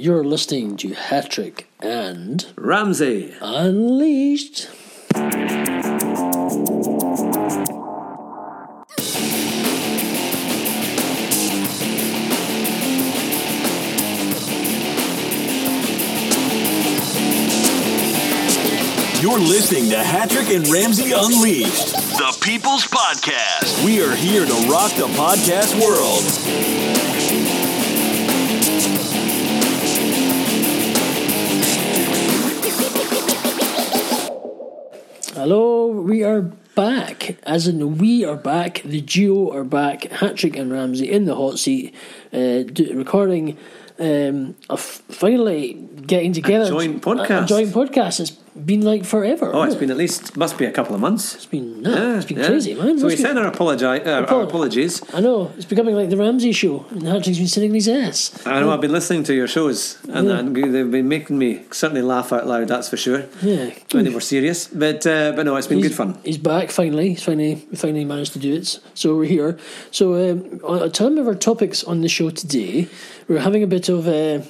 [0.00, 3.34] You're listening to Hattrick and Ramsey.
[3.40, 4.68] Unleashed.
[19.20, 23.84] You're listening to Hattrick and Ramsey Unleashed, the People's Podcast.
[23.84, 26.87] We are here to rock the podcast world.
[35.48, 36.42] Hello, we are
[36.74, 37.38] back.
[37.44, 38.82] As in, we are back.
[38.84, 40.02] The duo are back.
[40.02, 41.94] Hattrick and Ramsey in the hot seat,
[42.34, 43.56] uh, do, recording.
[43.98, 45.72] Um, of finally
[46.06, 46.68] getting together.
[46.68, 47.48] joint A- a podcast.
[47.48, 48.20] joint podcast.
[48.20, 48.32] It's
[48.66, 49.46] been like forever.
[49.52, 51.34] Oh, it's hasn't been at least must be a couple of months.
[51.34, 52.98] It's been no, it's been crazy, man.
[52.98, 55.02] So we What's been- send our, apologi- uh, our apologies.
[55.14, 58.46] I know it's becoming like the Ramsey show, and Hattrick's been sitting on his ass.
[58.46, 60.38] I know I've been listening to your shows, and, Yeah.
[60.38, 62.68] and they've been making me certainly laugh out loud.
[62.68, 63.24] That's for sure.
[63.42, 66.18] Yeah, When they were serious, but uh, but no, it's been he's, good fun.
[66.24, 67.10] He's back finally.
[67.10, 68.80] He's finally finally managed to do it.
[68.94, 69.58] So we're here.
[69.90, 72.88] So um, on time of our topics on the show today,
[73.28, 74.40] we're having a bit of uh,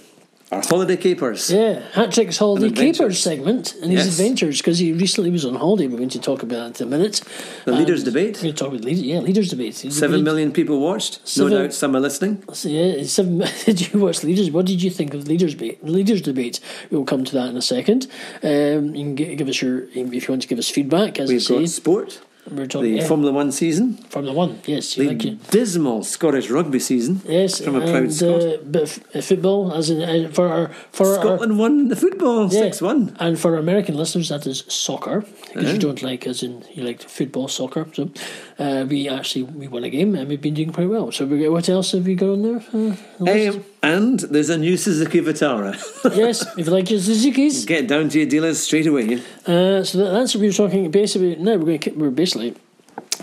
[0.50, 1.50] Our holiday capers.
[1.50, 4.18] yeah Hattrick's holiday capers segment and his Yes.
[4.18, 5.86] adventures because he recently was on holiday.
[5.88, 7.20] We're going to talk about that in a minute.
[7.66, 8.36] The leaders' debate.
[8.36, 9.74] We're going to talk about leader, yeah leaders debate.
[9.74, 11.20] Seven lead- million people watched.
[11.28, 12.42] Seven- No doubt some are listening.
[12.54, 14.50] So, yeah, seven, did you watch leaders?
[14.50, 15.84] What did you think of leaders debate?
[15.84, 16.60] Leaders debate.
[16.91, 18.06] We'll come to that in a second.
[18.42, 19.96] Um, you can give us your if
[20.28, 21.19] you want to give us feedback.
[21.20, 24.60] As We've got sport, we're the yeah, Formula One season, Formula One.
[24.66, 27.20] Yes, you the dismal Scottish rugby season.
[27.27, 28.42] Yes, from a proud and Scot.
[28.42, 28.82] uh, of
[29.14, 32.80] f- football, as in uh, for our for our Scotland won the football yeah, six
[32.82, 33.16] one.
[33.20, 35.72] and for our American listeners, that is soccer because Uh-huh.
[35.74, 37.86] you don't like as in you like football, soccer.
[37.92, 38.10] So
[38.58, 41.12] uh, we actually we won a game and we've been doing pretty well.
[41.12, 42.56] So we, what else have you got on there?
[42.72, 43.48] Uh, the?
[43.48, 45.74] Um, and there's a new Suzuki Vitara.
[46.16, 47.64] yes, if you like your Suzuki's.
[47.64, 49.22] Get down to your dealers straight away.
[49.46, 50.90] Uh, so that, that's what we were talking.
[50.90, 51.98] Basically, now we're going.
[51.98, 52.54] We're basically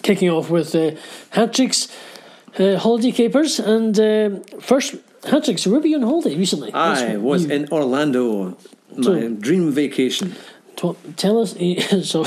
[0.01, 0.91] kicking off with uh,
[1.33, 1.89] Hattrick's
[2.59, 5.59] uh, holiday capers and um first Hattrick.
[5.59, 6.71] So where were you on holiday recently?
[6.73, 8.57] I was you- in Orlando,
[8.95, 10.35] my So- dream vacation.
[10.75, 11.55] Tell us.
[12.05, 12.25] So,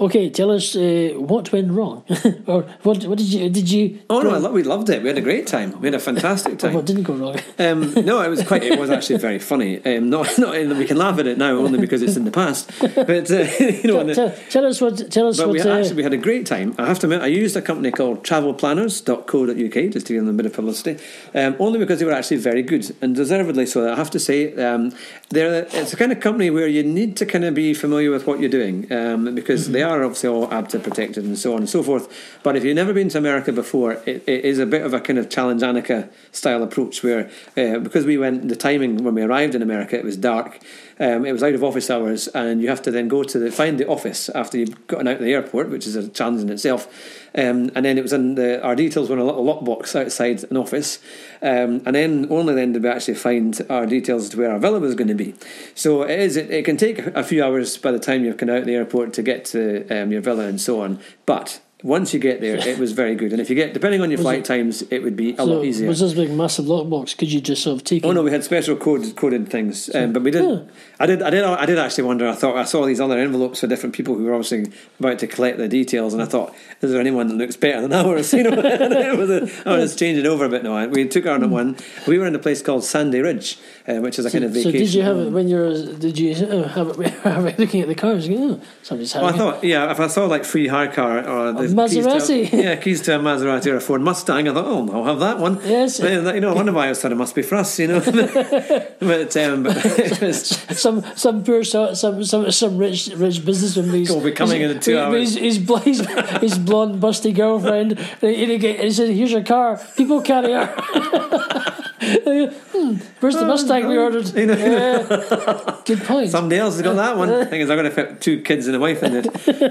[0.00, 2.04] okay, tell us uh, what went wrong,
[2.46, 3.04] or what?
[3.04, 3.48] What did you?
[3.50, 4.00] Did you?
[4.10, 5.02] Oh no, I lo- we loved it.
[5.02, 5.80] We had a great time.
[5.80, 7.38] We had a fantastic time What didn't go wrong?
[7.58, 8.62] Um, no, it was quite.
[8.64, 9.84] It was actually very funny.
[9.84, 12.24] Um, not, not in that we can laugh at it now, only because it's in
[12.24, 12.70] the past.
[12.80, 15.10] But uh, you know, in the- tell, tell us what.
[15.10, 15.54] Tell us But what.
[15.54, 16.74] we uh, actually we had a great time.
[16.78, 20.36] I have to admit, I used a company called travelplanners.co.uk just to give them a
[20.36, 20.98] bit of publicity,
[21.34, 23.90] um, only because they were actually very good and deservedly so.
[23.92, 24.92] I have to say, um,
[25.30, 28.26] they're it's a kind of company where you need to kind of be familiar with
[28.26, 31.68] what you're doing um, because they are obviously all ABTA protected and so on and
[31.68, 32.12] so forth.
[32.42, 35.00] But if you've never been to America before, it, it is a bit of a
[35.00, 39.22] kind of challenge Anneka style approach where uh, because we went the timing when we
[39.22, 40.60] arrived in America, it was dark.
[40.98, 43.50] Um, it was out of office hours, and you have to then go to the
[43.50, 46.50] find the office after you've gotten out of the airport, which is a challenge in
[46.50, 46.86] itself.
[47.34, 50.44] Um, and then it was in the our details were in a little lockbox outside
[50.50, 50.98] an office,
[51.42, 54.80] um, and then only then did we actually find our details to where our villa
[54.80, 55.34] was going to be.
[55.74, 58.48] So it is it, it can take a few hours by the time you've come
[58.48, 61.60] out of the airport to get to um, your villa and so on, but.
[61.82, 64.18] Once you get there, it was very good, and if you get depending on your
[64.18, 65.86] flight times, it would be a so lot easier.
[65.86, 67.14] was this big massive lockbox?
[67.16, 68.02] Could you just sort of take?
[68.02, 68.14] Oh it?
[68.14, 70.42] no, we had special coded coded things, um, but we did.
[70.42, 70.62] Yeah.
[70.98, 71.20] I did.
[71.20, 71.44] I did.
[71.44, 72.26] I did actually wonder.
[72.26, 75.26] I thought I saw these other envelopes for different people who were obviously about to
[75.26, 78.32] collect the details, and I thought, is there anyone that looks better than ours?
[78.32, 80.64] You know, it was a- I was changing over a bit.
[80.64, 81.76] No, we took our one.
[82.06, 84.72] We were in a place called Sandy Ridge, uh, which is a kind of vacation.
[84.72, 85.74] So did you have it when you're?
[85.92, 88.26] Did you have it, have it looking at the cars?
[88.26, 91.52] You know, somebody's Well, I thought, yeah, if I saw like free hire car or
[91.52, 92.52] the keys to Maserati.
[92.52, 95.20] yeah, keys to a Maserati or a Ford Mustang, I thought, oh, no, I'll have
[95.20, 95.60] that one.
[95.64, 96.00] Yes.
[96.00, 98.00] But, you know, I wonder why I thought it must be for us, you know.
[99.00, 103.94] but um, but some some poor some some some rich rich businessman.
[103.94, 105.36] He's, Will be coming in two hours.
[105.36, 106.00] His, his,
[106.40, 107.98] his, blonde busty girlfriend.
[108.22, 109.80] And he, said, "Here's your car.
[109.96, 110.66] People carry her."
[112.06, 114.28] hmm, where's the Mustang we ordered?
[114.34, 115.82] You know.
[115.84, 116.30] Good point.
[116.30, 117.46] Somebody else has got that one.
[117.46, 119.24] thing is, I'm going to fit two kids and a wife in it,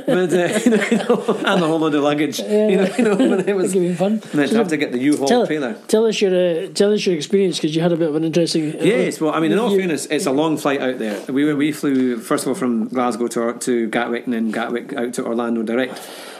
[0.05, 2.39] but uh, you know, and a whole load of luggage.
[2.39, 3.73] You know, you know, it was.
[3.73, 4.13] Be fun.
[4.13, 5.73] And then to have to get the U-Haul Tell, trailer.
[5.87, 8.23] tell us your uh, tell us your experience because you had a bit of an
[8.23, 8.73] interesting.
[8.75, 11.19] uh, Yes, well, I mean, in all you- fairness, it's a long flight out there.
[11.31, 15.13] We we flew first of all from Glasgow to to Gatwick and then Gatwick out
[15.15, 15.99] to Orlando direct.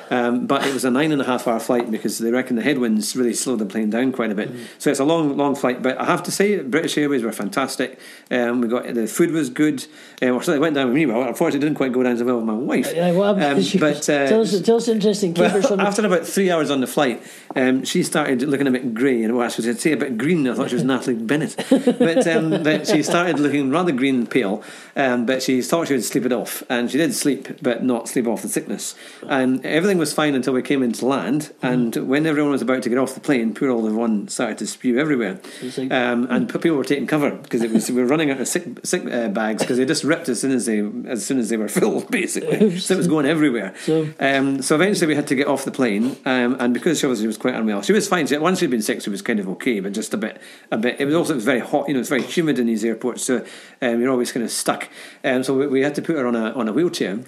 [0.09, 2.61] Um, but it was a nine and a half hour flight because they reckon the
[2.61, 4.51] headwinds really slowed the plane down quite a bit.
[4.77, 5.81] So it's a long, long flight.
[5.81, 7.99] But I have to say, British Airways were fantastic.
[8.31, 9.85] Um, we got the food was good.
[10.21, 11.05] Um, so it went down with me.
[11.05, 12.93] Well, unfortunately, it didn't quite go down so well with my wife.
[12.93, 13.65] Yeah, what happened?
[13.73, 15.33] Um, but uh, tell us, tell us interesting.
[15.33, 17.21] Well, after about three hours on the flight,
[17.55, 20.47] um, she started looking a bit grey, and well, I should say a bit green.
[20.47, 24.29] I thought she was Natalie Bennett, but, um, but she started looking rather green and
[24.29, 24.63] pale.
[24.95, 28.07] Um, but she thought she would sleep it off, and she did sleep, but not
[28.07, 28.95] sleep off the sickness.
[29.27, 31.53] And everything was fine until we came into land.
[31.61, 34.67] And when everyone was about to get off the plane, poor old Yvonne started to
[34.67, 35.39] spew everywhere,
[35.77, 38.47] like- um, and people were taking cover because it was we were running out of
[38.47, 41.49] sick, sick uh, bags because they just ripped as soon as they as soon as
[41.49, 42.77] they were full, basically.
[42.79, 43.73] so it was going everywhere.
[43.85, 47.05] So- Um, so eventually we had to get off the plane, um, and because she
[47.07, 48.27] obviously was quite unwell, she was fine.
[48.27, 50.39] She, once she'd been sick, she was kind of okay, but just a bit,
[50.71, 50.99] a bit.
[50.99, 53.23] It was also it was very hot, you know, it's very humid in these airports,
[53.23, 53.45] so
[53.81, 54.89] um, you're always kind of stuck.
[55.23, 57.19] Um, so we, we had to put her on a on a wheelchair.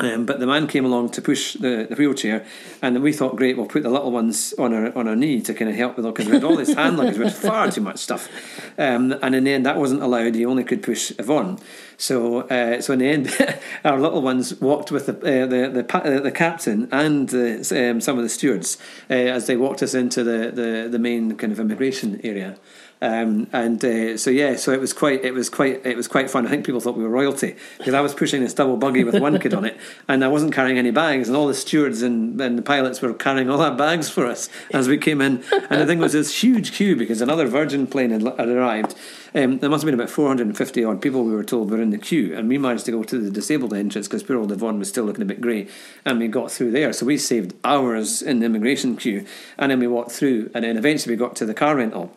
[0.00, 2.44] Um, but the man came along to push the, the wheelchair,
[2.82, 5.54] and we thought, great, we'll put the little ones on her on her knee to
[5.54, 7.80] kind of help with because we had all this hand luggage, we had far too
[7.80, 8.28] much stuff.
[8.76, 10.34] Um, and in the end, that wasn't allowed.
[10.34, 11.58] He only could push Yvonne.
[11.96, 15.96] So, uh, so in the end, our little ones walked with the uh, the the,
[15.96, 19.94] uh, the captain and the, um, some of the stewards uh, as they walked us
[19.94, 22.58] into the, the, the main kind of immigration area.
[23.02, 26.30] Um, and uh, so yeah, so it was quite, it was quite, it was quite
[26.30, 26.46] fun.
[26.46, 29.20] I think people thought we were royalty because I was pushing this double buggy with
[29.20, 29.76] one kid on it,
[30.08, 33.12] and I wasn't carrying any bags, and all the stewards and, and the pilots were
[33.12, 35.42] carrying all our bags for us as we came in.
[35.52, 38.94] And the thing was this huge queue because another Virgin plane had, had arrived.
[39.36, 41.98] Um, there must have been about 450 odd people we were told were in the
[41.98, 44.88] queue, and we managed to go to the disabled entrance because poor old Yvonne was
[44.88, 45.66] still looking a bit grey,
[46.04, 46.92] and we got through there.
[46.92, 49.26] So we saved hours in the immigration queue,
[49.58, 52.14] and then we walked through, and then eventually we got to the car rental.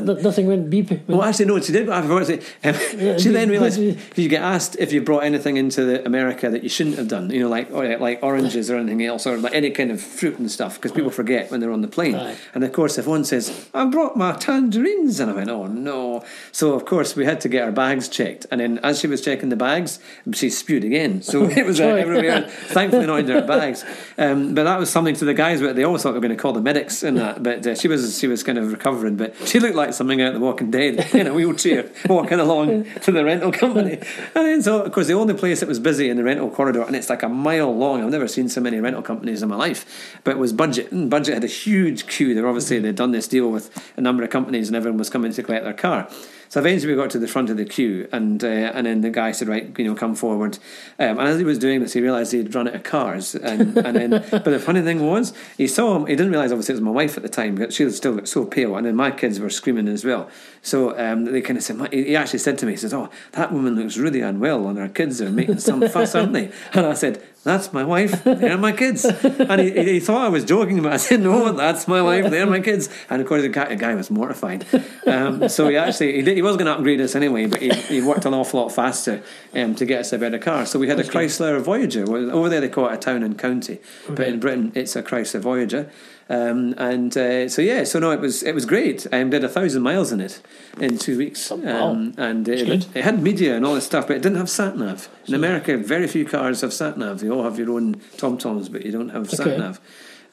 [0.00, 0.90] No- nothing went beep.
[1.08, 1.88] Well, actually, no, she did.
[1.88, 2.40] I forgot to say.
[2.64, 6.04] Um, Yeah, she then realised you- you get asked if you brought anything into the
[6.04, 7.30] America that you shouldn't have done.
[7.30, 10.38] You know, like or, like oranges or anything else, or like any kind of fruit
[10.38, 12.14] and stuff, because people forget when they're on the plane.
[12.14, 12.36] Aye.
[12.54, 16.22] And of course, if one says, "I brought my tangerines," and I went, "Oh no!"
[16.52, 19.20] So of course we had to get our bags checked, and then as she was
[19.20, 19.98] checking the bags,
[20.32, 21.22] she spewed again.
[21.22, 22.42] So it was uh, everywhere.
[22.48, 23.84] Thankfully, not into our bags.
[24.18, 25.60] Um, but that was something to the guys.
[25.60, 27.42] But they always thought we were going to call the medics in that.
[27.42, 29.16] But uh, she was she was kind of recovering.
[29.16, 32.84] But she looked like something out of The Walking Dead in a wheelchair, walking along
[33.02, 33.98] to the rental company.
[34.34, 36.82] And then so of course the only place that was busy in the rental corridor,
[36.82, 38.02] and it's like a mile long.
[38.02, 40.20] I've never seen so many rental companies in my life.
[40.24, 40.92] But it was Budget.
[40.92, 42.34] And Budget had a huge queue.
[42.34, 45.32] They're obviously they'd done this deal with a number of companies, and everyone was coming
[45.32, 46.08] to collect their car.
[46.52, 49.08] So eventually we got to the front of the queue, and uh, and then the
[49.08, 50.58] guy said, "Right, you know, come forward."
[50.98, 53.34] Um, and as he was doing this, he realised he'd run out of cars.
[53.34, 56.04] And, and then, but the funny thing was, he saw him.
[56.04, 58.26] He didn't realise obviously it was my wife at the time, but she was still
[58.26, 60.28] so pale, and then my kids were screaming as well.
[60.60, 63.50] So um, they kind of said, he actually said to me, he says, "Oh, that
[63.50, 66.92] woman looks really unwell, and our kids are making some fuss, aren't they?" And I
[66.92, 67.22] said.
[67.44, 68.22] That's my wife.
[68.24, 69.04] They're my kids.
[69.04, 72.30] And he, he thought I was joking, but I said, "No, that's my wife.
[72.30, 74.64] They're my kids." And of course, the guy, was mortified.
[75.06, 77.70] Um, so he actually he, did, he was going to upgrade us anyway, but he,
[77.70, 79.22] he worked an awful lot faster
[79.54, 80.66] um, to get us a better car.
[80.66, 82.08] So we had a Chrysler Voyager.
[82.08, 85.40] Over there, they call it a town and country, but in Britain, it's a Chrysler
[85.40, 85.90] Voyager.
[86.28, 89.06] Um, and uh, so yeah, so no, it was it was great.
[89.12, 90.40] I did a thousand miles in it
[90.80, 91.88] in two weeks, Oh, wow.
[91.88, 94.76] um, and it, it had media and all this stuff, but it didn't have sat
[94.78, 95.08] nav.
[95.26, 97.22] In America, very few cars have sat nav.
[97.22, 99.80] You all have your own Tom Toms, but you don't have sat nav.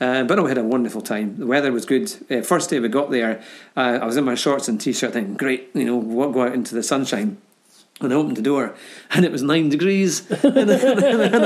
[0.01, 1.35] Uh, but no, we had a wonderful time.
[1.37, 2.09] The weather was good.
[2.31, 3.41] Uh, first day we got there,
[3.75, 6.53] uh, I was in my shorts and t-shirt, thinking, "Great, you know, we'll go out
[6.53, 7.37] into the sunshine."
[8.01, 8.75] And I opened the door,
[9.11, 10.29] and it was nine degrees.
[10.43, 10.77] and, I,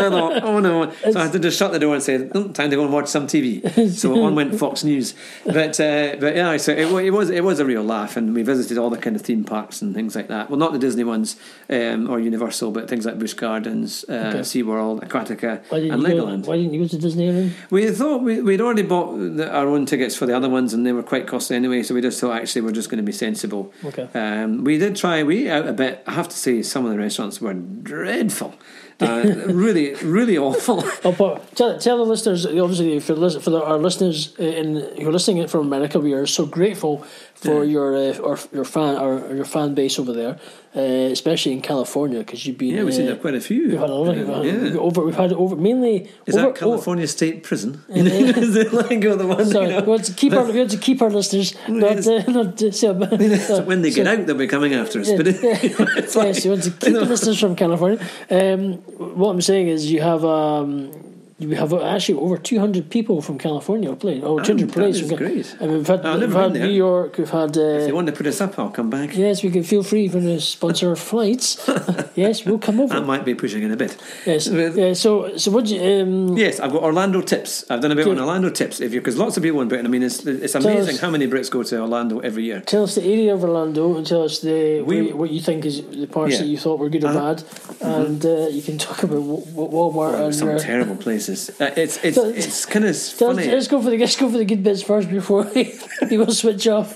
[0.09, 2.69] thought, "Oh no!" So I had to just shut the door and say, "Oh, "Time
[2.69, 5.15] to go and watch some TV." So on went Fox News.
[5.45, 8.44] But uh, but yeah, so it, it was it was a real laugh, and we
[8.44, 10.50] visited all the kind of theme parks and things like that.
[10.50, 11.38] Well, not the Disney ones
[11.69, 14.39] um, or Universal, but things like Busch Gardens, uh, Okay.
[14.39, 16.45] SeaWorld, Aquatica, and didn't, go, Legoland.
[16.45, 17.51] why didn't you go to Disneyland?
[17.69, 20.86] We thought we, we'd already bought the, our own tickets for the other ones, and
[20.86, 21.81] they were quite costly anyway.
[21.83, 23.74] So we just thought actually we're just going to be sensible.
[23.83, 24.07] Okay.
[24.13, 25.24] Um, we did try.
[25.24, 26.03] We out a bit.
[26.05, 28.53] I have to say, some of the restaurants were dreadful.
[29.00, 30.83] Uh, really, really awful.
[31.05, 35.45] Oh, tell, tell the listeners, obviously, for, for the, our listeners in who are listening
[35.47, 37.05] from America, we are so grateful
[37.36, 40.40] for your uh, or your fan or your fan base over there,
[40.75, 40.80] uh,
[41.12, 42.75] especially in California, because you've been.
[42.75, 43.70] Yeah, we've seen uh, there quite a few.
[43.70, 44.80] We've had a lot Uh, we've yeah.
[44.80, 45.02] over.
[45.02, 46.10] We've had over mainly.
[46.25, 47.84] Is over, that California State Prison?
[47.90, 49.46] Is it like the one?
[49.46, 52.08] Sorry, you know, we want to keep our we want to keep our listeners not
[52.08, 53.00] uh, not uh, so,
[53.40, 55.12] so when they get out, they'll be coming after us.
[55.12, 58.00] But it's like, yes, you want to keep the listeners from California.
[58.30, 58.74] Um,
[59.18, 63.94] what I'm saying is, you have um, we have actually over 200 people from California
[63.96, 64.24] playing.
[64.24, 64.96] Oh, 200 that players.
[64.96, 65.58] is from Cal- great.
[65.60, 66.68] And we've had, we've had New.
[66.70, 67.58] York, we've had.
[67.58, 69.16] Uh, If they want to put us up, I'll come back.
[69.16, 71.58] Yes, we can feel free for to sponsor our flights.
[72.16, 72.94] yes, we'll come over.
[72.94, 73.98] That might be pushing in a bit.
[74.25, 74.48] yes.
[74.48, 77.66] Yeah, so, so what you, um, Yes, I've got Orlando tips.
[77.70, 78.80] I've done a bit on Orlando tips.
[78.80, 79.86] If you because lots of people in Britain.
[79.86, 82.62] I mean, it's it's us- amazing how many Brits go to Orlando every year.
[82.62, 85.82] tell us the area of Orlando and tell us the We- what you think is
[86.04, 86.40] the parts Yeah.
[86.42, 87.34] that you thought were good or Uh-huh.
[87.34, 87.44] bad,
[87.82, 90.36] and uh, you can talk about Wa- Wa- Walmart Oh, and.
[90.36, 91.33] some uh, terrible places.
[91.60, 93.48] Uh, it's it's So- it's kind of funny.
[93.56, 95.74] let's go for the let's go for the good bits first before he,
[96.10, 96.96] we will switch off.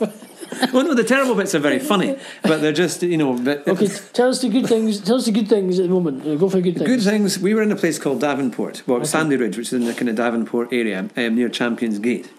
[0.74, 3.34] well, no, the terrible bits are very funny, but they're just you know.
[3.38, 5.02] But Okay, tell us the good things.
[5.02, 6.26] Tell us the good things at the moment.
[6.26, 6.88] Uh, Go for the good things.
[6.90, 7.38] Good things.
[7.40, 10.10] We were in a place called Davenport, well, Sandy Ridge, which is in the kind
[10.10, 12.30] of Davenport area um, near Champions Gate.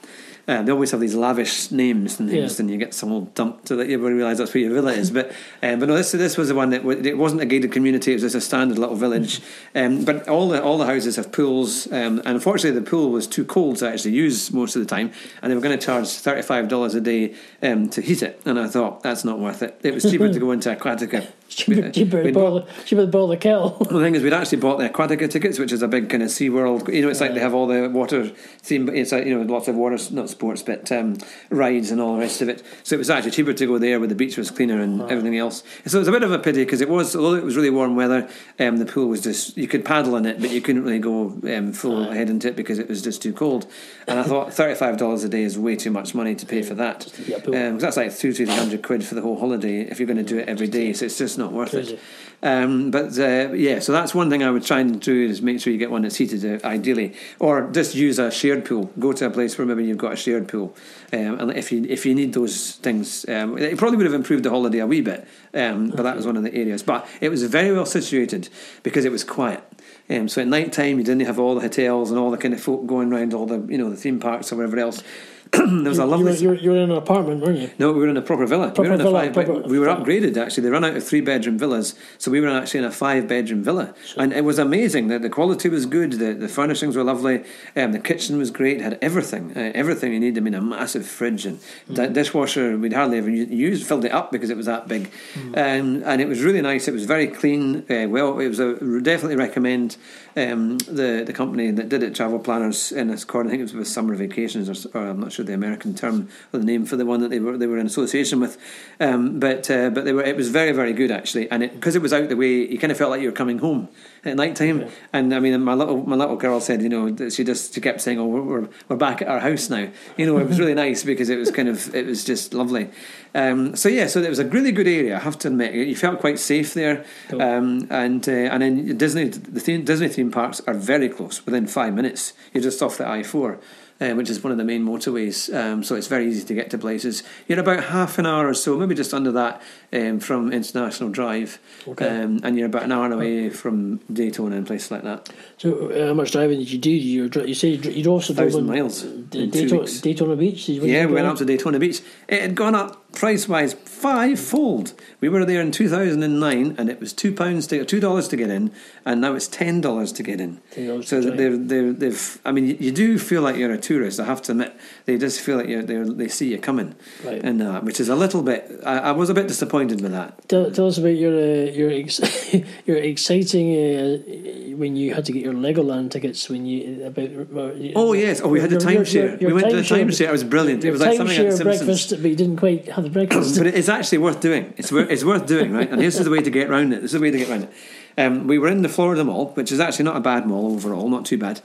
[0.49, 2.63] Um, they always have these lavish names and things, Yeah.
[2.63, 5.11] and you get some old dumped so that you realise that's where your villa is.
[5.11, 5.31] But
[5.63, 8.13] um, but no, this this was the one that w- it wasn't a gated community;
[8.13, 9.41] it was just a standard little village.
[9.75, 13.27] Um, but all the all the houses have pools, um, and unfortunately the pool was
[13.27, 15.13] too cold to actually use most of the time,
[15.43, 18.41] and they were going to charge thirty five dollars a day um, to heat it.
[18.47, 19.79] And I thought that's not worth it.
[19.83, 21.27] It was cheaper to go into Aquatica.
[21.49, 23.77] Cheaper, We'd boil, the- cheaper to boil the kettle.
[23.81, 26.23] well, the thing is, we'd actually bought the Aquatica tickets, which is a big kind
[26.23, 26.89] of Sea World.
[26.89, 28.89] You know, it's like they have all the water theme.
[28.91, 31.17] It's like you know, lots of water, not sports, but um,
[31.51, 32.63] rides and all the rest of it.
[32.85, 35.37] So it was actually cheaper to go there where the beach was cleaner and everything
[35.39, 35.63] else.
[35.87, 37.71] So it was a bit of a pity because it was, although it was really
[37.71, 38.29] warm weather,
[38.59, 41.39] um, the pool was just you could paddle in it, but you couldn't really go
[41.57, 43.67] um, full head into it because it was just too cold.
[44.07, 46.63] And I thought thirty five dollars a day is way too much money to pay
[46.63, 47.11] for that.
[47.27, 47.37] Yeah,
[47.69, 50.23] Um, that's like two, three hundred quid for the whole holiday if you're going to
[50.23, 50.93] do it every day.
[50.93, 51.95] So it's just not worth Crazy.
[51.95, 52.01] it.
[52.41, 55.61] Um, but uh, yeah, so that's one thing I would try and do is make
[55.61, 58.93] sure you get one that's heated, uh, ideally, or just use a shared pool.
[58.99, 60.77] Go to a place where maybe you've got a shared pool,
[61.13, 64.45] um, and if you if you need those things, um, it probably would have improved
[64.45, 65.27] the holiday a wee bit.
[65.53, 66.83] Um, but that was one of the areas.
[66.83, 68.49] But it was very well situated
[68.85, 69.65] because it was quiet.
[70.11, 72.55] Um, so at night time, you didn't have all the hotels and all the kind
[72.55, 75.03] of folk going around all the you know the theme parks or whatever else.
[75.53, 76.37] there was a lovely.
[76.37, 77.71] you, were, you were in an apartment, weren't you?
[77.79, 78.69] No, we were in a proper villa.
[78.69, 79.33] we Proper were in a villa, five.
[79.33, 80.63] proper- we were upgraded actually.
[80.65, 83.63] They ran out of three bedroom villas, so we were actually in a five bedroom
[83.63, 85.09] villa, and it was amazing.
[85.09, 86.13] The, the quality was good.
[86.13, 87.45] The, the furnishings were lovely.
[87.77, 88.81] Um, the kitchen was great.
[88.81, 90.37] Had everything, uh, everything you need.
[90.37, 91.61] I mean, a massive fridge and
[91.93, 92.77] di- dishwasher.
[92.77, 93.87] We'd hardly ever used.
[93.87, 95.11] Filled it up because it was that big,
[95.55, 96.89] um, and it was really nice.
[96.89, 97.85] It was very clean.
[97.91, 99.97] Uh, well, it was a definitely recommend
[100.37, 103.49] um, the the company that did it, Travel Planners in this corner.
[103.49, 106.29] I think it was with Summer Vacations, or, or I'm not sure the American term
[106.53, 108.59] or the name for the one that they were they were in association with.
[109.01, 112.03] Um, but uh, but they were it was very very good actually, and because it,
[112.03, 113.89] was out the way, you kind of felt like you were coming home
[114.25, 114.89] at night time.
[115.13, 117.81] And I mean, my little my little girl said, you know, that she just she
[117.81, 120.59] kept saying, "Oh, we're we're, we're back at our house now." You know, it was
[120.59, 122.91] really nice because it was kind of it was just lovely.
[123.35, 125.17] Um, so yeah, so it was a really good area.
[125.17, 127.05] I have to admit, you felt quite safe there.
[127.29, 127.43] Cool.
[127.43, 131.67] Um, and uh, and then Disney the theme, Disney theme parks are very close, within
[131.67, 132.33] five minutes.
[132.53, 133.59] You're just off the I four.
[134.01, 136.71] Uh, which is one of the main motorways, um, so it's very easy to get
[136.71, 137.25] to places.
[137.49, 139.61] You're about half an hour or so, maybe just under that,
[139.93, 142.07] um, from International Drive, Okay.
[142.07, 145.29] um, and you're about an hour away from Daytona and places like that.
[145.57, 146.91] So, uh, how much driving did you do?
[146.93, 149.89] You, you say you, dro- you drove to Thousand Dublin, miles D- in two Daytona.
[150.01, 150.69] Daytona Beach.
[150.69, 152.01] Yeah, we went up to Daytona Beach.
[152.29, 154.93] It had gone up price wise five fold.
[155.21, 158.51] We were there in 2009, and it was two pounds to two dollars to get
[158.51, 158.71] in,
[159.05, 160.61] and now it's ten dollars to get in.
[160.75, 162.39] $10 So they're, they're, they've.
[162.45, 164.21] I mean, you, you do feel like you're a tourist.
[164.21, 164.75] I have to admit,
[165.07, 167.43] they just feel like you're they they see you coming, Right.
[167.43, 168.71] and uh, which is a little bit.
[168.85, 170.49] I, I was a bit disappointed with that.
[170.49, 172.55] Tell, tell us about your uh, your ex-
[172.87, 177.31] your exciting uh, when you had to get your Legoland tickets when you about.
[177.31, 179.41] uh, Oh yes, oh we had the timeshare.
[179.41, 180.29] We went to the timeshare-.
[180.29, 180.85] It was brilliant.
[180.85, 181.63] It was like something at Simpsons.
[181.65, 183.59] breakfast, but you didn't quite have the breakfast.
[183.59, 184.75] but it's actually worth doing.
[184.77, 185.91] It's worth, it's worth doing, right?
[185.91, 187.03] And this is the way to get around it.
[187.03, 187.73] This is the way to get around it.
[188.19, 191.09] Um, we were in the Florida Mall, which is actually not a bad mall overall,
[191.09, 191.61] not too bad.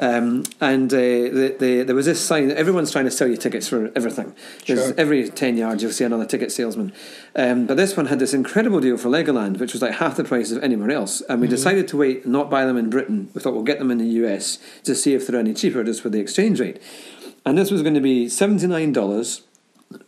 [0.00, 3.36] Um, and uh, the, the, there was this sign that everyone's trying to sell you
[3.36, 4.34] tickets for everything.
[4.64, 4.92] Sure.
[4.98, 6.92] Every 10 yards, you'll see another ticket salesman.
[7.36, 10.24] Um, but this one had this incredible deal for Legoland, which was like half the
[10.24, 11.20] price of anywhere else.
[11.28, 13.30] And we decided to wait, not buy them in Britain.
[13.32, 16.02] We thought we'll get them in the US to see if they're any cheaper, just
[16.02, 16.82] for the exchange rate.
[17.46, 19.42] And this was going to be $79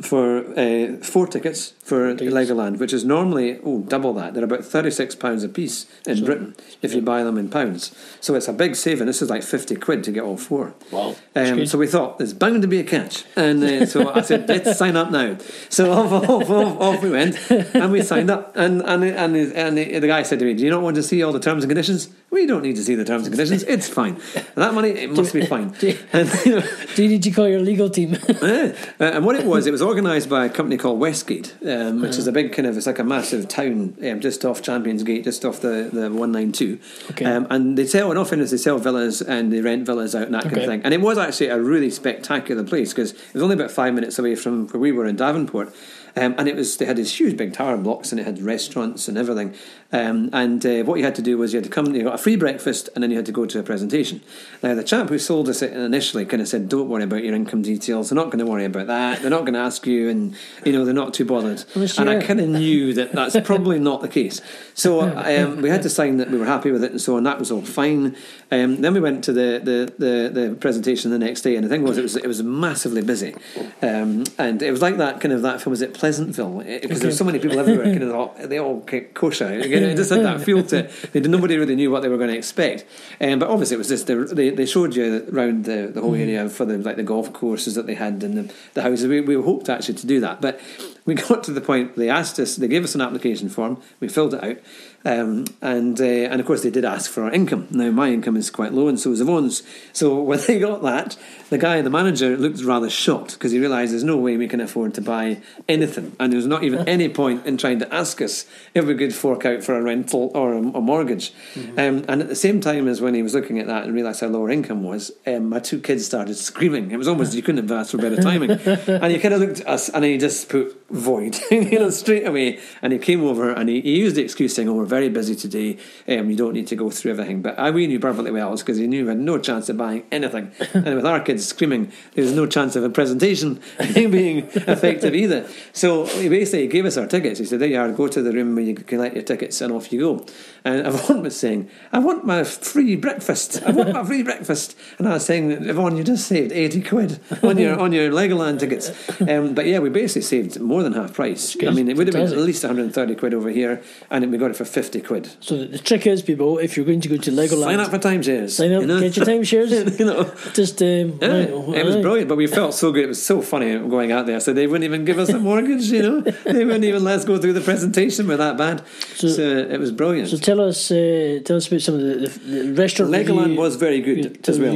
[0.02, 2.14] for uh, four tickets for.
[2.14, 4.34] Legoland, which is normally oh double that.
[4.34, 7.48] They're about thirty six pounds a piece in So- Britain if you buy them in
[7.48, 7.94] pounds.
[8.20, 9.06] So it's a big saving.
[9.06, 10.74] This is like fifty quid to get all four.
[10.90, 14.22] Wow, Um, so we thought there's bound to be a catch, and uh, so I
[14.22, 15.36] said let's sign up now.
[15.68, 18.56] So off, off, off, off we went, and we signed up.
[18.56, 21.02] And and and, and the, the guy said to me, "Do you not want to
[21.02, 23.62] see all the terms and conditions?" We don't need to see the terms and conditions.
[23.74, 24.20] It's fine.
[24.56, 25.68] That money, it must be fine.
[25.78, 28.16] do- And, you know, Do you need to call your legal team?
[28.28, 32.16] Uh, and what it was, it was organised by a company called Westgate, um, which
[32.16, 35.22] is a big kind of, it's like a massive town um, just off Champions Gate,
[35.22, 36.80] just off the, the 192.
[37.12, 37.24] Okay.
[37.24, 40.24] Um, and they sell, in all fairness, they sell villas and they rent villas out
[40.24, 40.82] and that kind of thing.
[40.82, 44.18] And it was actually a really spectacular place because it was only about five minutes
[44.18, 45.72] away from where we were in Davenport.
[46.16, 49.08] Um, and it was they had these huge big tower blocks and it had restaurants
[49.08, 49.52] and everything.
[49.94, 52.16] Um, and uh, what you had to do was you had to come, you got
[52.16, 54.22] a free breakfast and then you had to go to a presentation.
[54.60, 57.32] Now the chap who sold us it initially kind of said, "Don't worry about your
[57.32, 58.10] income details.
[58.10, 59.20] They're not going to worry about that.
[59.20, 60.34] They're not going to ask you, and
[60.64, 64.00] you know they're not too bothered." And I kind of knew that that's probably not
[64.00, 64.40] the case.
[64.74, 67.22] So um, we had to sign that we were happy with it and so on.
[67.22, 68.16] That was all fine.
[68.50, 71.68] Um, then we went to the, the, the, the presentation the next day, and the
[71.68, 73.34] thing was, it was it was massively busy,
[73.80, 77.10] um, and it was like that kind of that film was it Pleasantville because there
[77.10, 77.84] were so many people everywhere.
[77.84, 79.52] Kind of all, they all kept kosher.
[79.88, 81.12] It just had that feel to it.
[81.12, 82.84] They, nobody really knew what they were going to expect.
[83.20, 86.14] Um, but obviously, it was just the, they they showed you around the, the whole
[86.14, 89.06] area for the like the golf courses that they had and the, the houses.
[89.06, 90.60] We, we hoped actually to do that, but
[91.04, 92.56] we got to the point they asked us.
[92.56, 93.80] They gave us an application form.
[94.00, 94.58] We filled it out.
[95.06, 97.68] Um, and uh, and of course they did ask for our income.
[97.70, 99.62] Now my income is quite low, and so is Yvonne's.
[99.92, 101.16] So when they got that,
[101.50, 104.60] the guy, the manager, looked rather shocked because he realised there's no way we can
[104.60, 108.46] afford to buy anything, and there's not even any point in trying to ask us
[108.74, 111.32] if we could fork out for a rental or a, a mortgage.
[111.56, 114.20] Um, and at the same time as when he was looking at that and realised
[114.20, 116.90] how low our income was, um, my two kids started screaming.
[116.90, 118.50] It was almost you couldn't have asked for better timing.
[118.86, 122.26] and he kind of looked at us and he just put void, you know, straight
[122.26, 122.60] away.
[122.82, 125.34] And he came over and he, he used the excuse saying, "Oh, we're very busy
[125.34, 125.78] today.
[126.08, 128.78] Um, you don't need to go through everything." But I, we knew perfectly well because
[128.78, 130.52] he knew we had no chance of buying anything.
[130.72, 133.60] and with our kids screaming, There's no chance of a presentation
[133.94, 135.46] being effective either.
[135.72, 137.38] So he basically gave us our tickets.
[137.38, 137.90] He said, "There you are.
[137.92, 140.26] Go to the room where you collect your tickets, and off you go."
[140.64, 143.62] And Yvonne was saying, "I want my free breakfast.
[143.66, 147.20] I want my free breakfast." And I was saying, "Yvonne, you just saved eighty quid
[147.42, 151.14] on your on your Legoland tickets." Um, but yeah, we basically saved more than half
[151.14, 151.56] price.
[151.66, 153.82] I mean, it would have been at least one hundred and thirty quid over here,
[154.10, 155.30] and we got it for fifty quid.
[155.40, 157.90] so the, the trick is, people, if you're going to go to Legoland, Sign up
[157.90, 158.50] for timeshares.
[158.50, 159.00] Sign up, you know?
[159.00, 159.98] get your timeshares.
[159.98, 160.32] you know.
[160.54, 163.04] Just um, It was brilliant, but we felt so good.
[163.04, 164.40] It was so funny going out there.
[164.40, 166.20] So they wouldn't even give us a mortgage, you know.
[166.44, 168.28] They wouldn't even let us go through the presentation.
[168.28, 168.82] We're that bad.
[169.16, 170.28] So, So- it was brilliant.
[170.28, 173.12] So tell us, uh, tell us about some of the, the, the restaurant.
[173.12, 174.74] Legoland was very good as well.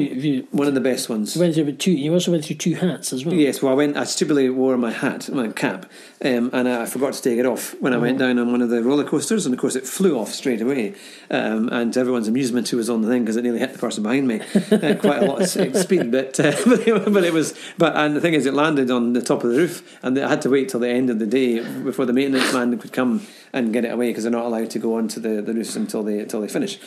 [0.51, 1.35] One of the best ones.
[1.37, 1.93] You went through two.
[1.93, 3.35] You also went through two hats as well.
[3.35, 3.97] Yes, well, I went.
[3.97, 5.87] I stupidly wore my hat, my cap,
[6.25, 8.71] um, and I forgot to take it off when I went down on one of
[8.71, 10.95] the roller coasters, and of course it flew off straight away.
[11.31, 14.03] Um, and everyone's amusement, who was on the thing because it nearly hit the person
[14.03, 14.41] behind me
[14.71, 16.11] at quite a lot of speed.
[16.11, 17.59] But uh, but, it, but it was.
[17.77, 20.29] But and the thing is, it landed on the top of the roof, and I
[20.29, 23.27] had to wait till the end of the day before the maintenance man could come
[23.53, 26.05] and get it away because they're not allowed to go onto the, the roofs until
[26.05, 26.79] they until they finish.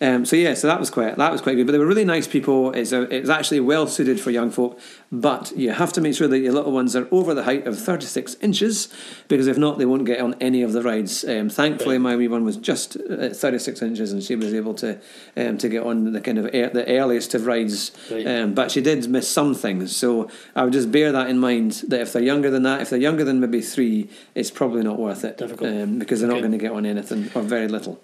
[0.00, 1.66] Um, so yeah, so that was quite that was quite good.
[1.66, 2.72] But they were really nice people.
[2.72, 4.78] It's a, it's actually well suited for young folk,
[5.10, 7.78] but you have to make sure that your little ones are over the height of
[7.78, 8.88] thirty six inches,
[9.26, 11.24] because if not, they won't get on any of the rides.
[11.24, 14.74] Um, thankfully, my wee one was just at thirty six inches, and she was able
[14.74, 15.00] to
[15.36, 17.90] um, to get on the kind of air, the earliest of rides.
[18.10, 18.26] Right.
[18.26, 21.82] Um, but she did miss some things, so I would just bear that in mind.
[21.88, 24.98] That if they're younger than that, if they're younger than maybe three, it's probably not
[24.98, 28.00] worth it um, because they're not going to get on anything or very little.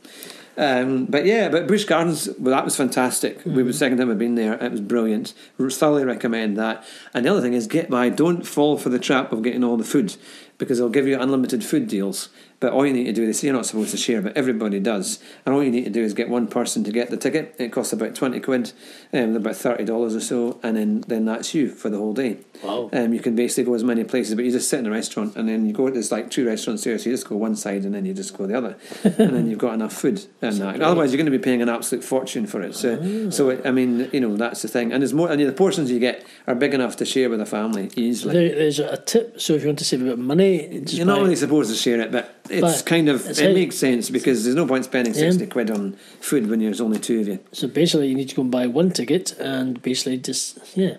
[0.56, 3.44] Um, but yeah, but Busch Gardens, well, that was fantastic.
[3.44, 4.54] We were second time I've been there.
[4.54, 5.34] It was brilliant.
[5.58, 6.84] Thoroughly recommend that.
[7.12, 8.08] And the other thing is, get by.
[8.08, 10.16] Don't fall for the trap of getting all the food
[10.58, 12.28] because they'll give you unlimited food deals.
[12.64, 14.80] But all you need to do, they say you're not supposed to share, but everybody
[14.80, 15.18] does.
[15.44, 17.54] And all you need to do is get one person to get the ticket.
[17.58, 18.72] It costs about 20 quid,
[19.12, 22.38] um, about $30 or so, and then, then that's you for the whole day.
[22.62, 22.88] Wow.
[22.90, 25.36] Um, you can basically go as many places, but you just sit in a restaurant
[25.36, 25.90] and then you go.
[25.90, 28.34] There's like two restaurants here, so you just go one side and then you just
[28.34, 30.24] go the other, and then you've got enough food.
[30.40, 30.80] And that.
[30.80, 32.74] otherwise, you're going to be paying an absolute fortune for it.
[32.74, 34.90] So, so it, I mean, you know, that's the thing.
[34.90, 35.30] And there's more.
[35.30, 38.32] And the portions you get are big enough to share with a family easily.
[38.32, 39.38] There, there's a tip.
[39.38, 41.68] So if you want to save a bit of money, You're not buy- really supposed
[41.68, 44.66] to share it, but it's But kind of it how- makes sense because there's no
[44.66, 45.20] point spending Yeah.
[45.30, 47.38] sixty quid on food when there's only two of you.
[47.52, 50.96] So basically, you need to go and buy one ticket, and basically just yeah.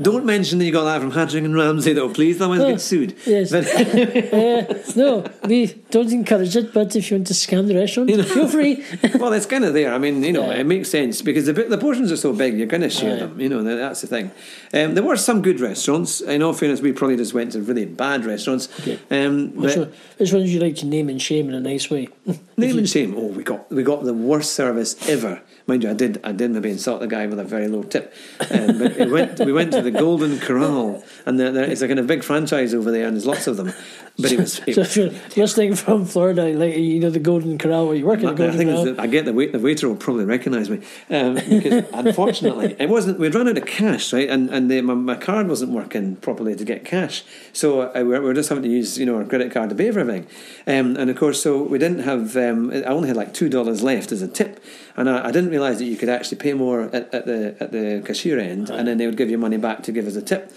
[0.00, 2.40] Don't mention that you got that from Hattrick and Ramsey, though, please.
[2.40, 3.16] Otherwise, Oh, get sued.
[3.26, 3.50] yes.
[3.50, 3.66] But,
[4.36, 6.72] Uh, no, we don't encourage it.
[6.72, 8.84] But if you want to scam the restaurant, you know, feel free.
[9.18, 9.92] well, it's kind of there.
[9.94, 10.60] I mean, you know, Yeah.
[10.60, 13.20] it makes sense because the the portions are so big, you're going to share Aye.
[13.20, 13.40] them.
[13.40, 14.30] You know, that's the thing.
[14.74, 16.20] Um, there were some good restaurants.
[16.20, 18.68] In all fairness, we probably just went to really bad restaurants.
[18.80, 18.98] Okay.
[19.10, 22.08] Um, Which, one, which ones you like to name and shame in a nice way?
[22.56, 23.14] name and shame.
[23.16, 25.42] Oh, we got we got the worst service ever.
[25.68, 28.14] Mind you, I did I did maybe insult the guy with a very low tip,
[28.52, 31.98] um, but went, we went to the Golden Corral, and there, there, it's a kind
[31.98, 33.72] of big franchise over there, and there's lots of them.
[34.18, 34.60] But it was.
[34.66, 37.96] It So was if you're listening from Florida, like you know the Golden Corral, where
[37.96, 38.84] you work in the I Golden think Corral.
[38.94, 42.88] the, I get the wait, the waiter will probably recognise me um, because unfortunately it
[42.88, 43.18] wasn't.
[43.18, 44.28] We'd run out of cash, right?
[44.28, 48.18] And and the, my, my card wasn't working properly to get cash, so I, we
[48.18, 50.26] were just having to use you know our credit card to pay for everything.
[50.66, 52.36] Um, and of course, so we didn't have.
[52.36, 54.62] Um, I only had like two dollars left as a tip,
[54.96, 57.72] and I, I didn't realise that you could actually pay more at, at the at
[57.72, 60.22] the cashier end, and then they would give you money back to give as a
[60.22, 60.52] tip.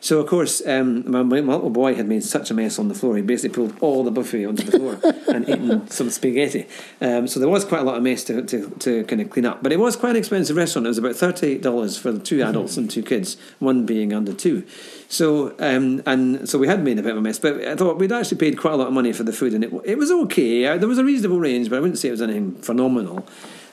[0.00, 2.94] So of course, um, my, my little boy had made such a mess on the
[2.94, 3.03] floor.
[3.12, 6.66] He basically pulled all the buffet onto the floor and eaten some spaghetti.
[7.00, 9.44] Um, so there was quite a lot of mess to, to, to kind of clean
[9.44, 9.62] up.
[9.62, 10.86] But it was quite an expensive restaurant.
[10.86, 14.32] It was about thirty dollars for the two adults and two kids, one being under
[14.32, 14.64] two.
[15.08, 17.98] So um, and so we had made a bit of a mess, but I thought
[17.98, 20.10] we'd actually paid quite a lot of money for the food, and it it was
[20.10, 20.76] okay.
[20.78, 23.26] There was a reasonable range, but I wouldn't say it was anything phenomenal.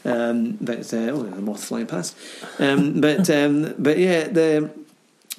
[0.03, 2.17] Um, but uh, oh, a moth flying past.
[2.59, 4.71] Um, but um, but yeah, the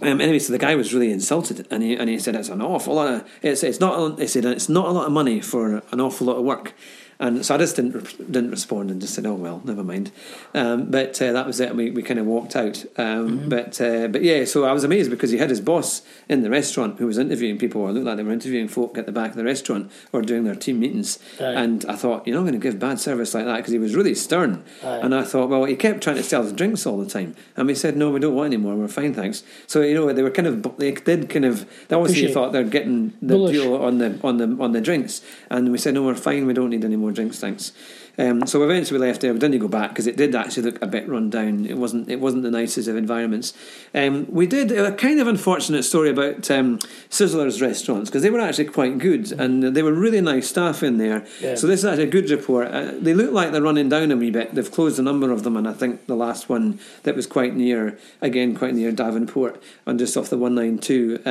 [0.03, 2.61] um, anyway, so the guy was really insulted, and he and he said it's an
[2.61, 3.09] awful lot.
[3.09, 4.19] Of, it's it's not.
[4.19, 6.75] He said it's not a lot of money for an awful lot of work.
[7.23, 10.11] And so I just didn't re- didn't respond and just said, "Oh well, never mind."
[10.55, 11.69] Um, but uh, that was it.
[11.69, 12.85] And we, we kind of walked out.
[12.99, 16.43] Um, But uh, but yeah, so I was amazed because he had his boss in
[16.43, 19.13] the restaurant who was interviewing people, or looked like they were interviewing folk at the
[19.13, 21.19] back of the restaurant or doing their team meetings.
[21.41, 21.45] Aye.
[21.63, 23.95] And I thought, you're not going to give bad service like that because he was
[23.95, 24.65] really stern.
[24.83, 25.01] Aye.
[25.05, 27.69] And I thought, well, he kept trying to sell us drinks all the time, and
[27.69, 28.75] we said, no, we don't want any more.
[28.75, 29.45] We're fine, thanks.
[29.69, 31.55] So you know, they were kind of they did kind of
[31.87, 32.35] they obviously Appreciate.
[32.35, 33.53] thought they're getting the Bullish.
[33.57, 36.47] deal on the on the on the drinks, and we said, no, we're fine.
[36.47, 37.73] We don't need any more drinks, thanks.
[38.19, 39.33] Um, so eventually we left there.
[39.33, 41.65] We didn't go back because it did actually look a bit run down.
[41.65, 42.11] It wasn't.
[42.11, 43.55] It wasn't the nicest of environments.
[43.95, 48.41] Um, we did a kind of unfortunate story about um, Sizzlers restaurants because they were
[48.41, 51.27] actually quite good and they were really nice staff in there.
[51.41, 51.55] Yeah.
[51.55, 52.69] So this is actually a good report.
[52.69, 54.55] Uh, they look like they're running down a wee bit.
[54.55, 57.55] They've closed a number of them, and I think the last one that was quite
[57.55, 61.23] near, again quite near Davenport, and just off the one nine two.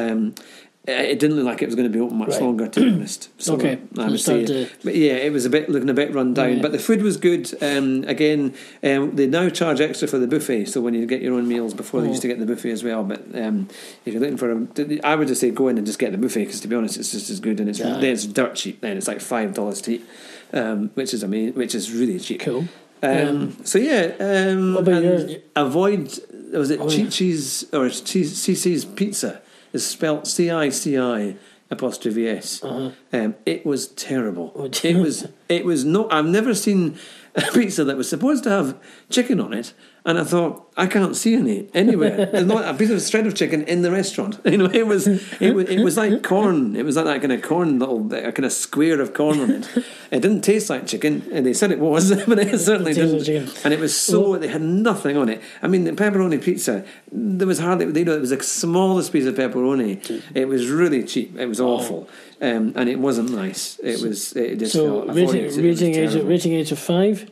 [0.87, 2.41] Um, it didn't look like it was going to be open much Right.
[2.41, 3.29] longer, to be honest.
[3.39, 3.77] So Okay.
[3.99, 6.59] I would say, to- but yeah, it was a bit looking a bit run down.
[6.59, 7.53] But the food was good.
[7.61, 10.65] Um, again, um, they now charge extra for the buffet.
[10.65, 12.83] So when you get your own meals, before they used to get the buffet as
[12.83, 13.03] well.
[13.03, 13.67] But um,
[14.05, 16.17] if you're looking for a, I would just say go in and just get the
[16.17, 17.99] buffet because to be honest, it's just as good and it's Yeah.
[17.99, 18.81] then it's dirt cheap.
[18.81, 20.05] Then it's like five dollars to eat,
[20.51, 22.41] um, which is amazing, which is really cheap.
[22.41, 22.65] Cool.
[23.03, 26.19] Um, so yeah, um, What about and avoid
[26.53, 27.09] was it Oh, Chi yeah.
[27.09, 29.41] Chi's or cheese Cici's pizza
[29.73, 31.35] is spelt C I C I
[31.69, 32.63] apostrophe S.
[32.63, 32.91] Uh-huh.
[33.13, 34.51] Um, it was terrible.
[34.55, 36.09] Oh, it was it was no.
[36.09, 36.97] I've never seen
[37.35, 38.77] a pizza that was supposed to have
[39.09, 39.73] chicken on it,
[40.05, 42.25] and I thought I can't see any anywhere.
[42.31, 44.39] There's not a piece of shred of chicken in the restaurant.
[44.51, 45.07] You know, it was
[45.39, 46.75] it was it was like corn.
[46.75, 49.51] It was like that kind of corn little a kind of square of corn on
[49.51, 49.67] it.
[50.11, 53.23] It didn't taste like chicken, and they said it was, but it certainly like didn't.
[53.23, 53.49] chicken.
[53.63, 55.41] And it was so they had nothing on it.
[55.61, 56.83] I mean, the pepperoni pizza,
[57.13, 57.85] there was hardly.
[57.85, 60.01] You know, it was the smallest piece of pepperoni.
[60.35, 61.37] It was really cheap.
[61.39, 62.09] It was awful,
[62.41, 63.79] um, and it wasn't nice.
[63.81, 64.33] It was.
[64.33, 67.29] It just So felt, rating, it was rating age of, rating age of five.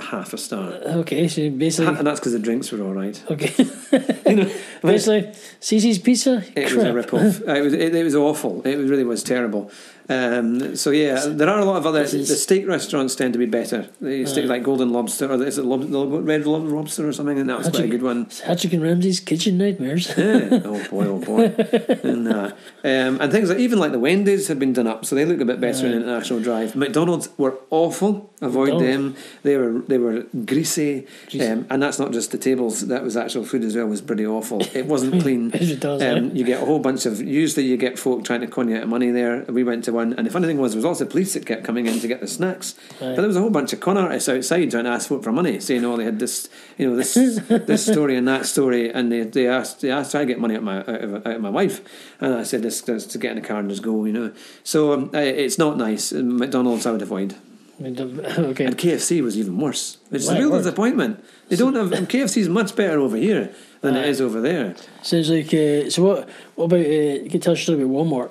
[0.00, 3.22] Half a star, Okay, so basically and that's because the drinks were all right.
[3.30, 3.52] okay.
[4.30, 5.22] You know, basically,
[5.60, 6.44] Cici's pizza.
[6.54, 6.94] it was a crap.
[6.94, 7.40] rip off.
[7.46, 7.72] it was.
[7.74, 8.62] It, it was awful.
[8.62, 9.70] It really was terrible.
[10.10, 12.02] Um, so yeah, there are a lot of other.
[12.02, 13.88] Is- The steak restaurants tend to be better.
[14.00, 15.82] The steak like Golden Lobster, or is it lob,
[16.26, 17.38] Red Lob- Lobster or something?
[17.38, 18.26] And that was quite a good one.
[18.44, 20.08] Patrick and Ramsey's kitchen nightmares.
[20.18, 20.60] Yeah.
[20.64, 21.44] oh boy, oh boy,
[22.02, 22.50] and uh,
[22.82, 25.40] um, and things like even like the Wendy's have been done up, so they look
[25.40, 26.74] a bit better in International Drive.
[26.74, 28.32] McDonald's were awful.
[28.42, 29.14] Avoid McDonald's.
[29.14, 29.24] them.
[29.44, 31.46] They were they were greasy, Greasy.
[31.46, 32.88] Um, and that's not just the tables.
[32.88, 33.86] That was actual food as well.
[33.86, 34.60] Was pretty awful.
[34.74, 35.50] It wasn't clean.
[35.54, 36.30] It does, um, eh?
[36.34, 37.20] you get a whole bunch of.
[37.20, 39.44] Usually, you get folk trying to con you out of money there.
[39.48, 41.64] We went to one, and the funny thing was, there was also police that kept
[41.64, 42.74] coming in to get the snacks.
[42.98, 45.60] But there was a whole bunch of con artists outside trying to ask for money,
[45.60, 47.14] saying, "Oh, they had this, you know, this
[47.70, 50.58] this story and that story," and they they asked they asked to get money out
[50.58, 51.80] of my out of, out of my wife,
[52.20, 54.32] and I said, "This to get in the car and just go," you know.
[54.64, 56.12] So um, I- it's not nice.
[56.12, 57.34] McDonald's I would avoid.
[57.80, 58.66] okay.
[58.66, 59.96] And KFC was even worse.
[60.10, 60.58] It's a real word.
[60.58, 61.24] disappointment.
[61.48, 64.74] They don't have KFC is much better over here than it is over there.
[65.02, 65.46] Sounds like.
[65.46, 66.28] Uh, so what?
[66.56, 66.84] What about?
[66.84, 68.30] Uh, you can tell us about Walmart.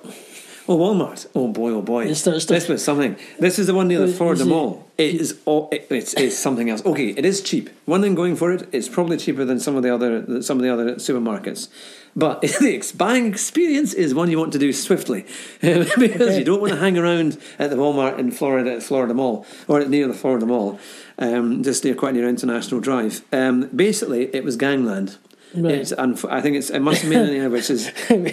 [0.71, 1.25] Oh, Walmart!
[1.33, 1.71] Oh boy!
[1.71, 2.05] Oh boy!
[2.05, 3.15] This starts to- this was something.
[3.39, 4.85] This is the one near the Florida Mall.
[4.99, 5.67] It is all.
[5.71, 6.85] It, it's, it's something else.
[6.85, 7.71] Okay, it is cheap.
[7.85, 10.63] One thing going for it, it's probably cheaper than some of the other some of
[10.63, 11.69] the other supermarkets.
[12.15, 15.25] But the ex- buying experience is one you want to do swiftly
[15.61, 16.37] because Okay.
[16.37, 19.83] you don't want to hang around at the Walmart in Florida, at Florida Mall, or
[19.85, 20.79] near the Florida Mall,
[21.17, 23.23] um, just near quite near International Drive.
[23.31, 25.17] Um, basically, it was gangland.
[25.55, 25.75] Right.
[25.75, 28.23] It's unf- I think it's it must have been in which is um,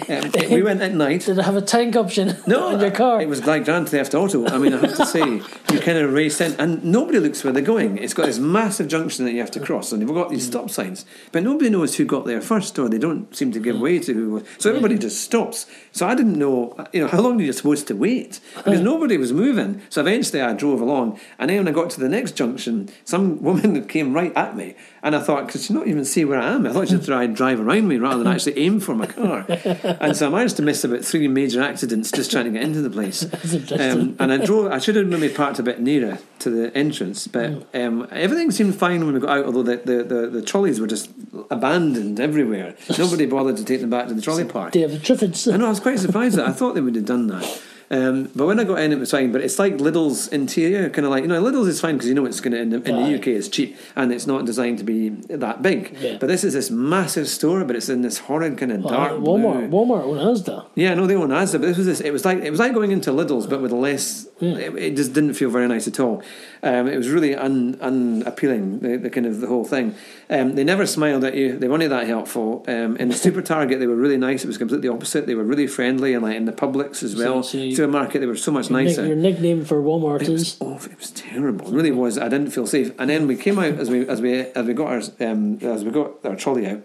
[0.51, 1.21] we went at night.
[1.21, 3.19] Did it have a tank option No, in your car?
[3.19, 4.45] It was like Grand Theft Auto.
[4.47, 5.19] I mean, I have to say,
[5.73, 7.97] you kind of race in, and nobody looks where they're going.
[7.97, 10.69] It's got this massive junction that you have to cross, and you've got these stop
[10.69, 13.97] signs, but nobody knows who got there first, or they don't seem to give way
[13.97, 14.43] to who.
[14.59, 15.65] So everybody just stops.
[15.93, 18.39] So I didn't know, you know, how long are you supposed to wait?
[18.57, 19.81] Because nobody was moving.
[19.89, 23.41] So eventually I drove along, and then when I got to the next junction, some
[23.41, 26.49] woman came right at me, and I thought, could she not even see where I
[26.49, 26.67] am?
[26.67, 29.45] I thought she'd try and drive around me rather than actually aim for my car.
[29.49, 32.81] and so I managed to miss about three major accidents just trying to get into
[32.81, 33.25] the place.
[33.77, 34.71] Um, and I drove.
[34.71, 38.75] I should have maybe parked a bit nearer to the entrance, but um, everything seemed
[38.75, 39.45] fine when we got out.
[39.45, 41.09] Although the, the, the, the trolleys were just
[41.51, 42.75] abandoned everywhere.
[42.97, 44.73] Nobody bothered to take them back to the trolley park.
[44.73, 45.51] The Triffids.
[45.51, 45.67] I know.
[45.67, 47.61] I was quite surprised that I thought they would have done that.
[47.89, 49.31] Um, but when I got in, it was fine.
[49.31, 52.15] But it's like Lidl's interior, kind of like you know, Lidl's is fine because you
[52.15, 54.77] know it's going to in, the, in the UK it's cheap and it's not designed
[54.79, 55.95] to be that big.
[55.99, 56.17] Yeah.
[56.19, 59.69] But this is this massive store, but it's in this horrid kind of dark Walmart,
[59.69, 59.85] blue.
[59.85, 60.65] Walmart own Asda.
[60.75, 62.01] Yeah, no, they own Asda, but this was this.
[62.01, 64.27] It was like it was like going into Lidl's, but with less.
[64.39, 66.21] It, it just didn't feel very nice at all.
[66.63, 68.79] Um, it was really un, unappealing.
[68.79, 69.95] The, the kind of the whole thing.
[70.29, 71.57] Um, they never smiled at you.
[71.57, 72.63] They weren't that helpful.
[72.67, 74.43] Um, in the Super Target, they were really nice.
[74.43, 75.27] It was completely opposite.
[75.27, 77.43] They were really friendly, and like in the Publix as well.
[77.43, 79.05] so you- Supermarket, they were so much nicer.
[79.05, 80.91] your nickname for Walmart It was is awful.
[80.91, 81.67] It was terrible.
[81.67, 82.17] It really was.
[82.17, 82.91] I didn't feel safe.
[82.99, 85.83] And then we came out as we as we as we got our um, as
[85.83, 86.83] we got our trolley out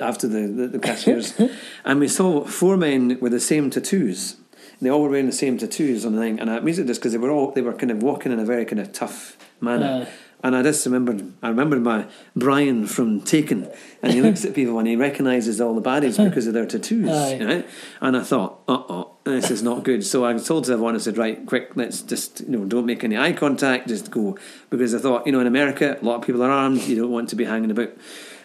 [0.00, 1.34] after the the, the cashiers,
[1.84, 4.36] and we saw four men with the same tattoos.
[4.84, 7.12] They all were wearing the same tattoos on the thing, and I immediately just because
[7.12, 10.06] they were all they were kind of walking in a very kind of tough manner.
[10.06, 10.12] Aye.
[10.44, 12.04] And I just remembered, I remembered my
[12.36, 13.66] Bryan from Taken,
[14.02, 17.08] and he looks at people and he recognises all the baddies because of their tattoos,
[17.08, 17.42] Aye.
[17.42, 17.68] right?
[18.02, 20.04] And I thought, uh oh, this is not good.
[20.04, 23.16] So I told everyone, I said, right, quick, let's just, you know, don't make any
[23.16, 24.36] eye contact, just go.
[24.68, 27.10] Because I thought, you know, in America, a lot of people are armed, you don't
[27.10, 27.92] want to be hanging about.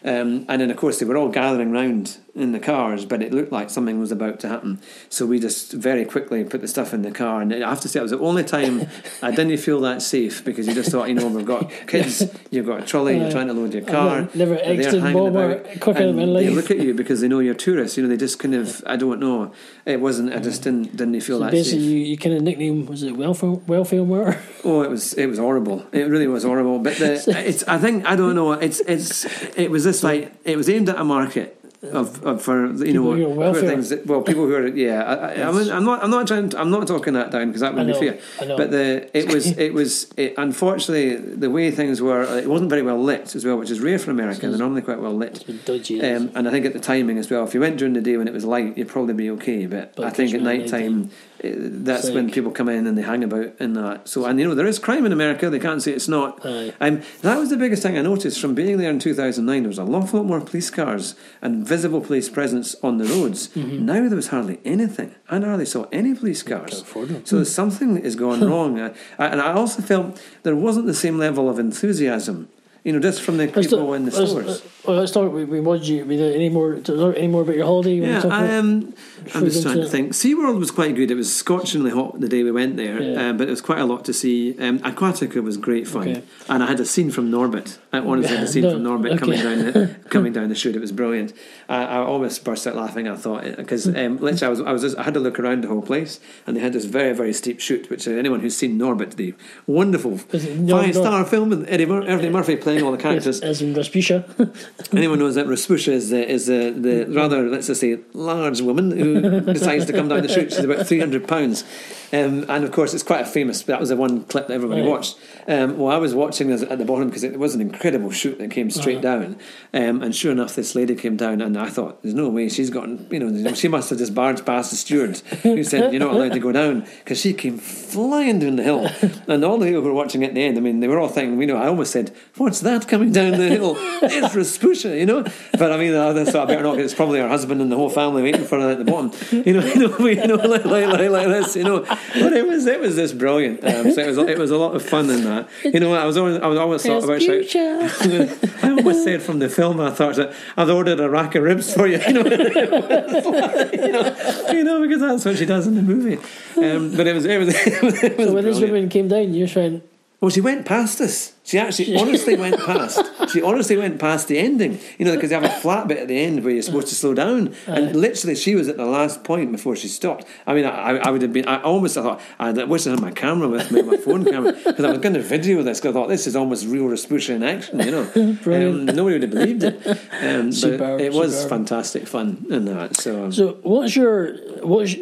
[0.02, 3.34] Um, and then, of course, they were all gathering round in the cars, but it
[3.34, 4.80] looked like something was about to happen.
[5.10, 7.42] So we just very quickly put the stuff in the car.
[7.42, 8.88] And I have to say, it was the only time
[9.22, 12.66] I didn't feel that safe because you just thought, you know, we've got kids, you've
[12.66, 14.30] got a trolley, you're uh, trying to load your car.
[14.34, 17.54] Never exited Walmart quicker in and my They look at you because they know you're
[17.54, 17.98] tourists.
[17.98, 19.54] You know, they just kind of, I don't know.
[19.86, 21.90] It wasn't, I just didn't, didn't feel so that basically safe.
[21.90, 24.42] you, you kind of nickname was it welfare welfare worker?
[24.64, 25.86] Oh, it was it was horrible.
[25.92, 26.80] It really was horrible.
[26.80, 27.14] But the
[27.48, 28.54] it's I think I don't know.
[28.54, 29.26] It's it's
[29.58, 33.16] it was just like it was aimed at a market of, of for you People
[33.16, 33.90] know for things.
[33.90, 35.02] That, well, people who are yeah.
[35.02, 36.50] I, I, I mean, I'm not I'm not trying.
[36.50, 38.20] To, I'm not talking that down because that would be fair.
[38.40, 42.24] But the it was it was it, unfortunately the way things were.
[42.38, 44.50] It wasn't very well lit as well, which is rare for America.
[44.50, 45.46] They're normally quite well lit.
[45.66, 46.02] Dodgy.
[46.02, 48.18] Um, and I think at the timing as well, if you went during the day
[48.18, 49.66] when it was light, you'd probably be okay.
[49.66, 53.24] But, But I think at night time, that's when people come in and they hang
[53.24, 54.08] about in that.
[54.08, 55.50] So, and you know, there is crime in America.
[55.50, 56.46] They can't say it's not.
[56.46, 56.74] Aye.
[56.82, 59.64] Um, that was the biggest thing I noticed from being there in 2009.
[59.64, 63.50] There was a lot, lot more police cars and visible police presence on the roads.
[63.50, 63.86] Mm-hmm.
[63.86, 65.16] Now there was hardly anything.
[65.30, 66.72] I hardly saw any police cars.
[66.72, 67.26] Can't afford them.
[67.26, 68.80] So there's something is going wrong.
[68.80, 72.50] I, I, and I also felt there wasn't the same level of enthusiasm.
[72.84, 74.64] You know, just from the people in the stores.
[74.90, 75.32] Well, let's talk.
[75.32, 76.04] We, we did you?
[76.04, 76.82] We did any more?
[77.16, 77.94] Any more about your holiday?
[77.94, 78.24] You Yeah?
[78.26, 78.92] I, um,
[79.36, 80.14] I'm just trying to to- think.
[80.14, 81.12] SeaWorld was quite good.
[81.12, 83.30] It was scorchingly hot the day we went there, Yeah.
[83.30, 84.58] um, but it was quite a lot to see.
[84.58, 86.24] Um, Aquatica was great fun, Okay.
[86.50, 87.78] and I had a scene from Norbit.
[87.94, 89.18] I honestly had a scene No, from Norbit okay.
[89.20, 90.76] coming down the coming down the chute.
[90.76, 91.34] It was brilliant.
[91.68, 93.08] I, I almost burst out laughing.
[93.08, 95.64] I thought because um, literally I was I was just, I had to look around
[95.66, 97.92] the whole place, and they had this very very steep chute.
[97.92, 99.36] Which uh, anyone who's seen Norbit, the
[99.68, 102.98] wonderful Is it Nor- five star film with Eddie, Mur- Eddie Murphy playing all the
[102.98, 103.40] characters.
[103.42, 104.26] as in Rasputia.
[104.94, 108.92] Anyone knows that Rasputia is the, is the, the rather, let's just say, large woman
[108.92, 110.52] who decides to come down the chute.
[110.52, 111.64] She's about 300 pounds.
[112.12, 114.82] Um, and of course, it's quite a famous, that was the one clip that everybody
[114.82, 114.90] Right.
[114.90, 115.18] watched.
[115.50, 118.38] Um, well, I was watching this at the bottom because it was an incredible shoot
[118.38, 119.36] that came straight down.
[119.74, 122.70] Um, and sure enough, this lady came down, and I thought, there's no way she's
[122.70, 126.14] gotten, you know, she must have just barged past the steward who said, You're not
[126.14, 128.88] allowed to go down because she came flying down the hill.
[129.28, 131.08] And all the people who were watching at the end, I mean, they were all
[131.08, 133.76] thinking, you know, I almost said, What's that coming down the hill?
[134.02, 135.24] It's Rasputia, you know?
[135.58, 137.76] But I mean, I thought I better not, 'cause it's probably her husband and the
[137.76, 139.12] whole family waiting for her at the bottom.
[139.32, 141.80] You know, you know, you know like, like, like, like this, you know.
[141.82, 143.64] But it was it was just brilliant.
[143.64, 145.39] Um, so it was it was a lot of fun in that.
[145.64, 147.56] You know, I was always I was always thought about like,
[148.64, 151.74] I almost said from the film, I thought that I've ordered a rack of ribs
[151.74, 152.00] for you.
[152.00, 152.54] You know, you
[153.92, 154.16] know,
[154.52, 156.18] you know, because that's what she does in the movie.
[156.58, 159.08] Um, but it was, it was, it was, it was So when this woman came
[159.08, 159.82] down, you're trying.
[160.22, 161.34] Well, she went past us.
[161.50, 163.02] She actually honestly went past.
[163.34, 164.78] She honestly went past the ending.
[165.00, 166.96] You know, because you have a flat bit at the end where you're supposed to
[166.96, 170.26] slow down, and literally she was at the last point before she stopped.
[170.46, 171.48] I mean, I, I would have been.
[171.48, 174.86] I almost thought I wish I had my camera with me, my phone camera, because
[174.86, 175.80] I was going to video this.
[175.80, 177.80] Because I thought this is almost real Rasputia in action.
[177.80, 179.88] You know, um, nobody would have believed it.
[180.22, 181.50] Um, Superb, but it was superb.
[181.50, 182.96] fantastic fun in that.
[182.96, 184.94] So, um, So, what's your what's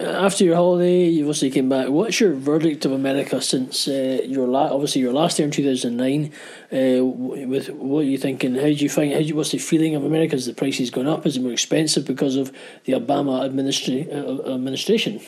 [0.00, 1.08] after your holiday?
[1.08, 1.88] You obviously came back.
[1.88, 5.64] What's your verdict of America since uh, your la- obviously your last year in two
[5.64, 6.32] thousand nine?
[6.72, 8.54] Uh, with what are you thinking?
[8.54, 9.12] How do you find?
[9.12, 10.36] How do you, what's the feeling of America?
[10.36, 11.26] Has the prices gone up?
[11.26, 12.52] Is it more expensive because of
[12.84, 15.20] the Obama administra- uh, administration?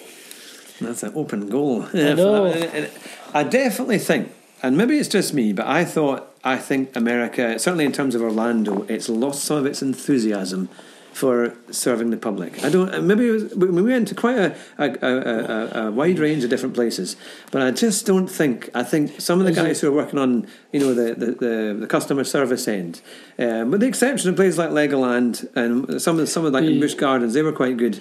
[0.81, 1.87] That's an open goal.
[1.93, 2.87] I know.
[3.35, 7.85] I definitely think, and maybe it's just me, but I thought, I think America, certainly
[7.85, 10.69] in terms of Orlando, it's lost some of its enthusiasm
[11.19, 12.65] for serving the public.
[12.65, 13.03] I don't.
[13.03, 16.77] Maybe it was, we went to quite a, a, a, a, wide range of different
[16.77, 17.17] places,
[17.51, 18.71] but I just don't think.
[18.73, 21.15] I think some of the Is guys it- who are working on, you know, the
[21.15, 23.01] the, the, the customer service end,
[23.39, 26.65] um, with the exception of places like Legoland and some of the, some of like
[26.65, 26.79] Yeah.
[26.79, 27.99] Busch Gardens, they were quite good.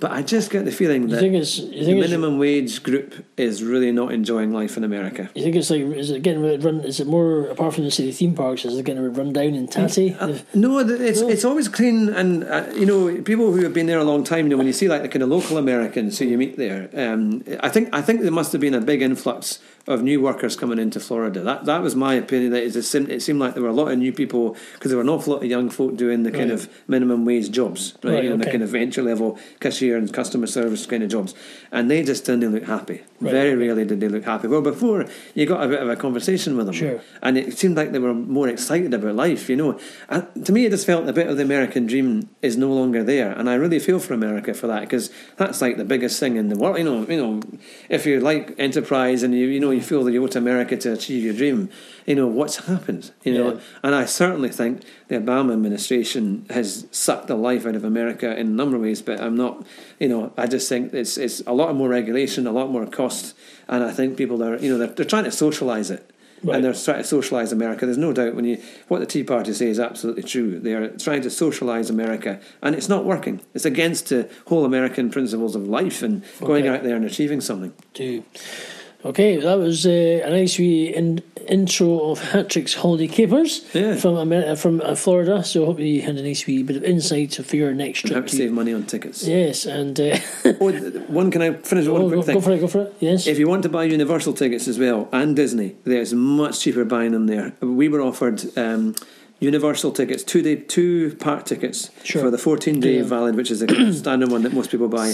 [0.00, 3.62] But I just get the feeling that think it's you the minimum wage group is
[3.62, 5.28] really not enjoying life in America.
[5.34, 6.80] you think it's like is it getting run?
[6.80, 8.64] Is it more apart from the city theme parks?
[8.64, 10.16] Is it getting run down and tatty?
[10.54, 11.28] No, it's No.
[11.28, 14.44] it's always clean, and uh, you know people who have been there a long time.
[14.46, 16.88] You know when you see like the kind of local Americans who you meet there,
[16.94, 19.58] um, I think I think there must have been a big influx
[19.88, 21.40] of new workers coming into Florida.
[21.40, 22.52] That that was my opinion.
[22.52, 24.98] That it seemed, it seemed like there were a lot of new people because there
[24.98, 26.60] were an awful lot of young folk doing the kind Right.
[26.60, 28.12] of minimum wage jobs, right?
[28.14, 31.34] Right, you know, the kind of entry level cashier and customer service kind of jobs,
[31.72, 33.02] and they just didn't look happy.
[33.20, 34.46] Right, Very rarely did they look happy.
[34.46, 37.00] Well, before you got a bit of a conversation with them, Sure.
[37.22, 39.48] and it seemed like they were more excited about life.
[39.50, 42.56] You know, and to me, it just felt a bit of the American dream is
[42.56, 45.84] no longer there, and I really feel for America for that because that's like the
[45.84, 46.78] biggest thing in the world.
[46.78, 47.40] You know, you know,
[47.88, 50.76] if you like enterprise and you you know you feel that you owe to America
[50.76, 51.70] to achieve your dream,
[52.06, 53.10] you know what's happened.
[53.24, 53.60] You know, Yeah.
[53.84, 58.46] and I certainly think the Obama administration has sucked the life out of America in
[58.46, 59.00] a number of ways.
[59.02, 59.66] But I'm not,
[59.98, 63.34] you know, I just think it's it's a lot more regulation, a lot more cost,
[63.68, 66.02] and I think people are, you know, they're, they're trying to socialise it.
[66.40, 66.54] Right.
[66.54, 67.84] And they're trying to socialise America.
[67.84, 70.60] There's no doubt when you what the Tea Party say is absolutely true.
[70.60, 73.40] They are trying to socialise America, and it's not working.
[73.54, 77.72] It's against the whole American principles of life and going out there and achieving something.
[77.92, 78.22] do.
[79.04, 79.90] Okay, that was uh,
[80.24, 83.94] a nice wee in, intro of Hattrick's Holiday Capers Yeah.
[83.94, 85.44] from Amer- from uh, Florida.
[85.44, 88.24] So I hope you had a nice wee bit of insight for your next trip.
[88.24, 89.24] to to- save money on tickets.
[89.26, 90.18] Yes, and uh,
[90.60, 90.72] Oh,
[91.06, 92.34] one can I finish with one oh, quick go, thing?
[92.34, 92.60] go for it.
[92.60, 92.94] Go for it.
[92.98, 93.28] Yes.
[93.28, 97.12] If you want to buy Universal tickets as well and Disney, there's much cheaper buying
[97.12, 97.54] them there.
[97.60, 98.96] We were offered um,
[99.40, 102.22] Universal tickets, two day, two part tickets Sure.
[102.22, 103.04] for the 14 day Yeah.
[103.04, 105.12] valid, which is the standard one that most people buy,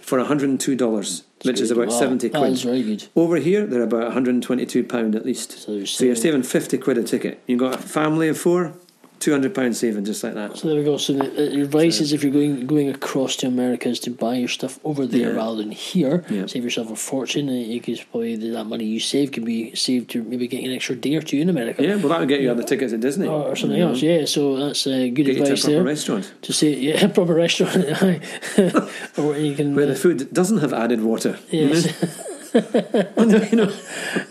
[0.00, 2.58] for 102 dollars, which is about Wow, 70 quid.
[2.58, 3.04] very good.
[3.14, 5.58] Over here, they're about 122 pound at least.
[5.64, 7.40] So you're So you're saving- saving 50 quid a ticket.
[7.46, 8.72] You've got a family of four,
[9.20, 10.56] 200 pound saving just like that.
[10.56, 10.96] So there we go.
[10.98, 14.34] So the, your advice is if you're going going across to America is to buy
[14.36, 15.36] your stuff over there Yeah.
[15.36, 16.24] rather than here.
[16.28, 16.46] Yeah.
[16.46, 20.10] Save yourself a fortune, and you could probably that money you save can be saved
[20.10, 21.82] to maybe get an extra day or two in America.
[21.82, 23.26] Yeah, well, that would get you other tickets at Disney.
[23.26, 24.24] Or, or something know, else, yeah.
[24.26, 25.84] So that's uh, good Get you to a advice proper there.
[25.84, 27.76] restaurant To say, yeah, a proper restaurant,
[29.18, 31.38] or you can, where the uh, food doesn't have added water.
[31.50, 31.86] yes,
[32.56, 33.72] you know?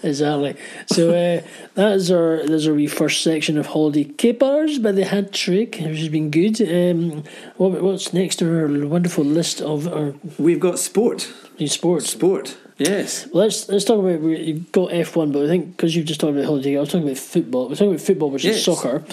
[0.03, 0.55] exactly.
[0.88, 1.41] So uh,
[1.75, 5.99] that is our that's our wee first section of holiday capers by the Hattrick, which
[5.99, 6.61] has been good.
[6.61, 7.23] Um,
[7.57, 11.31] what, what's next on our wonderful list of our We've got sport.
[11.65, 12.03] Sport.
[12.03, 12.57] Sport.
[12.77, 13.27] Yes.
[13.31, 16.33] Let's let's talk about you've got F one, but I think because you've just talked
[16.33, 17.69] about holiday, I was talking about football.
[17.69, 19.03] We're talking about football, which is soccer.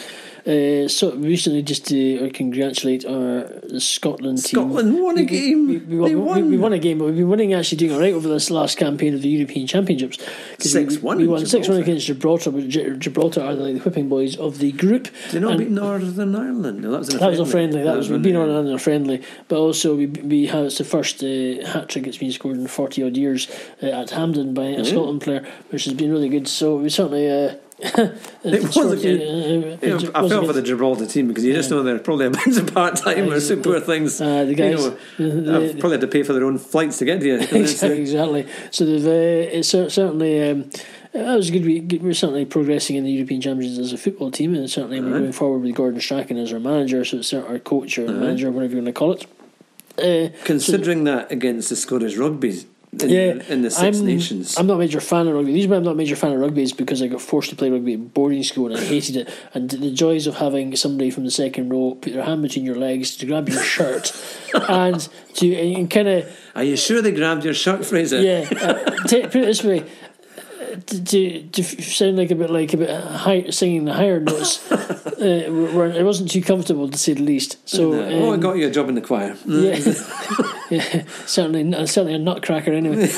[0.44, 4.58] Uh, so recently, just to uh, congratulate our Scotland team.
[4.60, 5.68] Scotland won a game.
[5.68, 6.50] We, we, They we, won.
[6.50, 8.76] we won a game, but we've been winning actually doing all right over this last
[8.76, 10.18] campaign of the European Championships.
[10.18, 14.36] we- 6-1 We, won six one against Gibraltar, but Gibraltar are like the whipping boys
[14.36, 15.04] of the group.
[15.04, 16.82] Did they not And- beat Northern Ireland?
[16.82, 17.42] No, that was a that was friendly.
[17.48, 17.82] a friendly.
[17.84, 21.22] That was we've been on another friendly, but also we we had it's the first
[21.22, 23.48] uh, hat trick that's been scored in forty odd years
[23.80, 26.48] uh, at Hampden by a Scotland player, which has been really good.
[26.48, 27.58] So we certainly.
[28.44, 31.70] Uh, It was again- uh, I was felt for the Gibraltar team because you just
[31.70, 34.20] know they're probably a bunch of part timers who poor things.
[34.20, 34.84] Uh, the guys,
[35.18, 37.34] you know, the- have probably had to pay for their own flights to get you.
[37.36, 38.46] exactly.
[38.70, 38.98] So uh,
[39.56, 40.48] it's certainly.
[40.50, 40.70] Um,
[41.12, 41.64] that was good.
[41.64, 45.14] We, we're certainly progressing in the European Championships as a football team, and certainly we're
[45.14, 45.18] Aye.
[45.18, 47.04] going forward with Gordon Strachan as our manager.
[47.04, 49.26] So it's our coach or manager, whatever you want to call it.
[49.98, 52.64] Uh, Considering that against the Scottish rugby
[53.00, 54.58] in, yeah, in the Six I'm, Nations.
[54.58, 55.52] I'm not a major fan of rugby.
[55.52, 57.48] The reason why I'm not a major fan of rugby is because I got forced
[57.50, 59.34] to play rugby at boarding school and I hated it.
[59.54, 62.76] And the joys of having somebody from the second row put their hand between your
[62.76, 64.12] legs to grab your shirt
[64.68, 68.20] and to and kind of Are you sure they grabbed your shirt, Fraser?
[68.20, 68.74] yeah, uh,
[69.08, 69.84] ta put it this way.
[70.80, 75.16] To, to, sound like a bit like a bit high, singing the higher notes, uh,
[75.20, 77.56] it wasn't too comfortable to say the least.
[77.68, 79.36] So, oh, I um, got you a job in the choir.
[79.46, 79.78] yeah,
[80.70, 83.08] yeah, certainly, certainly a nutcracker anyway.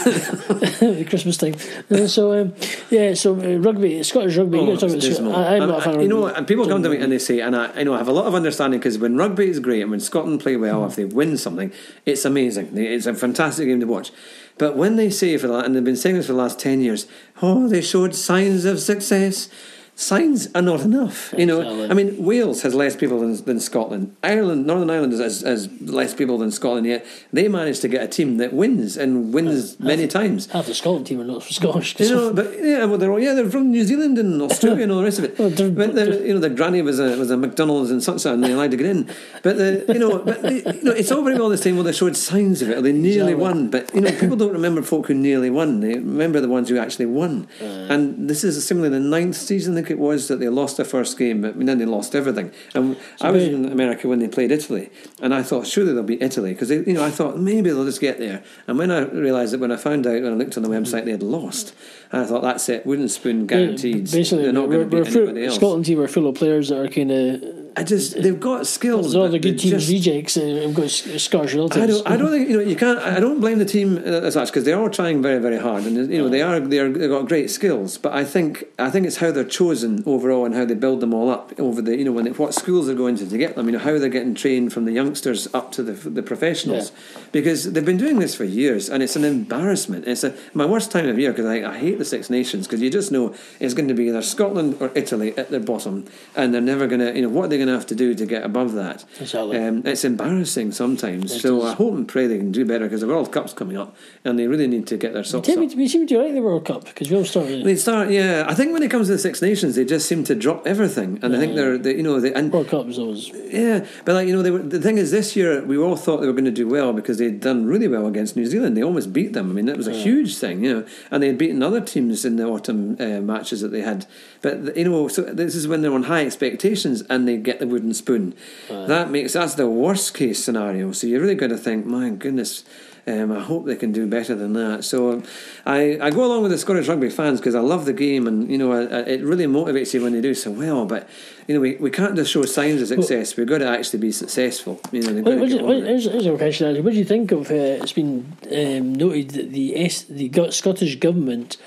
[1.05, 1.55] Christmas time.
[1.91, 2.55] Uh, so, um,
[2.91, 4.59] yeah, so uh, rugby, Scottish rugby.
[4.59, 5.35] Oh, talking about.
[5.35, 7.41] I, I'm not a fan you know, and people come to me and they say,
[7.41, 9.83] and I, I know I have a lot of understanding because when rugby is great
[9.83, 11.73] and when Scotland play well, if they win something,
[12.05, 12.77] it's amazing.
[12.77, 14.11] It's a fantastic game to watch.
[14.57, 16.81] But when they say for the and they've been saying this for the last ten
[16.81, 17.07] years,
[17.43, 19.49] oh, they showed signs of success.
[19.97, 21.61] Signs are not enough, you know.
[21.61, 21.91] Exactly.
[21.91, 24.17] I mean, Wales has less people than, than Scotland.
[24.25, 26.85] Ireland, Northern Ireland, has, has, less people than Scotland.
[26.85, 30.47] Yet they managed to get a team that wins and wins many times.
[30.51, 32.01] Half the Scotland team are not Scottish.
[32.01, 34.91] You know, but yeah, well, they're all, yeah, they're from New Zealand and Australia and
[34.91, 35.39] all the rest of it.
[35.39, 38.27] Well, they're- but the, you know, the granny was a was a McDonald's and such
[38.27, 39.09] and they allowed to get in.
[39.45, 41.77] But the you know, but the, you know, it's all very well this time.
[41.77, 42.79] Well, they showed signs of it.
[42.79, 43.35] Or they nearly Exactly.
[43.37, 45.79] won, but you know, people don't remember folk who nearly won.
[45.79, 47.47] They remember the ones who actually won.
[47.61, 47.65] Uh.
[47.65, 51.19] and this is similarly the ninth season, think it was, that they lost their first
[51.19, 52.53] game, but then they lost everything.
[52.75, 56.03] And I was they- in America when they played Italy, and I thought surely they'll
[56.03, 58.43] beat Italy because you know I thought maybe they'll just get there.
[58.67, 61.05] And when I realised that when I found out when I looked on the website
[61.05, 61.75] they had lost,
[62.11, 64.11] and I thought that's it, wooden spoon guaranteed.
[64.11, 65.57] Basically, they're not going to beat full, anybody else.
[65.57, 67.64] Scotland team are full of players that are kind of.
[67.77, 69.15] I just they've got skills.
[69.15, 71.77] All the good they team just- rejects have got Scottish relatives.
[71.83, 72.07] I don't.
[72.09, 72.63] I don't think you know.
[72.63, 72.99] You can't.
[72.99, 75.85] I don't blame the team uh, as such because they're all trying very, very hard,
[75.85, 76.61] and you know they are.
[76.61, 76.89] They are.
[76.89, 78.65] They've got great skills, but I think.
[78.79, 81.83] I think it's how they're chosen overall and how they build them all up over
[81.83, 81.97] the.
[81.97, 83.67] You know when they, what schools they're going to to get them.
[83.67, 86.93] You know how they're getting trained from the youngsters up to the the professionals,
[87.33, 90.07] because they've been doing this for years, and it's an embarrassment.
[90.07, 92.81] It's a my worst time of year because I, I hate the Six Nations because
[92.81, 96.07] you just know it's going to be either Scotland or Italy at their bottom,
[96.37, 97.15] and they're never going to.
[97.15, 99.05] You know what are they're going to have to do to get above that.
[99.21, 99.59] Exactly.
[99.59, 101.33] Um, it's embarrassing sometimes.
[101.33, 101.73] It so is.
[101.73, 104.39] I hope and pray they can do better because the World Cup's coming up and
[104.39, 106.65] they really need to get their socks Tell me, we seem to like the World
[106.65, 107.65] Cup because we all started.
[107.65, 108.45] They start, yeah.
[108.49, 111.19] I think when it comes to the Six Nations, they just seem to drop everything,
[111.23, 114.15] and I think they're, they, you know, they, and World Cup was always yeah, but
[114.15, 116.33] like you know, they were, the thing is, this year we all thought they were
[116.33, 118.77] going to do well because they'd done really well against New Zealand.
[118.77, 119.51] They almost beat them.
[119.51, 122.25] I mean, that was a huge thing, you know, and they had beaten other teams
[122.25, 124.07] in the autumn uh, matches that they had.
[124.45, 127.67] But you know, so this is when they're on high expectations and they get the
[127.67, 128.35] wooden spoon.
[128.69, 130.93] That makes that's the worst case scenario.
[130.93, 132.63] So you're really going to think, my goodness.
[133.07, 134.83] Um, I hope they can do better than that.
[134.83, 135.25] So um,
[135.67, 138.51] I, I go along with the Scottish rugby fans because I love the game and
[138.51, 140.87] you know I, I, it really motivates you when they do so well.
[140.87, 141.07] But
[141.47, 143.37] you know we, we can't just show signs of success.
[143.37, 144.81] We've got to actually be successful.
[144.91, 145.87] You know, got What, to what, get what, on it.
[145.89, 146.67] here's, here's a question.
[146.67, 146.81] actually.
[146.81, 147.51] What do you think of?
[147.51, 148.15] Uh, it's been
[148.51, 151.59] um, noted that the S, the Scottish government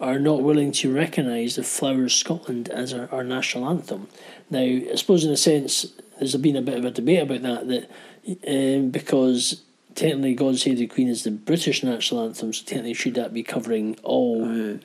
[0.00, 4.08] are not willing to recognise the Flowers Scotland as our, our national anthem.
[4.50, 5.86] Now, I suppose in a sense,
[6.18, 7.68] there's been a bit of a debate about that.
[7.68, 7.90] That
[8.46, 9.62] um, because
[9.94, 13.42] technically, God Save the Queen is the British national anthem, so technically, should that be
[13.42, 14.76] covering all uh,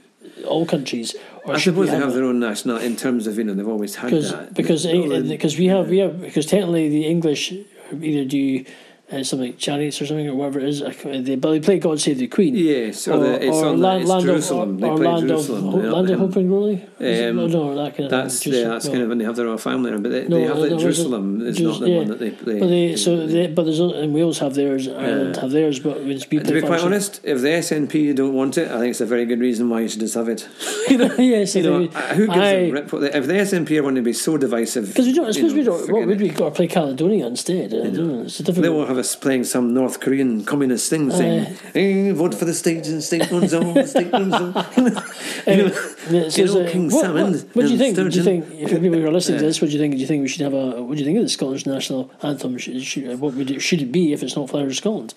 [0.46, 1.16] all countries?
[1.46, 3.96] Or I suppose they have their own national in terms of you know they've always
[3.96, 6.90] had because that because eh, All eh, the- because we have we have because technically
[6.90, 7.52] the English
[7.92, 8.64] either do
[9.12, 10.80] uh, something like chariots or something or whatever it is.
[10.82, 12.56] They, but they play God Save the Queen.
[12.56, 14.70] Yes, or the- it's on the- it's Jerusalem.
[14.76, 15.68] Of, They or, play land Jerusalem.
[15.68, 16.86] of Ho- land of Hope and Glory.
[17.00, 17.30] Is?
[17.30, 18.54] Um, no, no, that kind of That's thing.
[18.54, 18.92] yeah, that's no.
[18.92, 21.46] kind of when they have their own family, but they, No, they have no, Jerusalem.
[21.48, 21.98] It's Jews- not the yeah.
[21.98, 22.60] one that they play.
[22.60, 25.42] But they so they, but there's in Wales have theirs, Ireland Yeah.
[25.42, 28.70] have theirs, but it's been to be quite honest, if the SNP don't want it,
[28.72, 30.48] I think it's a very good reason why you should just have it.
[30.90, 32.94] yes, You know, uh, who gives I- a rip?
[32.94, 35.28] If the SNP are going to be so divisive, Because we don't.
[35.28, 35.92] I suppose we don't.
[35.92, 37.74] What would we got to play Caledonia instead?
[37.74, 38.22] I don't know.
[38.24, 38.64] It's a difficult.
[38.64, 42.54] They will have us playing some North Korean communist thing saying, eh, vote for the
[42.54, 44.52] state and state owns all, the state owns all.
[44.78, 45.72] You know,
[46.10, 47.96] Yeah, so you it's, know, uh, King what, Salmond What, what do you think?
[47.96, 49.94] Do you think if people who are listening to this, what do you think?
[49.96, 50.82] Do you think we should have a?
[50.82, 52.58] What do you think of the Scottish national anthem?
[52.58, 55.14] Should, should, what would it, should it be if it's not Flowers of Scotland?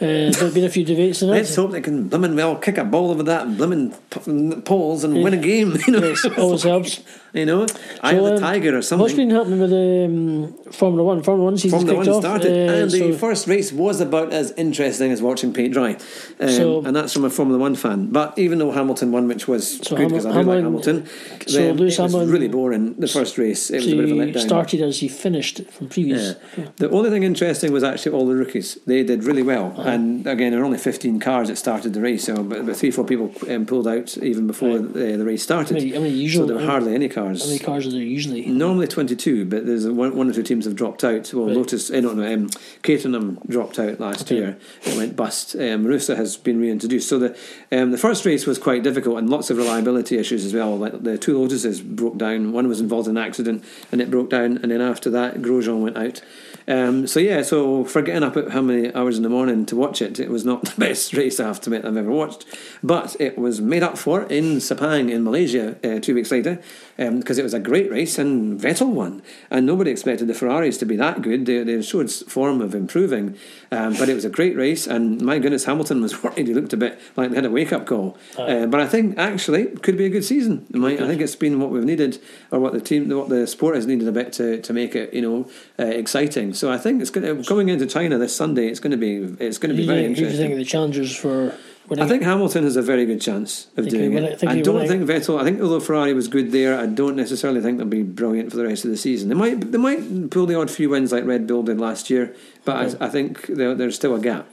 [0.00, 2.84] Uh, there've been a few debates on Let's hope they can blimmin' well kick a
[2.84, 5.76] ball over that blimmin' p- poles and win a game.
[5.86, 7.00] You know, Yes, always helps.
[7.32, 7.66] you know,
[8.02, 9.16] I have So, the um, tiger or What's something.
[9.16, 11.22] been happening with the um, Formula One?
[11.22, 12.22] Formula One season's Formula kicked One off.
[12.42, 15.96] started, uh, and the so- first race was about as interesting as watching paint dry,
[16.40, 18.06] um, So- and that's from a Formula One fan.
[18.12, 21.04] But even though Hamilton won, which was So good because I do Hamil- like Hamilton-
[21.46, 22.94] so Lewis it was really boring.
[22.98, 24.40] The first race, it was so a bit of a you letdown.
[24.40, 26.36] started as you finished from previous.
[26.56, 26.64] Yeah.
[26.76, 28.78] The only thing interesting was actually all the rookies.
[28.86, 29.74] They did really well.
[29.76, 29.88] Uh-huh.
[29.90, 32.90] And again, there were only 15 cars that started the race, so but, but three,
[32.92, 35.74] four people um, pulled out even before the, the race started.
[35.74, 37.40] How many- how many so there were hardly any cars.
[37.42, 38.46] How many cars are there usually?
[38.46, 41.32] Normally 22, but there's a, one, one or two teams have dropped out.
[41.34, 41.56] Well, Right.
[41.56, 42.48] Lotus, I don't know, um,
[42.82, 43.14] Caterham
[43.48, 44.36] dropped out last Okay.
[44.36, 44.58] year.
[44.84, 45.54] It went bust.
[45.54, 47.08] Um, Rusa has been reintroduced.
[47.08, 47.36] So the
[47.72, 50.76] um, the first race was quite difficult and lots of reliability issues as well.
[50.76, 52.52] Like the two Lotuses broke down.
[52.52, 54.58] One was involved in an accident and it broke down.
[54.58, 56.22] And then after that, Grosjean went out.
[56.68, 59.76] Um, so yeah, so for getting up at how many hours in the morning to
[59.76, 62.44] watch it, it was not the best race I have to admit I've ever watched,
[62.82, 66.60] but it was made up for in Sepang in Malaysia uh, two weeks later
[66.96, 70.78] because um, it was a great race and Vettel won, and nobody expected the Ferraris
[70.78, 71.46] to be that good.
[71.46, 73.36] They, they showed form of improving,
[73.76, 76.46] um, but it was a great race, and my goodness, Hamilton was worried.
[76.48, 79.18] He looked a bit like they had a wake up call, uh, but I think
[79.18, 80.66] actually it could be a good season.
[80.70, 82.18] Might, I think it's been what we've needed,
[82.50, 85.12] or what the team, what the sport has needed a bit to, to make it,
[85.14, 85.48] you know,
[85.78, 86.54] uh, exciting.
[86.54, 88.68] So I think it's going to going into China this Sunday.
[88.68, 89.14] It's going to be
[89.44, 90.48] it's going to be very you think- who do you interesting.
[90.48, 91.54] think the challengers for
[91.88, 92.04] winning?
[92.04, 94.40] I think Hamilton has a very good chance of doing it.
[94.40, 95.40] think I don't think Vettel.
[95.40, 98.56] I think although Ferrari was good there, I don't necessarily think they'll be brilliant for
[98.56, 99.28] the rest of the season.
[99.28, 102.34] They might they might pull the odd few wins like Red Bull did last year,
[102.64, 104.46] but I, I think there's still a gap.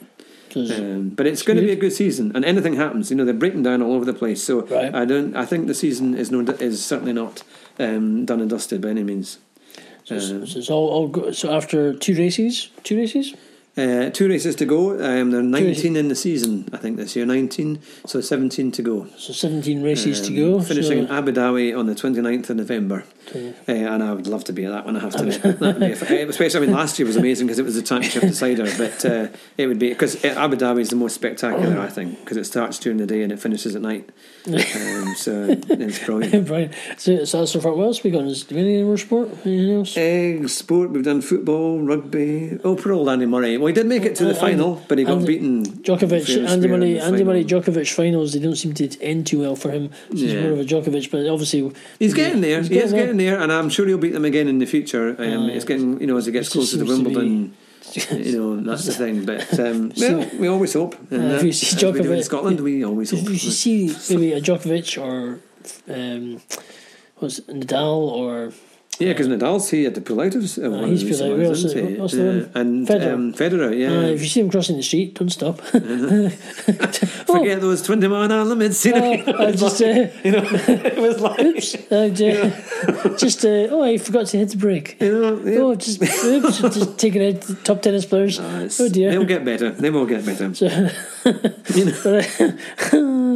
[0.56, 3.10] Um, but it's going to be a good season, and anything happens.
[3.10, 4.44] You know, they're breaking down all over the place.
[4.44, 4.94] So Right.
[4.94, 5.36] I don't.
[5.36, 7.44] I think the season is no is certainly not
[7.80, 9.40] um, done and dusted by any means.
[10.04, 13.34] so it's, so it's all, all go, so after two races, two races.
[13.76, 14.91] Uh, two races to go.
[15.03, 17.26] Um, they're 19 in the season, I think, this year.
[17.26, 19.07] 19, so 17 to go.
[19.17, 20.61] So 17 races to Um, go.
[20.61, 23.03] Finishing in so, Abu Dhabi on the 29th of November.
[23.34, 25.41] Uh, and I would love to be at that one, I have to admit.
[25.41, 25.86] That would be
[26.17, 29.03] a- especially, I mean, last year was amazing because it was the championship decider, but
[29.05, 32.43] uh, it would be, because Abu Dhabi is the most spectacular, I think, because it
[32.43, 34.07] starts during the day and it finishes at night.
[34.45, 36.45] Um, so it's brilliant.
[36.47, 37.74] Bryan, so, so that's so far.
[37.74, 38.26] What else we got?
[38.26, 39.30] Is do we have any more sport?
[39.45, 39.97] Anything else?
[39.97, 42.59] Egg, sport, we've done football, rugby.
[42.63, 43.57] Oh, poor old Andy Murray.
[43.64, 45.66] Well, he did make it to the final, but he got and beaten.
[45.66, 47.45] Djokovic, Andy Murray, Andy Murray.
[47.45, 48.34] Djokovic finals.
[48.34, 49.89] They don't seem to end too well for him.
[50.11, 50.41] He's Yeah.
[50.41, 52.59] more of a Djokovic, but obviously He's getting there.
[52.59, 55.16] He's he is getting there, and I'm sure he'll beat them again in the future.
[55.18, 55.51] Um, Aye.
[55.53, 57.53] it's getting, you know, as he gets closer to seems to Wimbledon.
[58.26, 59.26] you know, that's the thing.
[59.26, 60.95] But um, well, we always hope.
[61.09, 63.30] And Uh, if you see as we in Scotland, we always If hope.
[63.30, 65.39] you see maybe a Djokovic or
[65.88, 66.41] um,
[67.22, 68.51] it, Nadal or
[69.00, 70.44] Yeah, because Nadal's he had to pull out of.
[70.44, 70.44] of
[70.88, 71.38] he's these pulled out.
[71.38, 71.96] ones, Who else- isn't he?
[72.00, 72.52] what's the one?
[72.54, 73.14] And Federer.
[73.14, 73.88] Um, Federer, yeah.
[73.89, 75.60] uh, if you see him crossing the street, don't stop.
[77.28, 78.86] Forget those twenty mile an hour limits.
[78.86, 79.86] You know, I just uh,
[80.24, 81.39] you know, it was like.
[81.39, 82.54] oops, uh, j-
[83.18, 84.98] just uh, oh, I forgot to hit the brake.
[85.02, 85.60] You know, yeah.
[85.60, 88.38] Oh, just oops, just taking out the top tennis players.
[88.39, 89.10] It's- oh dear.
[89.12, 89.72] They'll get better.
[89.72, 90.50] They will get better.
[91.74, 92.22] You know.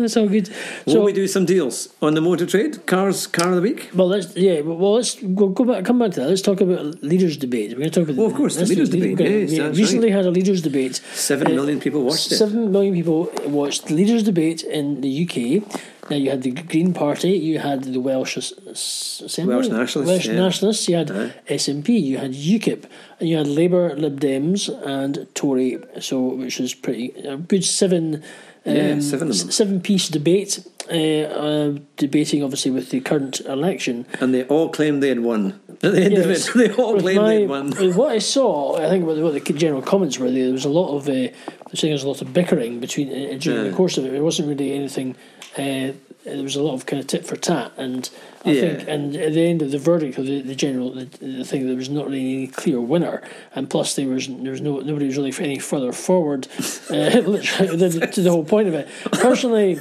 [0.07, 0.47] It's all good.
[0.85, 2.85] Will So, we do some deals on the motor trade?
[2.85, 3.89] Cars, car of the week.
[3.93, 4.61] well, let's yeah.
[4.61, 5.83] Well, let's go, go back.
[5.85, 6.29] Come back to that.
[6.29, 7.71] Let's talk about leaders' debate.
[7.71, 8.21] We're going to talk about.
[8.23, 10.31] Oh, of course, the leaders' do- debate, we're gonna- yes, we that's recently had a
[10.31, 10.95] leaders' debate.
[11.13, 12.35] Seven million Uh, people watched it.
[12.37, 15.63] Seven million people watched the leaders' debate in the UK.
[16.09, 20.09] Now you had the Green Party, you had the Welsh As- As- Assembly, Welsh Nationalists,
[20.13, 20.39] Welsh yeah.
[20.45, 21.33] Nationalists, you had Aye.
[21.49, 22.85] SNP, you had UKIP,
[23.19, 24.61] and you had Labour, Lib Dems,
[24.95, 25.77] and Tory.
[25.99, 28.23] So which was pretty a good seven.
[28.67, 29.51] Yeah, um, seven of them.
[29.51, 34.05] Seven piece debate, uh, uh, debating obviously with the current election.
[34.19, 35.59] And they all claimed they had won.
[35.83, 37.71] At the end of it, they all claimed my- they had won.
[37.95, 40.95] what I saw, I think what, what the general comments were, there was a lot
[40.95, 41.29] of, uh,
[41.73, 43.69] saying there was a lot of bickering between uh, during Yeah.
[43.69, 44.13] the course of it.
[44.13, 45.15] It wasn't really anything.
[45.57, 45.91] Uh,
[46.25, 48.09] there was a lot of kind of tit for tat, and
[48.43, 48.61] I Yeah.
[48.61, 51.65] think, and at the end of the verdict of the, the general, the, the thing,
[51.67, 53.21] there was not really any clear winner,
[53.55, 56.47] and plus there was there was no nobody was really any further forward
[56.89, 58.89] uh, to, the whole point of it.
[59.13, 59.79] Personally,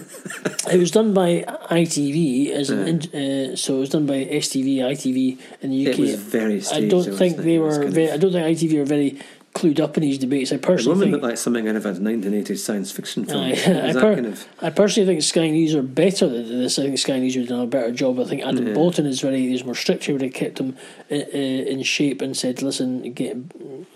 [0.72, 5.39] it was done by ITV as an, uh, so it was done by STV, ITV
[5.62, 5.99] in the UK.
[5.99, 7.87] It was very I don't think they were.
[7.89, 9.18] Very, I don't think ITV are very
[9.57, 10.52] clued up in these debates.
[10.52, 11.22] I personally think.
[11.22, 13.44] like something out of a 1980s science fiction film.
[13.44, 16.78] It I, per- kind of, I personally think Sky News are better than this.
[16.78, 18.20] I think Sky News would have done a better job.
[18.20, 20.04] I think Adam Boulton is very is more strict.
[20.04, 20.76] He would have kept them
[21.09, 23.36] in, in shape and said, "Listen, get."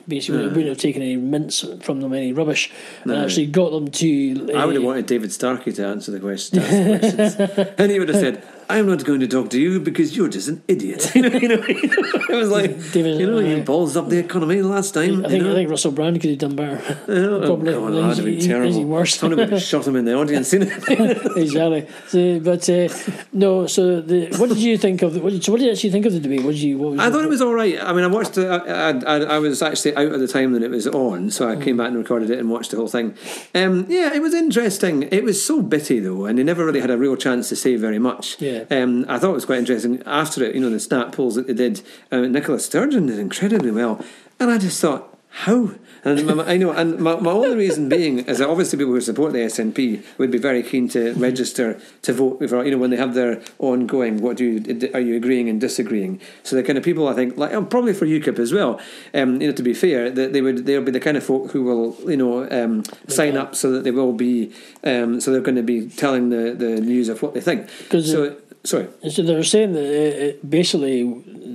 [0.09, 2.73] Basically, wouldn't have taken any mints from them, any rubbish,
[3.05, 4.51] and actually got them to.
[4.57, 6.61] I would have uh, wanted David Starkey to answer the question.
[6.61, 7.75] to the questions.
[7.79, 10.49] and he would have said, I'm not going to talk to you because you're just
[10.49, 11.11] an idiot.
[11.15, 13.57] you know, you know, it was like, David- you know, aye.
[13.57, 15.25] you balls up the economy last time.
[15.25, 15.53] I think you know?
[15.53, 16.81] I think Russell Brand could have done better.
[17.09, 17.73] Oh, Probably.
[17.73, 18.85] God, that'd have been terrible.
[18.85, 19.17] worse.
[19.19, 20.53] Someone would have shot him in the audience.
[20.53, 21.35] You know?
[21.37, 21.87] exactly.
[22.09, 22.89] So, but uh,
[23.33, 23.67] no.
[23.67, 25.15] So, the, what did you think of?
[25.15, 26.43] The, what did, so, what did you actually think of the debate?
[26.45, 26.79] What did you?
[26.79, 27.79] What was I thought it was all right.
[27.83, 28.47] I mean, I watched it.
[28.49, 31.57] I, I, I was actually out at the time that it was on, so I
[31.57, 31.65] Mm.
[31.65, 33.15] came back and recorded it and watched the whole thing.
[33.55, 35.03] Um, yeah, it was interesting.
[35.11, 37.77] It was so bitty though, and he never really had a real chance to say
[37.77, 38.41] very much.
[38.41, 38.60] Yeah.
[38.71, 40.03] Um, I thought it was quite interesting.
[40.07, 43.71] After it, you know, the snap polls that they did, uh, Nicola Sturgeon did incredibly
[43.71, 44.05] well,
[44.39, 45.07] and I just thought.
[45.33, 45.71] How?
[46.05, 49.01] And my, I know, and my, my only reason being is that obviously people who
[49.01, 52.91] support the SNP would be very keen to register to vote for, you know, when
[52.91, 56.21] they have their ongoing, what do you, are you agreeing and disagreeing?
[56.43, 58.81] So the kind of people I think, like, oh, probably for UKIP as well,
[59.15, 61.53] um, you know, to be fair, that they would, they'll be the kind of folk
[61.53, 64.53] who will, you know, um, sign up so that they will be,
[64.85, 67.69] um, so they're going to be telling the, the news of what they think.
[67.91, 68.89] So, sorry.
[69.03, 71.03] And so they were saying that uh, uh, basically,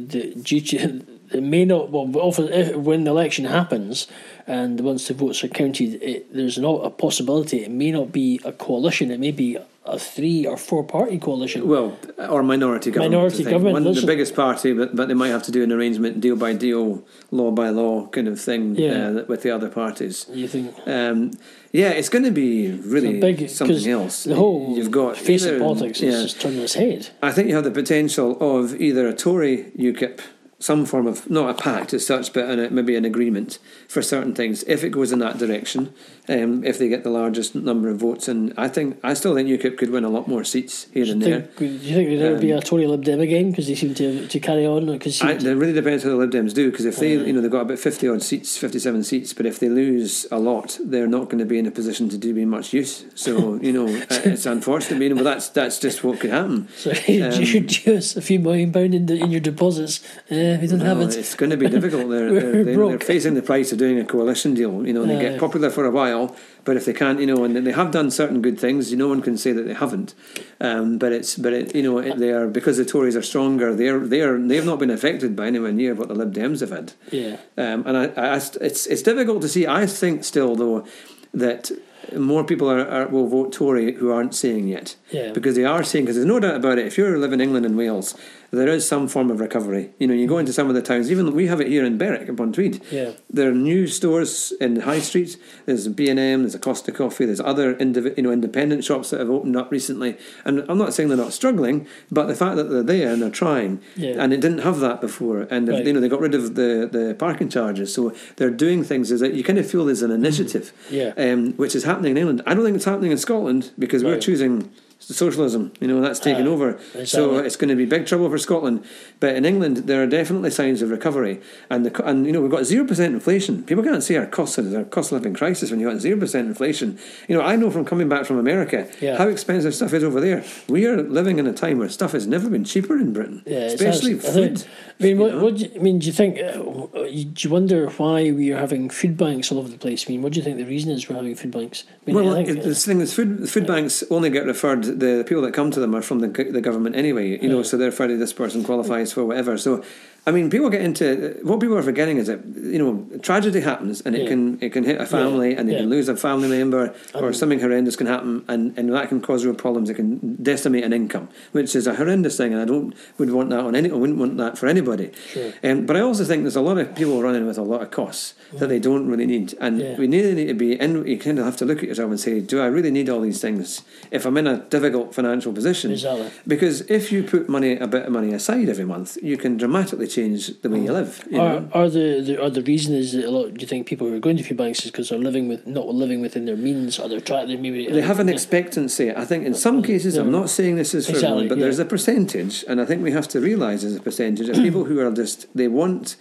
[0.07, 1.91] the, to it may not.
[1.91, 4.07] Well, often if, when the election happens
[4.47, 7.63] and once the votes are counted, it, there's not a possibility.
[7.63, 9.11] It may not be a coalition.
[9.11, 11.67] It may be a three or four party coalition.
[11.67, 13.13] Well, or minority government.
[13.13, 16.21] Minority government, One, the biggest party, but, but they might have to do an arrangement,
[16.21, 19.07] deal by deal, law by law kind of thing Yeah.
[19.09, 20.25] uh, with the other parties.
[20.33, 21.31] You think Um,
[21.75, 24.23] yeah, it's going to be really big something else.
[24.23, 26.09] The whole You've got face either- of politics yeah.
[26.11, 27.09] is just turning its head.
[27.21, 30.19] I think you have the potential of either a Tory UKIP,
[30.65, 34.33] some form of not a pact as such, but an, maybe an agreement for certain
[34.33, 34.63] things.
[34.63, 35.93] If it goes in that direction,
[36.27, 39.47] um, if they get the largest number of votes, and I think I still think
[39.47, 41.41] UKIP could win a lot more seats here and there.
[41.41, 43.93] Think, do you think ever be Um, a Tory Lib Dem again because they seem
[43.93, 44.87] to to carry on?
[44.87, 47.51] Because it really depends how the Lib Dems do because if they, you know, they've
[47.51, 51.25] got about fifty odd seats, fifty-seven seats, but if they lose a lot, they're not
[51.25, 53.05] going to be in a position to do be much use.
[53.13, 56.69] So you know, it's unfortunate, you know, but that's that's just what could happen.
[56.75, 60.03] so you um, should use a few million pound in, the, in your deposits.
[60.31, 61.15] Uh, we don't have it.
[61.15, 62.09] It's going to be difficult.
[62.09, 64.85] They're, they're, they're, they're facing the price of doing a coalition deal.
[64.85, 65.21] You know, they Aye.
[65.21, 68.11] get popular for a while, but if they can't, you know, and they have done
[68.11, 70.13] certain good things, no one can say that they haven't.
[70.59, 73.75] Um, but it's, but it, you know, it, they are because the Tories are stronger.
[73.75, 76.93] They're, they're, they've not been affected by anywhere near what the Lib Dems have had.
[77.11, 77.37] Yeah.
[77.57, 79.67] Um, and I, I, it's it's difficult to see.
[79.67, 80.85] I think still though
[81.33, 81.71] that
[82.13, 84.95] more people are, are will vote Tory who aren't seeing yet.
[85.11, 85.31] Yeah.
[85.31, 86.05] Because they are seeing.
[86.05, 86.87] Because there's no doubt about it.
[86.87, 88.15] If you live in England and Wales,
[88.51, 89.89] there is some form of recovery.
[89.99, 91.11] You know, you go into some of the towns.
[91.11, 92.81] Even we have it here in Berwick upon Tweed.
[92.91, 93.11] Yeah.
[93.29, 95.37] There are new stores in High Street.
[95.65, 96.41] There's B and M.
[96.43, 97.25] There's a Costa Coffee.
[97.25, 100.17] There's other indiv- you know independent shops that have opened up recently.
[100.45, 103.29] And I'm not saying they're not struggling, but the fact that they're there and they're
[103.29, 104.15] trying, Yeah.
[104.19, 105.47] and it didn't have that before.
[105.49, 105.85] And Right.
[105.85, 109.11] you know they got rid of the, the parking charges, so they're doing things.
[109.11, 111.13] Is that you kind of feel there's an initiative, Yeah.
[111.17, 112.41] um, which is happening in England.
[112.45, 115.71] I don't think it's happening in Scotland because we're choosing socialism.
[115.79, 118.83] You know that's taken Ah, over, so it's going to be big trouble for Scotland.
[119.19, 122.51] But in England, there are definitely signs of recovery, and the and you know we've
[122.51, 123.63] got zero percent inflation.
[123.63, 126.19] People can't say our cost our cost of living crisis when you have got zero
[126.19, 126.97] percent inflation.
[127.27, 129.17] You know I know from coming back from America Yeah.
[129.17, 130.43] how expensive stuff is over there.
[130.69, 133.59] We are living in a time where stuff has never been cheaper in Britain, Yeah,
[133.59, 134.59] especially I food.
[134.59, 136.39] think- I mean, what, what do you, I mean, do you think?
[136.39, 140.05] Uh, do you wonder why we are having food banks all over the place?
[140.07, 141.83] I mean, what do you think the reason is we're having food banks?
[141.89, 144.84] I mean, Well, I think, the thing is, food food banks only get referred.
[144.87, 147.39] The people that come to them are from the the government anyway.
[147.41, 149.57] You know, so they're to this person qualifies for whatever.
[149.57, 149.83] So,
[150.27, 154.01] I mean, people get into what people are forgetting is that you know tragedy happens
[154.01, 154.29] and it Yeah.
[154.29, 155.81] can it can hit a family and they yeah.
[155.81, 159.45] can lose a family member or something horrendous can happen and, and that can cause
[159.45, 159.87] real problems.
[159.89, 163.51] It can decimate an income, which is a horrendous thing, and I don't would want
[163.51, 163.91] that on any.
[163.91, 165.11] I wouldn't want that for anybody.
[165.31, 165.53] Sure.
[165.63, 167.91] Um, but I also think there's a lot of people running with a lot of
[167.91, 169.95] costs that they don't really need, and Yeah.
[169.97, 171.05] we really need to be in.
[171.05, 173.21] You kind of have to look at yourself and say, do I really need all
[173.21, 175.91] these things if I'm in a difficult financial position?
[175.91, 176.29] Exactly.
[176.47, 180.07] Because if you put money, a bit of money aside every month, you can dramatically
[180.15, 181.11] change the way you uh, live.
[181.29, 181.69] You Are, know?
[181.79, 183.53] are the, the are the reason is that a lot?
[183.53, 185.61] Do you think people who are going to food banks is because they're living with
[185.67, 189.07] not living within their means, or they're trying they maybe They have an expectancy.
[189.23, 191.63] I think in some cases, I'm not saying this is for Exactly, everyone, but yeah.
[191.63, 194.85] there's a percentage, and I think we have to realise as a percentage of people
[194.85, 196.15] who are just they want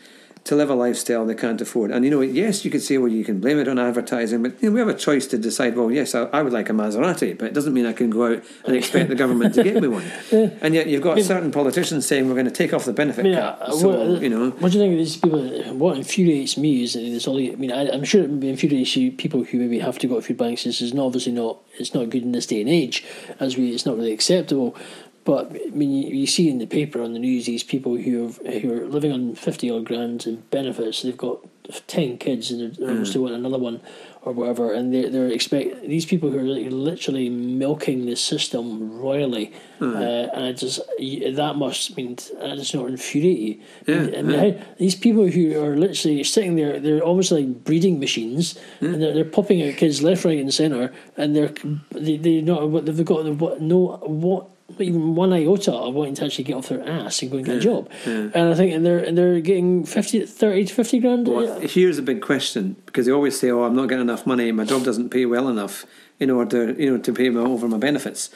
[0.45, 1.91] to live a lifestyle they can't afford.
[1.91, 4.63] And you know, yes, you could say, well, you can blame it on advertising, but
[4.63, 5.77] you know, we have a choice to decide.
[5.77, 8.35] Well, yes, I, I would like a Maserati, but it doesn't mean I can go
[8.35, 10.05] out and expect the government to get me one.
[10.61, 13.41] And yet, you've got certain politicians saying we're going to take off the benefit Yeah,
[13.41, 13.59] cap.
[13.61, 15.75] Uh, so what, uh, you know, what do you think of these people?
[15.75, 17.39] What infuriates me is that there's all.
[17.39, 20.23] I mean, I, I'm sure it infuriates you people who maybe have to go to
[20.23, 20.65] food banks.
[20.65, 21.59] This is not obviously not.
[21.79, 23.05] It's not good in this day and age,
[23.41, 23.73] as we.
[23.73, 24.77] It's not really acceptable.
[25.25, 28.37] But I mean, you, see in the paper on the news these people who have,
[28.63, 31.03] who are living on fifty odd grand in benefits.
[31.03, 31.39] They've got
[31.87, 33.23] ten kids and they're, they're almost mm.
[33.23, 33.81] want another one
[34.25, 39.53] or whatever, and they're they're expect these people who are literally milking the system royally,
[39.79, 39.97] hmm.
[39.97, 43.61] uh, and it just that must mean uh, that does not infuriate you.
[43.95, 48.01] I mean, Yeah, how, these people who are literally sitting there, they're almost like breeding
[48.01, 48.87] machines, hmm.
[48.87, 51.53] and they're, they're popping out kids left, right, and centre, and they're
[51.91, 54.51] they they not what they've got what no what.
[54.79, 57.57] Even one iota of wanting to actually get off their ass and go and get
[57.57, 61.29] a job, and I think and they're and they're getting 50, 30 to fifty grand.
[61.29, 64.51] Well, here's a big question because they always say, "Oh, I'm not getting enough money.
[64.53, 65.87] My job doesn't pay well enough
[66.19, 68.31] in order, you know, to pay me over my benefits."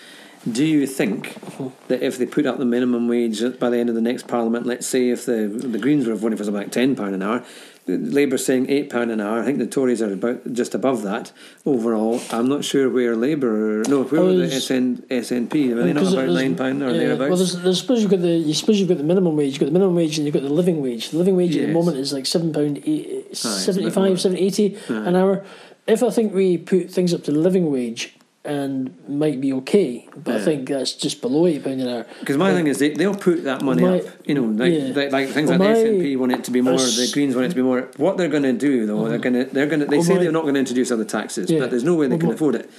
[0.50, 1.70] Do you think uh-huh.
[1.88, 4.66] that if they put up the minimum wage by the end of the next Parliament,
[4.66, 7.44] let's say if the the Greens were voting for something like ten pound an hour,
[7.88, 9.40] Labour's saying eight pound an hour.
[9.40, 11.32] I think the Tories are about just above that
[11.64, 12.20] overall.
[12.30, 15.74] I'm not sure where Labour, no, where were the SN, SNP?
[15.74, 17.28] Were they not about nine pound or yeah, thereabouts?
[17.28, 19.52] Well, there's, there's, suppose you've got the you suppose you've got the minimum wage.
[19.52, 21.10] You've got the minimum wage and you've got the living wage.
[21.10, 22.82] The living wage at the moment is like seven pound
[23.32, 24.16] 75, more.
[24.16, 25.44] 7, 80 an hour.
[25.86, 28.17] If I think we put things up to the living wage
[28.48, 30.08] and might be okay.
[30.16, 32.06] But I think that's just below eight pound an hour.
[32.20, 34.06] Because my thing is, they, they'll put that money My- up.
[34.24, 34.92] You know, like, yeah.
[34.94, 37.46] like, like things Well, like the SNP want it to be more, the Greens want
[37.46, 37.90] it to be more.
[37.98, 39.22] What they're going to do, though, they're mm.
[39.22, 41.04] going to, they're going to, they Well, say my- they're not going to introduce other
[41.04, 41.60] taxes, Yeah.
[41.60, 42.70] but there's no way they Well, can afford it.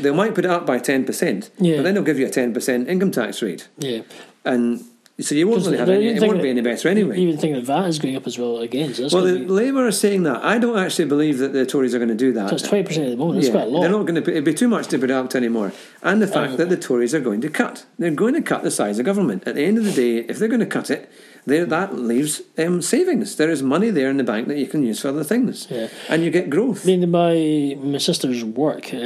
[0.00, 1.76] They might put it up by ten percent, Yeah.
[1.76, 4.00] but then they'll give you a ten percent income tax rate, Yeah,
[4.42, 4.82] and
[5.20, 6.06] so you won't really have any.
[6.08, 7.18] It won't be any better anyway.
[7.18, 8.94] Even think that VAT is going up as well again.
[8.94, 10.44] So Well, the Labour are saying that.
[10.44, 12.50] I don't actually believe that the Tories are going to do that.
[12.50, 13.36] so it's twenty percent at the moment.
[13.40, 13.80] That's Yeah, quite a lot.
[13.80, 14.30] They're not going to.
[14.30, 15.72] It'd be too much to put it anymore.
[16.02, 17.84] And the fact Um, that the Tories are going to cut.
[17.98, 19.42] They're going to cut the size of government.
[19.46, 21.10] At the end of the day, if they're going to cut it,
[21.48, 23.36] there that leaves um, savings.
[23.36, 25.88] There is money there in the bank that you can use for other things, Yeah.
[26.08, 26.84] and you get growth.
[26.84, 28.98] I mean, my my sister's work, uh,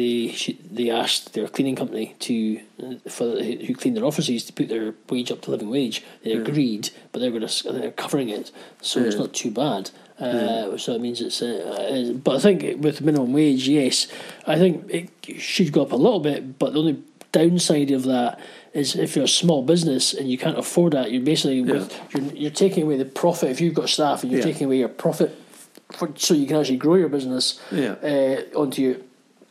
[0.00, 2.34] they she, they asked their cleaning company to
[2.82, 3.26] uh, for
[3.66, 5.96] who clean their offices to put their wage up to living wage.
[6.24, 8.50] They agreed, but they're going to they're covering it,
[8.82, 9.90] so it's not too bad.
[10.20, 14.08] Uh, So it means it's, uh, uh, but I think with minimum wage, yes,
[14.52, 15.08] I think it
[15.52, 16.58] should go up a little bit.
[16.58, 16.96] But the only
[17.30, 18.40] downside of that
[18.74, 22.22] is if you're a small business and you can't afford that, you're basically with, you're,
[22.34, 23.50] you're taking away the profit.
[23.50, 24.46] If you've got staff and you're Yeah.
[24.46, 25.36] taking away your profit
[25.92, 27.92] for, so you can actually grow your business Yeah.
[28.02, 29.04] uh, onto you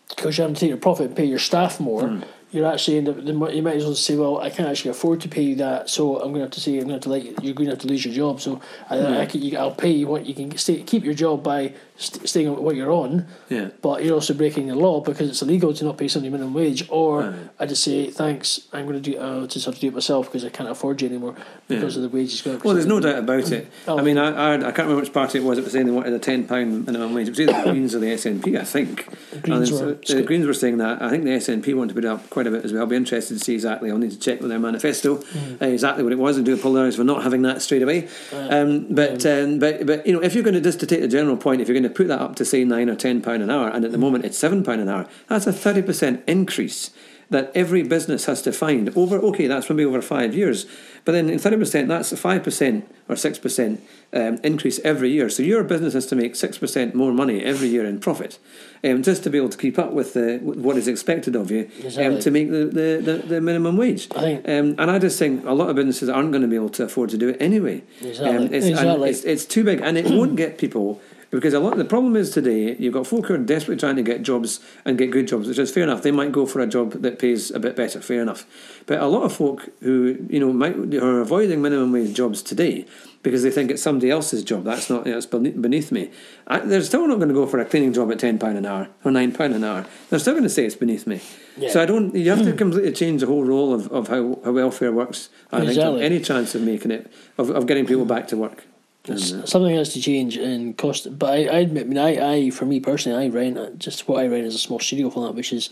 [0.09, 2.07] because you have to take your profit and pay your staff more.
[2.07, 2.21] Hmm.
[2.49, 3.17] You're actually end up.
[3.21, 6.15] You might as well say, "Well, I can't actually afford to pay you that, so
[6.15, 7.71] I'm going to have to say I'm going to have to you, you're going to
[7.75, 8.39] have to lose your job.
[8.39, 11.43] So I, I can, you, I'll pay you what you can stay, keep your job
[11.43, 13.69] by st- staying on what you're on, Yeah.
[13.81, 16.87] but you're also breaking the law because it's illegal to not pay somebody minimum wage.
[16.89, 17.33] Or Right.
[17.59, 19.19] I just say thanks, I'm going to do.
[19.19, 21.35] I just have to do it myself because I can't afford you anymore
[21.67, 22.59] because of the wages going.
[22.63, 23.67] Well, there's no doubt about it.
[23.87, 23.97] Oh.
[23.97, 25.91] I mean, I, I, I can't remember which party it was that was saying they
[25.91, 27.27] wanted a ten pound minimum wage.
[27.27, 29.07] It was either the Greens or the SNP, I think.
[29.41, 31.01] Greens And were- it's- the Greens were saying that.
[31.01, 32.81] I think the SNP wanted to put it up quite a bit as well.
[32.83, 33.89] I'll be interested to see exactly.
[33.91, 35.61] I'll need to check with their manifesto Mm.
[35.61, 38.07] uh, exactly what it was and do apologise for not having that straight away.
[38.33, 41.07] Um, but um, but but you know, if you're going to just to take the
[41.07, 43.41] general point, if you're going to put that up to say nine or ten pound
[43.43, 46.23] an hour, and at the moment it's seven pound an hour, that's a thirty percent
[46.27, 46.91] increase
[47.29, 49.17] that every business has to find over.
[49.17, 50.65] Okay, that's maybe over five years,
[51.03, 53.83] but then in thirty percent, that's a five percent or six percent
[54.13, 55.29] um, increase every year.
[55.29, 58.39] So your business has to make six percent more money every year in profit,
[58.81, 61.69] um, just to be able to keep up with the what is expected of you,
[61.97, 64.07] um, to make the, the, the, the minimum wage.
[64.15, 66.55] I think- um, and I just think a lot of businesses aren't going to be
[66.55, 67.83] able to afford to do it anyway.
[68.01, 68.29] Exactly.
[68.37, 69.09] Um, it's, Exactly.
[69.09, 71.01] it's, it's too big, and it won't get people.
[71.29, 74.03] Because a lot the problem is today you've got folk who are desperately trying to
[74.03, 76.01] get jobs and get good jobs, which is fair enough.
[76.01, 78.45] They might go for a job that pays a bit better, fair enough.
[78.85, 82.85] But a lot of folk who you know might are avoiding minimum wage jobs today
[83.23, 84.63] because they think it's somebody else's job.
[84.63, 86.11] That's not it's beneath beneath me.
[86.47, 88.65] I, they're still not going to go for a cleaning job at ten pound an
[88.65, 89.85] hour or nine pound an hour.
[90.09, 91.21] They're still going to say it's beneath me.
[91.57, 91.71] Yeah.
[91.71, 92.15] So I don't.
[92.15, 92.57] You have to hmm.
[92.57, 95.29] completely change the whole role of, of how, how welfare works.
[95.51, 96.03] I think Exactly.
[96.03, 98.63] any chance of making it of, of getting people back to work.
[99.07, 101.17] And, uh, Something has to change and cost.
[101.17, 104.23] But I, I admit, I mean, I, I, for me personally, I rent just what
[104.23, 105.69] I rent is a small studio flat, which is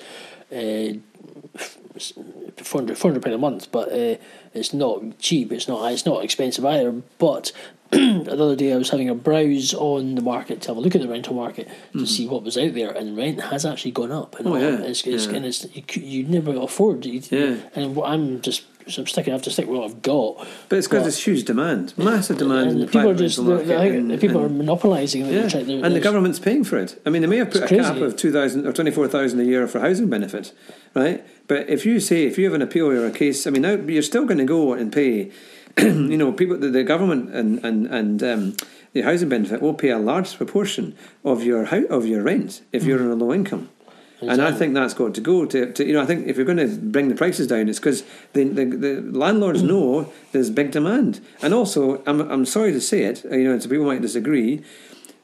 [0.51, 0.93] uh,
[2.63, 3.71] four hundred four hundred pound a month.
[3.71, 4.15] But uh,
[4.53, 5.51] it's not cheap.
[5.51, 5.91] It's not.
[5.91, 6.91] It's not expensive either.
[7.17, 7.51] But
[7.91, 10.95] the other day I was having a browse on the market to have a look
[10.95, 14.11] at the rental market to see what was out there, and rent has actually gone
[14.11, 14.35] up.
[14.35, 14.55] And Mm-hmm.
[14.55, 15.33] Oh, yeah, it's, it's, yeah.
[15.35, 17.05] and it's you, you never afford.
[17.05, 17.57] You, Yeah.
[17.75, 18.63] And I'm just.
[18.87, 19.33] So I'm sticking.
[19.33, 20.47] I have to stick with what I've got.
[20.69, 23.37] But it's because there's huge demand, massive demand in and the people are just.
[23.39, 23.77] rental they're- market.
[23.81, 25.25] I think and- the people and- are monopolising.
[25.25, 25.33] it.
[25.33, 27.01] yeah, They're they're- and the government's paying for it.
[27.05, 27.83] I mean, they may have put a crazy.
[27.83, 30.51] cap of two thousand or twenty four thousand a year for housing benefit,
[30.93, 31.25] right?
[31.47, 33.73] But if you say if you have an appeal or a case, I mean, now
[33.73, 35.31] you're still going to go and pay.
[35.77, 38.55] you know, people, the, the government and and and um,
[38.93, 43.01] the housing benefit will pay a large proportion of your of your rent if you're
[43.01, 43.69] on a low income.
[44.21, 46.45] And I think that's got to go to, to you know I think if you're
[46.45, 48.03] going to bring the prices down, it's because
[48.33, 49.67] the, the the landlords mm.
[49.67, 53.69] know there's big demand, and also I'm I'm sorry to say it, you know, some
[53.69, 54.63] people might disagree,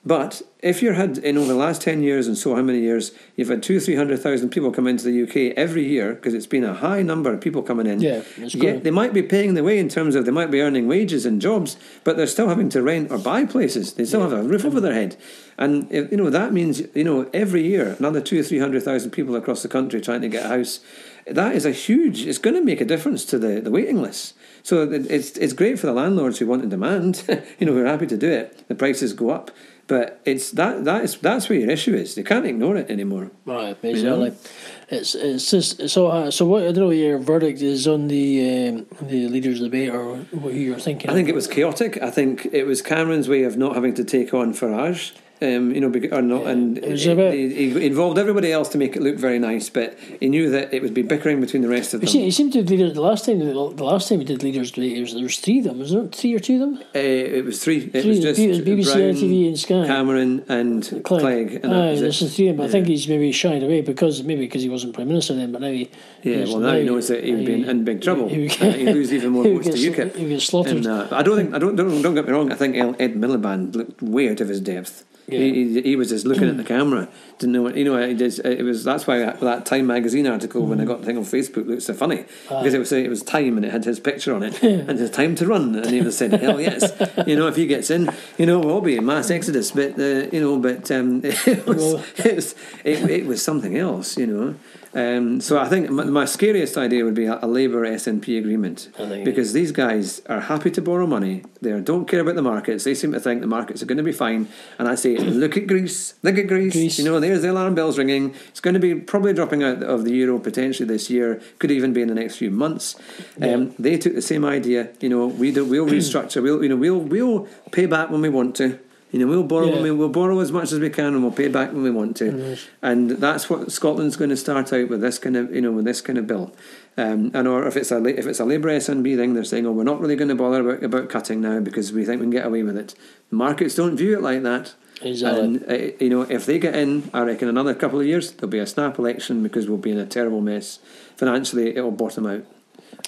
[0.03, 3.11] but if you had in over the last ten years and so how many years
[3.35, 6.47] you've had two three hundred thousand people come into the UK every year because it's
[6.47, 8.01] been a high number of people coming in.
[8.01, 10.59] Yeah, it's Yet they might be paying the way in terms of they might be
[10.61, 13.93] earning wages and jobs, but they're still having to rent or buy places.
[13.93, 15.17] They still have a roof over their head,
[15.57, 18.81] and if, you know that means you know every year another two or three hundred
[18.83, 20.79] thousand people across the country trying to get a house.
[21.27, 22.25] That is a huge.
[22.25, 24.33] It's going to make a difference to the, the waiting lists.
[24.63, 27.23] So it- it's it's great for the landlords who want to demand.
[27.59, 28.67] you know, who are happy to do it.
[28.67, 29.51] The prices go up,
[29.91, 32.15] but it's that that is that's where your issue is.
[32.15, 33.29] They can't ignore it anymore.
[33.45, 34.19] Right, You know?
[34.21, 34.51] basically,
[34.87, 36.07] it's it's just so.
[36.07, 36.61] Uh, so what?
[36.63, 36.87] I don't know.
[36.87, 41.09] what Your verdict is on the um, the leaders' debate, or what you're thinking.
[41.09, 42.01] I think it was chaotic.
[42.01, 45.11] I think it was Cameron's way of not having to take on Farage.
[45.43, 48.95] Um, you know, or not, and It a he, he involved everybody else to make
[48.95, 51.95] it look very nice, but he knew that it would be bickering between the rest
[51.95, 52.07] of them.
[52.09, 53.39] he seemed to do leaders the last time.
[53.39, 55.79] The last time we did leaders there was, there was three of them.
[55.79, 56.77] Was there three or two of them?
[56.93, 57.77] Uh, it was three.
[57.91, 59.87] It Three, was just it was BBC, Brown, ITV and Sky.
[59.87, 61.53] Cameron, and Clegg.
[61.63, 62.03] and that Aye, was it.
[62.05, 62.51] this is three.
[62.51, 65.51] But I think he's maybe shied away because maybe because he wasn't prime minister then.
[65.51, 65.89] But now he
[66.21, 68.27] Yeah, well, now he knows that he would be in, in big trouble.
[68.29, 70.15] He, would Uh, lose even more he votes to UKIP.
[70.17, 70.77] He would get slaughtered.
[70.77, 72.51] And, uh, I don't think I don't, don't don't get me wrong.
[72.51, 75.03] I think Ed Miliband looked way out of his depth.
[75.27, 77.07] He, he, he was just looking at the camera,
[77.39, 78.05] didn't know what you know.
[78.05, 81.17] He did, it was that's why that Time magazine article when I got the thing
[81.17, 83.99] on Facebook looked so funny because it was it was Time and it had his
[83.99, 86.91] picture on it and it's time to run and he was saying hell yes,
[87.27, 89.71] you know if he gets in, you know we'll be a mass exodus.
[89.71, 94.17] But uh, you know, but um, it was it was it, it was something else,
[94.17, 94.55] you know.
[94.93, 98.89] Um, so I think my, my scariest idea would be a, a Labour SNP agreement
[98.99, 101.43] I think- because these guys are happy to borrow money.
[101.61, 102.83] They don't care about the markets.
[102.83, 104.49] They seem to think the markets are going to be fine.
[104.79, 106.73] And I say, look at Greece, look at Greece.
[106.73, 106.99] Greece.
[106.99, 108.33] You know, there's the alarm bells ringing.
[108.49, 111.41] It's going to be probably dropping out of the euro potentially this year.
[111.59, 112.95] Could even be in the next few months.
[113.41, 114.89] Um, they took the same idea.
[114.99, 116.41] You know, we do, we'll restructure.
[116.43, 118.79] We'll you know we'll we'll pay back when we want to.
[119.11, 119.81] You know, we'll borrow Yeah.
[119.81, 122.15] we we'll borrow as much as we can, and we'll pay back when we want
[122.17, 122.57] to.
[122.81, 125.85] And that's what Scotland's going to start out with this kind of you know with
[125.85, 126.53] this kind of bill.
[126.97, 129.71] Um, and or if it's a if it's a Labour SNP thing, they're saying, oh,
[129.73, 132.31] we're not really going to bother about, about cutting now because we think we can
[132.31, 132.95] get away with it.
[133.29, 134.73] Markets don't view it like that.
[135.01, 135.41] Exactly.
[135.43, 138.49] And uh, you know, if they get in, I reckon another couple of years there'll
[138.49, 140.79] be a snap election because we'll be in a terrible mess
[141.17, 141.75] financially.
[141.75, 142.45] It will bottom out,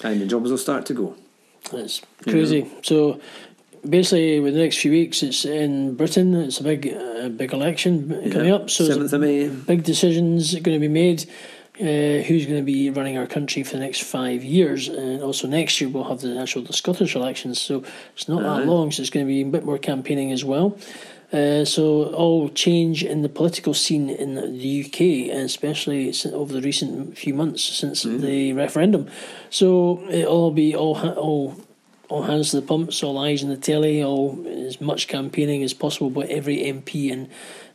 [0.04, 1.16] and the jobs will start to go.
[2.20, 2.70] It's crazy.
[2.82, 3.22] So
[3.88, 6.34] basically, with the next few weeks, it's in Britain.
[6.36, 8.56] It's a big, uh, big election coming Yeah.
[8.56, 8.70] up.
[8.70, 9.48] So seventh of May.
[9.48, 11.26] big decisions are going to be made.
[11.80, 14.88] Uh, who's going to be running our country for the next five years?
[14.88, 17.60] And also next year we'll have the actual the Scottish elections.
[17.60, 17.84] So
[18.16, 18.92] it's not that long.
[18.92, 20.78] So it's going to be a bit more campaigning as well.
[21.32, 26.62] Uh, so all change in the political scene in the UK, and especially over the
[26.62, 29.08] recent few months since the referendum.
[29.50, 31.56] So it'll all be all all
[32.14, 35.74] all hands to the pumps, all eyes on the telly, all as much campaigning as
[35.74, 37.28] possible by every MP and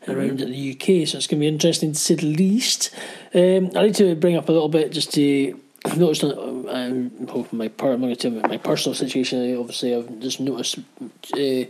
[0.07, 1.09] around the UK.
[1.09, 2.95] So it's going to be interesting to say the least.
[3.35, 5.61] Um, I need to bring up a little bit just to.
[5.85, 8.95] I've noticed on um, well, my per, I'm going to tell you about my personal
[8.95, 9.57] situation.
[9.57, 10.79] Obviously, I've just noticed
[11.35, 11.65] uh,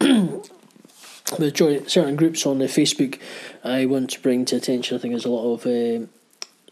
[1.50, 3.20] join- certain groups on the Facebook.
[3.62, 4.96] I want to bring to attention.
[4.96, 6.08] I think there's a lot of um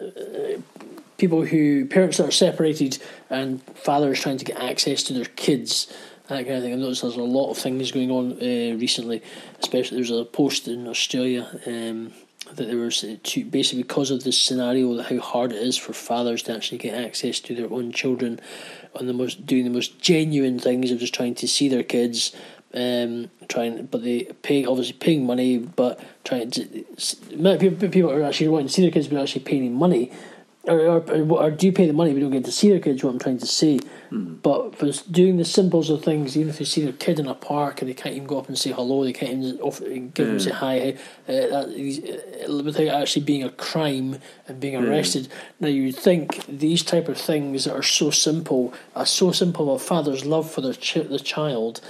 [0.00, 0.60] uh,
[1.16, 2.98] people who parents that are separated
[3.30, 5.92] and fathers trying to get access to their kids.
[6.28, 6.72] That kind of thing.
[6.72, 9.22] I've noticed there's a lot of things going on uh, recently.
[9.60, 12.12] Especially there's a post in Australia um,
[12.54, 16.42] that there was to, basically because of this scenario, how hard it is for fathers
[16.44, 18.40] to actually get access to their own children,
[18.94, 22.34] on the most doing the most genuine things of just trying to see their kids.
[22.72, 26.64] Um, trying, but they pay obviously paying money, but trying to
[27.88, 30.10] people are actually wanting to see their kids, but actually paying money,
[30.66, 32.80] or, or, or, or do you pay the money, but don't get to see their
[32.80, 33.04] kids.
[33.04, 36.64] What I'm trying to say, but for doing the simples of things, even if they
[36.64, 39.04] see their kid in a park and they can't even go up and say hello,
[39.04, 40.90] they can't even offer, give them say hi,
[41.28, 45.28] uh, that, uh, without actually being a crime and being arrested.
[45.60, 49.74] Now you would think these type of things that are so simple, are so simple
[49.74, 51.80] of a father's love for their ch- the child,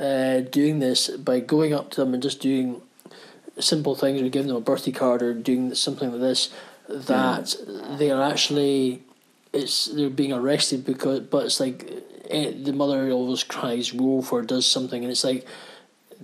[0.00, 2.82] uh, doing this by going up to them and just doing
[3.60, 6.50] simple things, we giving them a birthday card or doing something like this,
[6.88, 7.54] that
[7.98, 9.02] they are actually
[9.52, 11.90] it's they're being arrested because but it's like
[12.30, 15.46] eh, the mother always cries wolf or does something and it's like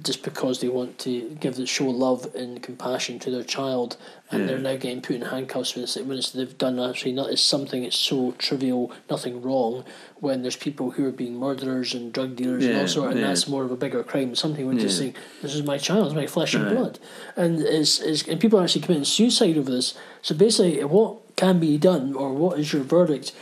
[0.03, 3.97] just because they want to give the show love and compassion to their child
[4.31, 7.31] and they're now getting put in handcuffs when it's, when it's they've done actually not
[7.31, 9.85] it's something it's so trivial nothing wrong
[10.21, 13.21] when there's people who are being murderers and drug dealers and Yeah, all sort and
[13.21, 13.27] yeah.
[13.29, 14.35] that's more of a bigger crime.
[14.35, 16.75] Something we're just saying this is my child it's my flesh and Right.
[16.77, 16.99] blood.
[17.37, 19.95] And it's, it's and people are actually committing suicide over this.
[20.23, 23.33] So basically what can be done or what is your verdict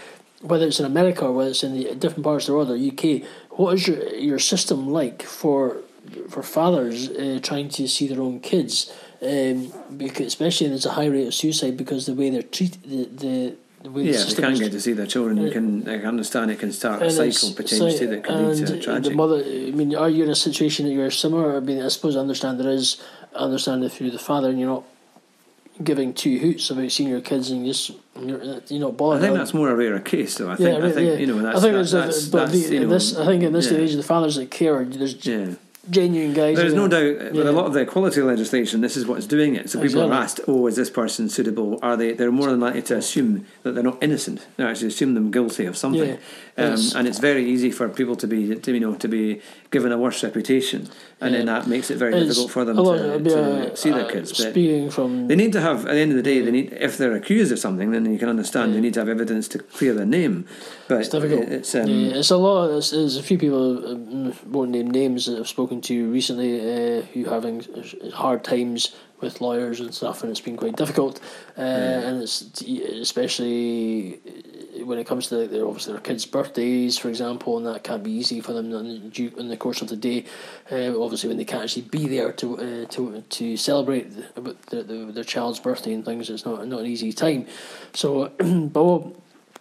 [0.40, 2.76] whether it's in America or whether it's in the different parts of the world or
[2.76, 3.28] UK
[3.58, 5.78] what is your your system like for
[6.28, 8.92] for fathers uh, trying to see their own kids
[9.22, 13.04] um, because especially there's a high rate of suicide because the way they're treated the,
[13.04, 15.36] the, the way the Yeah, they can't get to see their children.
[15.38, 18.80] You can, I understand it can start a cycle potentially so- that can lead to
[18.80, 19.04] tragic.
[19.04, 21.56] The mother, I mean, are you in a situation that you're similar?
[21.56, 23.02] I mean, I suppose I understand there is.
[23.34, 24.84] understanding through the father and you're not
[25.84, 29.22] giving two hoots about seeing your kids and just you're, you're not bothered.
[29.22, 30.50] I think that's more a rarer case, though.
[30.50, 31.16] I think, yeah, I think yeah.
[31.16, 33.52] you know that's I think that's, a- that's, the, you know, this, I think in
[33.52, 33.80] this day yeah.
[33.82, 35.54] and age, the fathers that care, there's Yeah.
[35.90, 36.56] Genuine guys.
[36.56, 39.70] There's no doubt with a lot of the equality legislation, this is what's doing it.
[39.70, 42.12] So people are asked, "Oh, is this person suitable?" Are they?
[42.12, 44.46] They're more than likely to assume that they're not innocent.
[44.56, 46.64] They actually assume them guilty of something, Yeah.
[46.64, 46.94] um, Yes.
[46.94, 49.98] and it's very easy for people to be, to, you know, to be given a
[49.98, 50.88] worse reputation,
[51.20, 54.04] and then that makes it very It's difficult for them to, to a- see their
[54.06, 54.30] uh, kids.
[54.32, 56.72] But Speaking from they need to have, at the end of the day, they need
[56.80, 59.58] if they're accused of something, then you can understand they need to have evidence to
[59.58, 60.46] clear their name.
[60.88, 61.48] But It's difficult.
[61.48, 62.68] It's um, yeah, it's a lot.
[62.68, 67.02] There's, there's a few people, um, won't name names, that I've spoken to recently uh,
[67.02, 67.64] who are having
[68.12, 71.20] hard times with lawyers and stuff, and it's been quite difficult.
[71.56, 74.20] Uh, And it's especially
[74.84, 78.12] when it comes to their obviously their kids' birthdays, for example, and that can't be
[78.12, 80.24] easy for them in the, in the course of the day.
[80.70, 84.82] Uh, obviously, when they can't actually be there to uh, to to celebrate the, the,
[84.82, 87.46] the, their child's birthday and things, it's not not an easy time.
[87.92, 88.84] So, but.
[88.84, 89.14] What,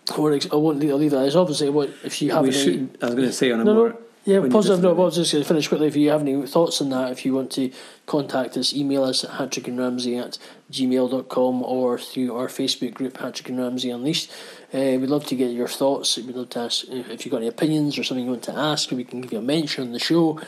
[0.10, 2.98] I won't, I won't leave, that as obviously what if you have we should.
[3.02, 3.98] I was going to say on a no, more.
[4.28, 4.34] No.
[4.34, 4.84] Yeah, when positive.
[4.84, 5.88] Well, I was just going to finish quickly.
[5.88, 7.72] If you have any thoughts on that, if you want to
[8.06, 10.38] contact us, email us at hattrickandramsey at
[10.70, 14.30] gmail.com or through our Facebook group, Hattrick and Ramsey Unleashed.
[14.74, 16.18] Uh, we'd love to get your thoughts.
[16.18, 18.92] We'd love to ask if you've got any opinions or something you want to ask,
[18.92, 20.42] we can give you a mention on the show.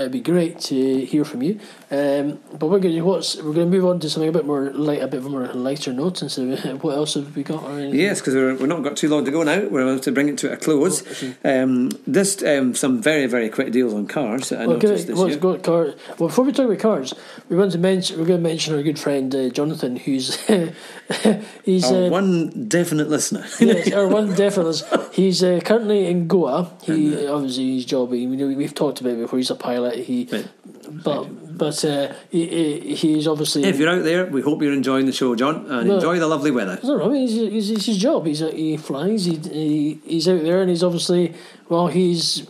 [0.00, 1.60] It'd be great to hear from you.
[1.90, 4.46] Um, but we're going to what's we're going to move on to something a bit
[4.46, 6.22] more light, a bit of a more lighter note.
[6.22, 6.46] And so,
[6.80, 7.62] what else have we got?
[7.92, 9.66] Yes, because we're, we're not got too long to go now.
[9.66, 11.02] We're about to bring it to a close.
[11.44, 15.16] Um, this um, some very very quick deals on cars that I Well, noticed this
[15.18, 15.40] what's year.
[15.40, 15.94] got car?
[16.18, 17.14] Well, before we talk about cars,
[17.48, 20.36] we want to mention we're going to mention our good friend uh, Jonathan, who's
[21.64, 23.44] he's Our uh, one definite listener.
[23.60, 24.78] yes, our one definitely.
[25.12, 26.70] He's uh, currently in Goa.
[26.82, 28.10] He obviously his job.
[28.10, 29.38] We we've talked about it before.
[29.38, 29.89] He's a pilot.
[29.94, 30.48] He, Right.
[31.04, 33.64] but but uh, he, he, he's obviously.
[33.64, 35.94] if you're out there, we hope you're enjoying the show, John, and No.
[35.96, 36.78] enjoy the lovely weather.
[36.82, 37.12] I don't know.
[37.12, 38.26] He's, he's, it's his job.
[38.26, 39.24] He's he flies.
[39.26, 41.34] He, he he's out there, and he's obviously
[41.68, 41.86] well.
[41.88, 42.46] He's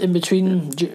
[0.00, 0.92] in between j-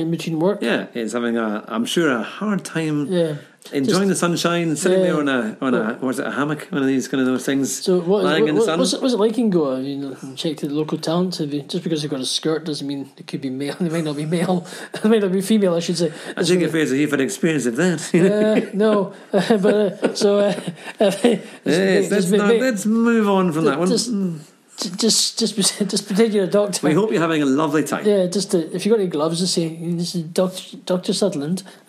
[0.00, 0.60] in between work.
[0.62, 3.36] Yeah, he's having a, I'm sure, a hard time Yeah.
[3.72, 5.04] Enjoying the sunshine, sitting Yeah.
[5.04, 7.44] there on a on a what's it, a hammock, one of these kind of those
[7.44, 8.78] things, So what, lying what, in the sun.
[8.78, 9.78] what's, it, what's it like in Goa?
[9.78, 11.36] I mean, check the local talent.
[11.36, 13.76] Have you, just because they've got a skirt doesn't mean it could be male.
[13.80, 14.66] They might not be male.
[15.02, 15.74] they might not be female.
[15.74, 16.12] I should say.
[16.36, 18.00] I think if you've had experience of that.
[18.14, 20.60] Uh, no, but uh, so uh,
[21.00, 23.88] Yes, let's, just, not, let's move on from that one.
[23.88, 24.10] just,
[24.82, 26.86] just, just, just, just pretend you're a doctor.
[26.86, 28.06] we hope you're having a lovely time.
[28.06, 31.62] Yeah, just to, if you've got any gloves, just say this is Doctor Doctor Sutherland.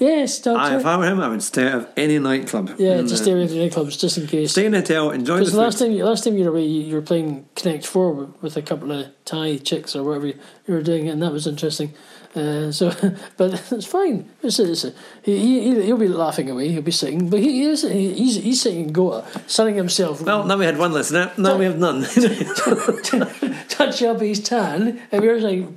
[0.00, 0.76] yes, I, Doctor.
[0.78, 2.74] if I were him, I would stay out of any nightclub.
[2.78, 4.52] yeah, And, just uh, stay away from the clubs just in case.
[4.52, 6.64] Stay in a hotel, enjoy the Because last time, you- last time you were away,
[6.64, 10.34] you, were playing Connect Four with- with a couple of Thai chicks or whatever you
[10.68, 11.94] were doing, and that was interesting.
[12.34, 12.90] Uh, so,
[13.36, 14.30] but it's fine.
[14.42, 14.86] It's, it's,
[15.22, 16.68] he, he he'll be laughing away.
[16.68, 20.44] He'll be sitting, but he is he, he's he's sitting in Goa, sunning himself, well,
[20.44, 22.02] now we had one listener, now we have none.
[23.68, 25.76] touch up his tan, and we're like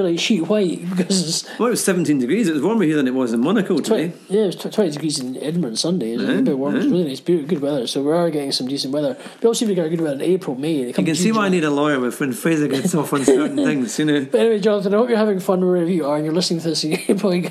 [0.00, 2.48] like sheet white because it's well, it was 17 degrees.
[2.48, 4.08] It was warmer here than it was in Monaco today.
[4.08, 6.12] 20, yeah, it was 20 degrees in Edinburgh on Sunday.
[6.12, 6.76] It's a bit warm.
[6.76, 7.86] It's really nice, beautiful, good weather.
[7.86, 9.16] So we are getting some decent weather.
[9.42, 10.86] We also get good weather in April, May.
[10.86, 13.56] You can see why I need a lawyer with when Fraser gets off on certain
[13.64, 14.24] things, you know.
[14.24, 16.68] But anyway, Jonathan, I hope you're having fun wherever you are and you're listening to
[16.70, 17.50] this and you're probably.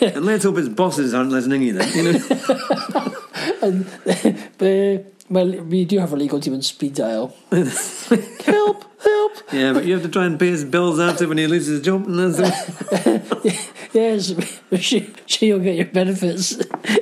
[0.00, 2.18] And let's hope his bosses aren't listening either, you know.
[4.58, 4.98] but, uh,
[5.32, 7.34] well, we do have a legal team on speed dial.
[7.50, 9.32] help, help.
[9.52, 11.80] yeah, but you have to try and pay his bills after when he loses his
[11.80, 12.06] job.
[12.06, 14.34] And that's Yes,
[14.80, 16.56] sure you'll get your benefits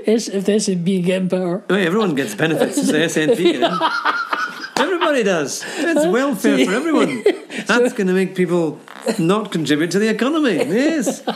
[0.06, 1.62] Yes, if the SNP get in power.
[1.68, 2.78] Hey, everyone gets benefits.
[2.78, 4.80] It's the SNP.
[4.80, 5.64] Everybody does.
[5.78, 7.22] It's welfare for everyone.
[7.66, 8.80] That's going to make people
[9.18, 10.56] not contribute to the economy.
[10.56, 11.22] Yes,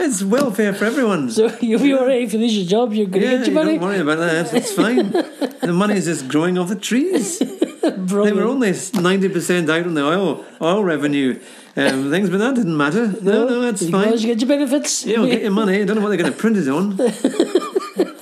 [0.00, 1.30] it's welfare for everyone.
[1.30, 3.78] So you'll be alright if you lose your job, you're going to get your money.
[3.78, 4.54] don't worry about that.
[4.54, 5.10] It's fine.
[5.12, 7.42] The money is just growing off the trees.
[7.86, 11.38] They were only ninety percent out on the oil oil revenue
[11.76, 13.06] um, things, but that didn't matter.
[13.20, 14.12] No, no, that's you fine.
[14.12, 15.04] You get your benefits.
[15.04, 15.82] Yeah, we'll get your money.
[15.82, 16.98] I don't know what they're going to print it on.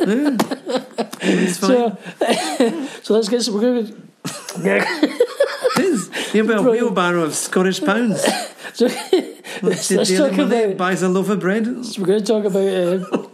[0.04, 0.36] Yeah.
[1.22, 1.96] It's fine.
[2.18, 3.48] So, so let's get.
[3.48, 5.33] We're going to.
[5.76, 6.34] It is.
[6.34, 8.24] You have a wheelbarrow of Scottish pounds.
[8.74, 8.88] So,
[9.62, 10.76] Let's let's talk about.
[10.76, 11.64] buys a loaf of bread.
[11.96, 12.66] We're going to talk about.
[12.66, 13.28] Uh,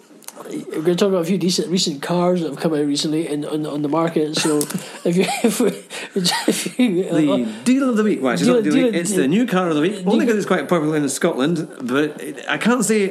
[0.51, 3.29] we're going to talk about a few decent recent cars that have come out recently
[3.29, 4.37] in, on, on the market.
[4.37, 4.59] So
[5.05, 5.69] if you if, we,
[6.15, 8.23] if you The deal of the week.
[8.23, 10.07] Well, it's Deal- deal, week, it's the new car of the week.
[10.07, 13.09] Only because it's quite popular in Scotland, but it, I can't say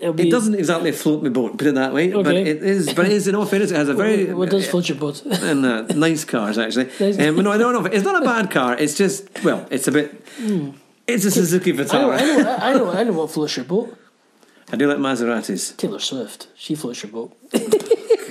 [0.00, 1.58] be- it doesn't exactly float my boat.
[1.58, 2.12] Put it that way.
[2.12, 2.92] But it is.
[2.94, 3.28] But it is.
[3.28, 5.24] In all fairness, it has a very what does float your boat?
[5.26, 6.88] and uh, nice cars actually.
[7.00, 7.18] Nice.
[7.18, 7.84] Um, no, no, no.
[7.86, 8.76] It's not a bad car.
[8.76, 10.24] It's just well, it's a bit.
[11.06, 12.38] It's a Suzuki I know, I Vitara.
[12.44, 13.98] know, I know, I know what floats your boat.
[14.72, 15.76] I do like Maseratis.
[15.76, 17.36] Taylor Swift, she floats your boat.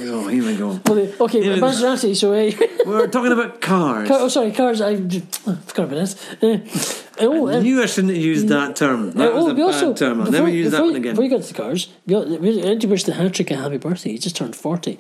[0.04, 0.80] Oh, here we go.
[1.26, 2.16] Okay, Yeah, Maserati.
[2.16, 2.52] So, uh,
[2.88, 4.08] We're talking about cars.
[4.08, 4.82] car, oh, sorry, cars.
[4.82, 6.16] I, I forgot about this.
[6.42, 6.58] Uh,
[7.24, 9.12] Oh, I knew I shouldn't have used that term.
[9.12, 10.22] That Uh, was oh, a bad also- term.
[10.22, 11.12] I'll before- never use that one again.
[11.14, 12.28] Before you got to the cars, we got,
[12.66, 14.14] had to wish the Hattrick a happy birthday.
[14.14, 14.98] He just turned 40.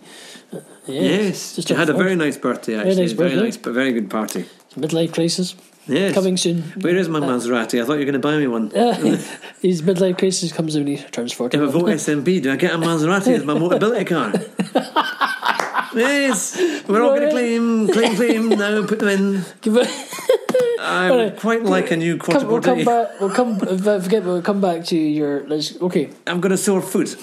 [0.54, 2.76] Uh, yeah, Yes, just you had a very nice birthday.
[2.76, 4.46] Actually, nice very nice, but very good party.
[4.78, 5.56] Midlife crisis.
[5.88, 6.61] Yes, Coming soon.
[6.82, 7.82] Where is my uh, Maserati?
[7.82, 8.69] I thought you were going to buy me one.
[9.61, 11.57] His midlife crisis comes when he turns 40.
[11.57, 14.32] If I vote SNP, do I get a Maserati as my mobility car?
[15.95, 16.55] yes,
[16.88, 18.49] we're all going to claim, claim, claim.
[18.49, 19.45] Now put them in.
[20.82, 21.39] Give it- I All would right.
[21.39, 23.19] quite like a new come, we'll come back.
[23.19, 23.59] We'll come.
[23.61, 25.45] If forget, we'll come back to your.
[25.82, 26.09] Okay.
[26.27, 27.15] I'm gonna sore foot.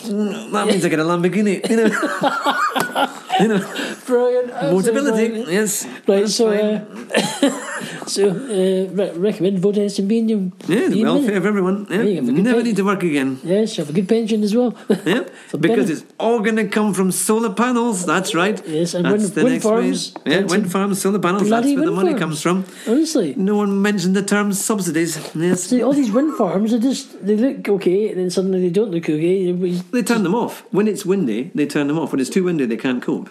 [0.53, 1.55] That means I get a Lamborghini.
[1.69, 1.89] You know,
[3.41, 3.61] you know,
[4.07, 4.51] Brilliant.
[4.53, 5.29] Motability.
[5.29, 5.49] brilliant.
[5.51, 5.87] Yes.
[6.07, 6.29] Right.
[6.29, 6.49] So.
[6.51, 6.85] Uh,
[8.07, 10.53] so uh, re- recommend vote SNP and you.
[10.67, 11.87] yeah, the welfare of everyone.
[11.91, 12.03] Yeah.
[12.03, 12.63] you have a good Never pay.
[12.69, 13.39] need to work again.
[13.45, 14.75] Yes, you have a good pension as well.
[15.09, 15.93] Yeah, because better.
[15.93, 18.05] it's all going to come from solar panels.
[18.05, 18.61] That's right.
[18.67, 20.15] Yes, and that's wind- the wind next farms.
[20.27, 20.33] way.
[20.33, 21.49] Yeah, wind farms, solar panels.
[21.49, 22.21] That's where the money farms.
[22.21, 22.65] comes from.
[22.87, 23.35] Honestly.
[23.49, 25.17] No one mentioned the term subsidies.
[25.35, 28.69] Yes, See, all these wind farms, they just they look okay, and then suddenly they
[28.69, 29.51] don't look okay.
[29.51, 31.51] They turn them off when it's windy.
[31.55, 32.67] They turn them off when it's too windy.
[32.67, 33.31] They can't cope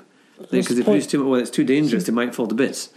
[0.50, 1.28] because the they produce too much.
[1.28, 2.06] Well, it's too dangerous.
[2.06, 2.90] They might fall to bits.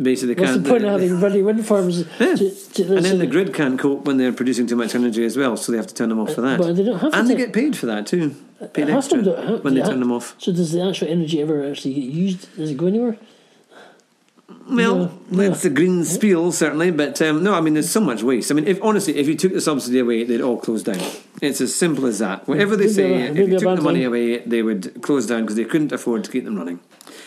[0.00, 2.04] Basically, they What's the point they- of having bloody wind farms?
[2.20, 2.36] Yeah.
[2.36, 5.36] To, to, and then the grid can't cope when they're producing too much energy as
[5.36, 6.58] well, so they have to turn them off for that.
[6.58, 8.36] But they don't have to and they get paid for that too.
[8.74, 10.36] Paid extra how- when they turn them off.
[10.38, 12.56] So does the actual energy ever actually get used?
[12.56, 13.18] Does it go anywhere?
[14.68, 18.50] Well, it's a green spiel certainly, but um, no, I mean there's so much waste.
[18.50, 21.00] I mean, if honestly, if you took the subsidy away, they'd all close down.
[21.42, 22.46] It's as simple as that.
[22.46, 25.26] Whatever they Would be a- say, if you took the money away, they would close
[25.26, 26.80] down because they couldn't afford to keep them running.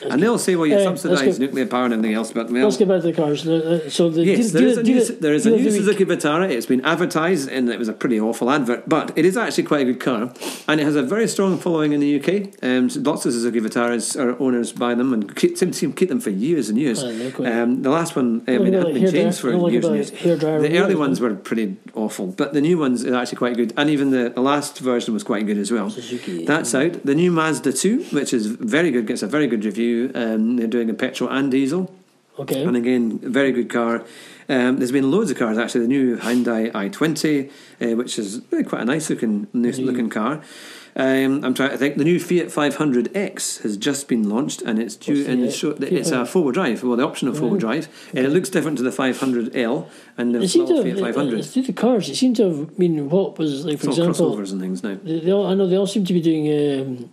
[0.10, 2.78] And they'll say, well, you Uh, subsidise nuclear power and everything else, but well, Let's
[2.78, 3.42] get back to the cars.
[3.94, 5.72] So the Yes, deal- there is deal- a new, there is a new.
[5.72, 6.50] Suzuki Vitara.
[6.50, 9.82] It's been advertised, and it was a pretty awful advert, but it is actually quite
[9.82, 10.34] a good car,
[10.68, 12.50] and it has a very strong following in the UK.
[12.62, 16.20] Um, lots of Suzuki Vitaras are owners buy them and keep, seem to keep them
[16.20, 17.00] for years and years.
[17.04, 19.86] Um, the last one, I mean, it hadn't been changed for I don't like years
[19.86, 20.12] and years.
[20.12, 23.90] The early ones were pretty awful, but the new ones are actually quite good, and
[23.90, 25.90] even the, the last version was quite good as well.
[25.90, 26.46] Suzuki.
[26.46, 27.06] That's out.
[27.06, 29.93] The new Mazda 2, which is very good, gets a very good review.
[30.16, 31.94] Um, they're doing a petrol and diesel.
[32.40, 32.64] Okay.
[32.64, 34.04] And again, very good car.
[34.50, 35.82] Um, there's been loads of cars actually.
[35.82, 40.42] The new Hyundai i20, uh, which is really quite a nice looking, nice looking car.
[40.96, 41.98] Um, I'm trying to think.
[41.98, 45.14] The new Fiat 500X has just been launched, and it's due.
[45.14, 46.84] What's the, And uh, it's, show, Fiat it's a four-wheel drive.
[46.84, 50.42] Well, the option of four-wheel drive, and it looks different to the 500L and the
[50.42, 51.40] It little have, Fiat 500.
[51.40, 54.36] uh, through the cars, it seemed to have been what was like, for It's example,
[54.38, 54.98] crossovers and things now.
[55.04, 56.46] they, they all, I know they all seem to be doing
[56.82, 57.10] um,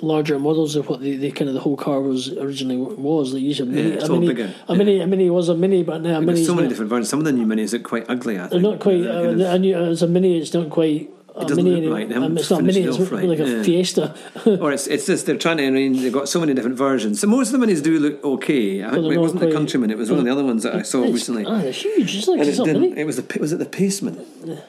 [0.00, 3.32] larger models of what the, the kind of the whole car was originally was.
[3.32, 5.54] Like you said, mini, it's a all mini, bigger, a mini, a mini was a
[5.54, 7.08] mini, but now a mini There's so many different versions.
[7.08, 8.36] Some of the new minis are quite ugly.
[8.38, 9.06] I think they're not quite.
[9.06, 10.38] Uh, kind of- I knew it's a mini.
[10.38, 11.10] It's not quite.
[11.38, 12.08] A doesn't mini look right.
[12.08, 12.80] They haven't um, it's not mini.
[12.82, 13.62] it It's right, like a yeah.
[13.62, 14.14] Fiesta.
[14.60, 16.00] or it's it's just they're trying to arrange.
[16.00, 17.20] They've got so many different versions.
[17.20, 18.82] So most of the minis do look okay.
[18.82, 19.90] I, they're it wasn't the Countryman.
[19.90, 21.44] It was one of the other ones that I saw recently.
[21.46, 22.16] Ah, they're huge.
[22.16, 22.82] It's like And it's it not didn't.
[22.82, 23.00] mini.
[23.00, 24.24] It was the was it the Paceman,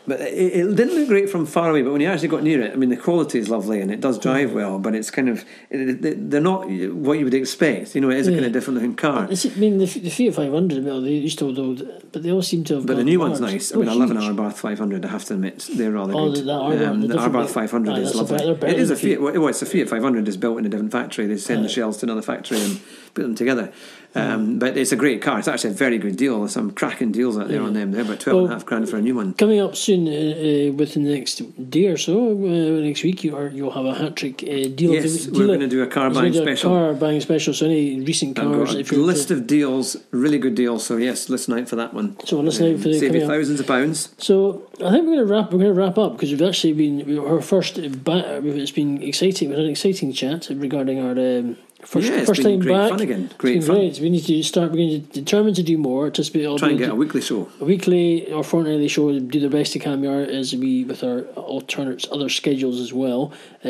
[0.05, 1.81] but it, it didn't look great from far away.
[1.83, 4.01] But when you actually got near it, I mean, the quality is lovely and it
[4.01, 4.77] does drive well.
[4.79, 6.67] But it's kind of it, it- they're not
[7.05, 7.95] what you would expect.
[7.95, 9.27] You know, it is a kind of different looking car.
[9.31, 11.75] It's, I mean, the, the Fiat 500, well, they used to, though,
[12.11, 12.85] but they all seem to have.
[12.85, 13.71] But the new one's nice.
[13.71, 14.17] I Oh, mean, I love an.
[14.17, 15.05] Abarth 500.
[15.05, 16.43] I have to admit, they're rather Oh, good.
[16.45, 18.49] the- Abarth, um, the the different 500 Aye, is lovely.
[18.49, 19.21] it is a Fiat.
[19.21, 21.25] Well, it's a Fiat 500 is built in a different factory.
[21.27, 22.79] They send the shells to another factory and
[23.17, 23.73] put them together.
[24.15, 25.37] Um, but it's a great car.
[25.37, 26.39] It's actually a very good deal.
[26.39, 27.91] There's some cracking deals out there on them.
[27.91, 29.33] They're about 12 and a half grand for a new one.
[29.35, 31.35] Coming up soon, uh, uh, within the next
[31.69, 34.93] day or so, uh, next week, you are, you'll have a Hattrick uh, deal.
[34.93, 36.71] Yes, we're gonna do a car buying do a special.
[36.71, 37.53] Car buying special.
[37.53, 40.85] So any recent I've cars, got if a list of deals, really good deals.
[40.85, 42.17] So yes, listen out for that one.
[42.25, 43.29] So listen out for the Save you coming up.
[43.29, 44.15] thousands of pounds.
[44.17, 45.51] So I think we're going to wrap.
[45.51, 47.77] We're going to wrap up because we've actually been our first.
[47.77, 49.49] It's been exciting.
[49.49, 51.57] We had an exciting chat regarding our um,
[51.93, 52.89] first Yeah, first time great back.
[52.93, 53.23] fun again.
[53.43, 53.75] Great fun.
[53.77, 53.95] great.
[54.03, 54.67] We need to start.
[54.71, 56.03] We're going to determine to do more.
[56.17, 57.41] To be Try and get a weekly show.
[57.63, 59.05] a weekly or fortnightly show.
[59.35, 61.19] Do the best to can we are as we with our
[61.51, 63.21] alternates, other schedules as well.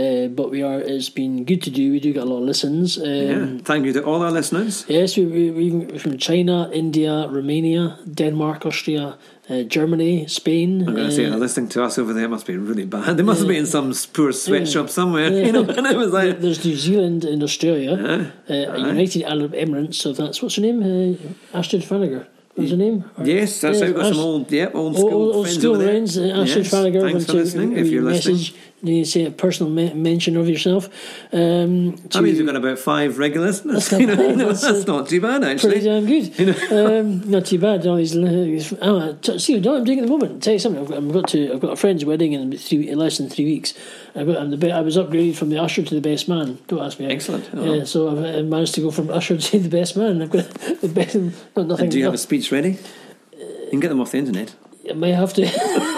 [0.01, 0.79] Uh, but we are.
[0.93, 1.83] It's been good to do.
[1.95, 2.97] We do get a lot of listens.
[2.97, 3.45] Um, Yeah.
[3.69, 4.73] Thank you to all our listeners.
[4.87, 7.83] Yes, we, we, we from China, India, Romania,
[8.21, 9.05] Denmark, Austria,
[9.49, 10.81] uh, Germany, Spain.
[10.87, 13.17] I'm going to say, uh, they're listening to us over there must be really bad.
[13.17, 15.63] They must have been in some poor sweatshop somewhere, you know.
[15.63, 17.93] And it was like, There's New Zealand and Australia,
[18.49, 19.95] uh, United Arab Emirates.
[19.95, 20.81] So that's what's her name?
[21.53, 22.27] Uh, Astrid Faniger.
[22.55, 23.05] What's her name?
[23.17, 25.59] Or- yes, that's Yeah, how we've got some old, yeah, old school old, old friends
[25.59, 27.01] school friends, uh, Astrid Yes, Faniger.
[27.01, 27.77] Thanks for listening.
[27.77, 30.87] If you're listening, message, you say a personal me- mention of yourself.
[31.33, 33.89] Um, to- means we've got about five regular listeners.
[33.89, 35.79] That's You not know, bad, that's, that's uh, not too bad Pretty actually.
[35.81, 36.71] damn good.
[36.71, 37.85] um, not too bad.
[37.87, 40.43] All these, these oh, t- see what I'm doing at the moment.
[40.43, 40.81] tell you something.
[40.83, 41.53] I've got, I've got to.
[41.53, 43.73] I've got a friend's wedding in three, in less than three weeks.
[44.15, 44.37] I've got.
[44.37, 44.57] I'm the.
[44.57, 46.59] be- I was upgraded from the usher to the best man.
[46.67, 47.07] Don't ask me.
[47.07, 47.49] Excellent.
[47.53, 47.73] Oh.
[47.73, 50.21] Yeah, so I've uh, managed to go from usher to the best man.
[50.21, 50.49] I've got
[50.81, 51.15] the best.
[51.15, 51.83] Not nothing.
[51.85, 52.77] And do you have a speech ready?
[53.37, 54.53] You can get them off the internet.
[54.89, 55.93] I may have to.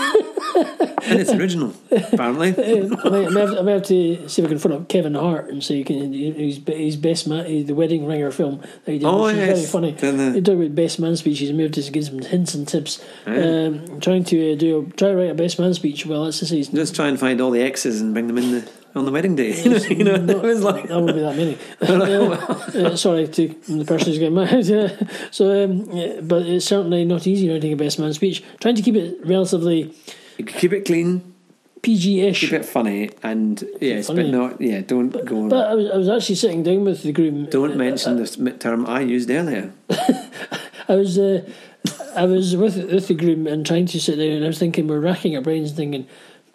[0.59, 2.49] And it's original, apparently.
[2.57, 4.89] I may, I, may have, I may have to see if I can phone up
[4.89, 9.05] Kevin Hart and say, can he's best man, the Wedding Ringer film that he did,
[9.05, 9.57] Oh, yes.
[9.59, 9.91] very funny.
[9.93, 11.51] The- He talked about best man speeches.
[11.51, 13.03] Maybe just give some hints and tips.
[13.25, 16.05] Um, trying to uh, do a, try to write a best man speech.
[16.05, 16.75] Well, that's the season.
[16.75, 19.35] Just try and find all the exes and bring them in the, on the wedding
[19.35, 19.61] day.
[19.89, 20.87] you know, know it was like.
[20.87, 21.57] That won't be that many.
[21.81, 24.65] Uh, uh, sorry to the person who's getting married.
[24.65, 24.95] Yeah.
[25.31, 28.43] So, um, yeah, but it's certainly not easy writing a best man speech.
[28.59, 29.93] Trying to keep it relatively
[30.45, 31.33] Keep it clean,
[31.81, 32.41] PG-ish.
[32.41, 34.23] keep it funny, and yes, Funny.
[34.23, 34.81] but not yeah.
[34.81, 35.49] Don't go.
[35.49, 37.45] But I was, I was actually sitting down with the groom.
[37.45, 39.71] don't mention the term I used earlier.
[40.87, 41.47] I was uh,
[42.15, 44.87] I was with with the groom and trying to sit down, and I was thinking
[44.87, 46.07] we're racking our brains, and thinking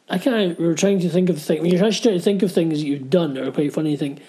[0.08, 0.58] I can't.
[0.58, 1.60] We were trying to think of things.
[1.62, 3.92] When you're actually trying to think of things that you've done that are quite funny,
[3.92, 4.20] you think.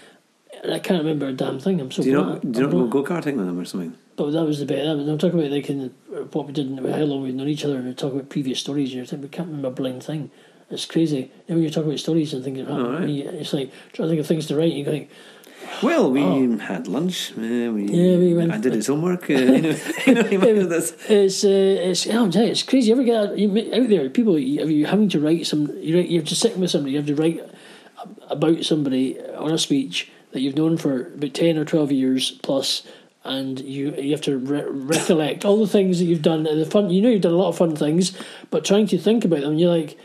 [0.64, 1.80] And I can't remember a damn thing.
[1.82, 2.28] I'm so Do you glad.
[2.44, 3.96] not do you not go go karting with them or something?
[4.18, 4.86] But that was the bit.
[4.86, 5.94] That was, I'm talking about like in
[6.32, 8.60] what we did and how long we've known each other, and we talk about previous
[8.60, 8.90] stories.
[8.90, 10.32] And you're thinking we can't remember a blind thing.
[10.70, 11.32] It's crazy.
[11.48, 13.10] And when you're talking about stories and things, oh, right.
[13.10, 14.74] you- it's like trying to think of things to write.
[14.74, 15.10] you're going.
[15.84, 16.22] Well, we
[16.60, 17.32] had lunch.
[17.32, 17.94] Uh, we, Oh.
[17.94, 19.30] Yeah, we went- I did his homework.
[19.30, 19.76] Uh, you know,
[20.06, 20.96] you know, you this.
[21.10, 22.88] It's uh, it's oh, it's crazy.
[22.90, 24.10] You ever get out, you, out there?
[24.10, 25.70] People, you, are you having to write some?
[25.78, 26.92] You write, you're just sitting with somebody.
[26.94, 27.42] You have to write
[28.30, 32.84] about somebody on a speech that you've known for about ten or twelve years plus,
[33.26, 36.46] and you you have to re- recollect all the things that you've done.
[36.46, 38.18] and The fun, you know, you've done a lot of fun things,
[38.52, 39.98] but trying to think about them, you're like.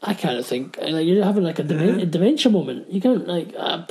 [0.00, 2.88] I kind of think like you're having like a, demen- a dementia moment.
[2.88, 3.84] You can't like uh,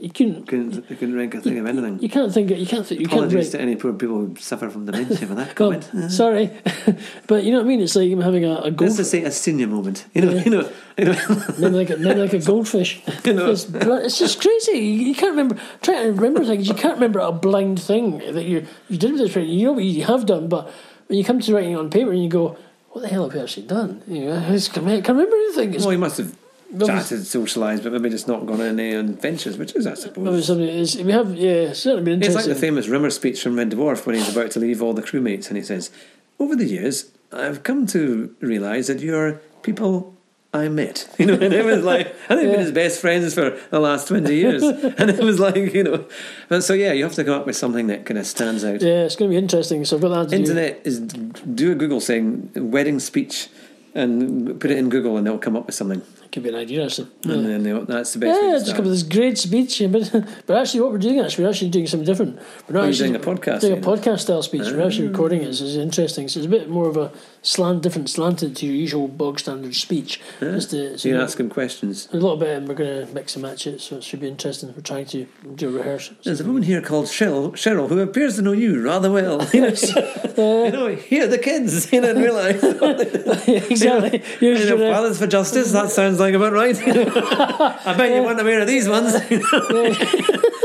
[0.00, 2.00] you couldn't Couldn't, I couldn't think of anything.
[2.00, 4.34] you can't think you can't think you can't Apologies write, to any poor people who
[4.34, 5.88] suffer from dementia for that comment.
[5.94, 6.50] Uh, sorry,
[7.28, 7.80] but you know what I mean.
[7.80, 10.04] It's like I'm having a, a gold, Let's say a senior moment.
[10.14, 11.44] You know, you know, you know.
[11.58, 13.00] maybe like a, maybe like a goldfish.
[13.24, 13.52] You know.
[13.52, 14.78] It's, it's just crazy.
[14.78, 15.58] You, you can't remember.
[15.80, 19.32] Trying to remember things, you can't remember a blind thing that you you did with
[19.32, 19.36] this.
[19.36, 20.72] You know what you have done, but
[21.06, 22.56] when you come to writing it on paper and you go,
[22.92, 25.74] "What the hell have we actually done?" You know, I just can't can't remember anything.
[25.74, 26.34] It's Well, he must have
[26.78, 30.48] chatted, socialised, but maybe just not gone on any adventures, which is, I suppose.
[30.50, 32.22] we have yeah, certainly been interesting.
[32.22, 34.94] It's like the famous Rimmer speech from Red Dwarf when he's about to leave all
[34.94, 35.90] the crewmates, and he says,
[36.38, 40.11] "Over the years, I've come to realise that you're people
[40.52, 43.34] I met." You know, and it was like I think we've been his best friends
[43.34, 44.62] for the last twenty years,
[44.98, 46.04] and it was like you know,
[46.48, 48.80] but so yeah, you have to come up with something that kind of stands out.
[48.82, 49.84] yeah, it's going to be interesting.
[49.84, 50.36] So I've got that do.
[50.36, 53.48] Internet is do a Google saying wedding speech.
[53.94, 56.00] And put it in Google, and they'll come up with something.
[56.32, 57.08] Could be an idea, actually.
[57.24, 58.40] And then they'll, that's the best.
[58.42, 60.10] Yeah, just come with this great speech, but
[60.46, 62.36] but actually, what we're doing actually, we're actually doing something different.
[62.66, 63.82] We're not Oh, actually doing a podcast, doing a yeah.
[63.82, 64.62] podcast style speech.
[64.62, 64.86] We're ah.
[64.86, 65.52] actually recording it.
[65.52, 66.26] So it's interesting.
[66.28, 67.12] So it's a bit more of a
[67.42, 70.20] slant, different slanted to your usual bog standard speech.
[70.40, 72.08] Just to, So you ask him questions.
[72.12, 73.80] a little bit, and we're going to mix and match it.
[73.80, 74.72] So it should be interesting.
[74.74, 76.16] We're trying to do a rehearsal.
[76.24, 79.46] There's a woman here called Cheryl, Cheryl who appears to know you rather well.
[79.52, 79.68] You know,
[80.64, 81.92] you know here the kids.
[81.92, 82.62] You know, in real life.
[83.70, 84.18] exactly.
[84.40, 85.72] Here's You know, uh, Fathers for Justice.
[85.72, 86.76] That sounds like about right.
[86.76, 89.14] I bet you weren't aware of these ones.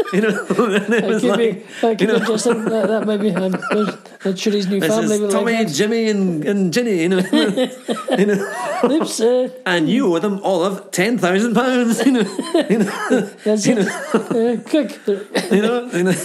[0.14, 2.66] you know, and it that was could like, be, that you know, interesting.
[2.66, 3.36] That, that might be.
[3.36, 7.02] I'm, not sure his new family will Tommy, like Jimmy, and, and Ginny.
[7.02, 7.18] You know,
[8.18, 8.82] you know.
[8.86, 12.06] Oops, uh, and you owe them all of ten thousand pounds.
[12.06, 13.80] You know, you know, that's it.
[13.80, 15.00] Uh, quick.
[15.52, 16.16] you know, you know.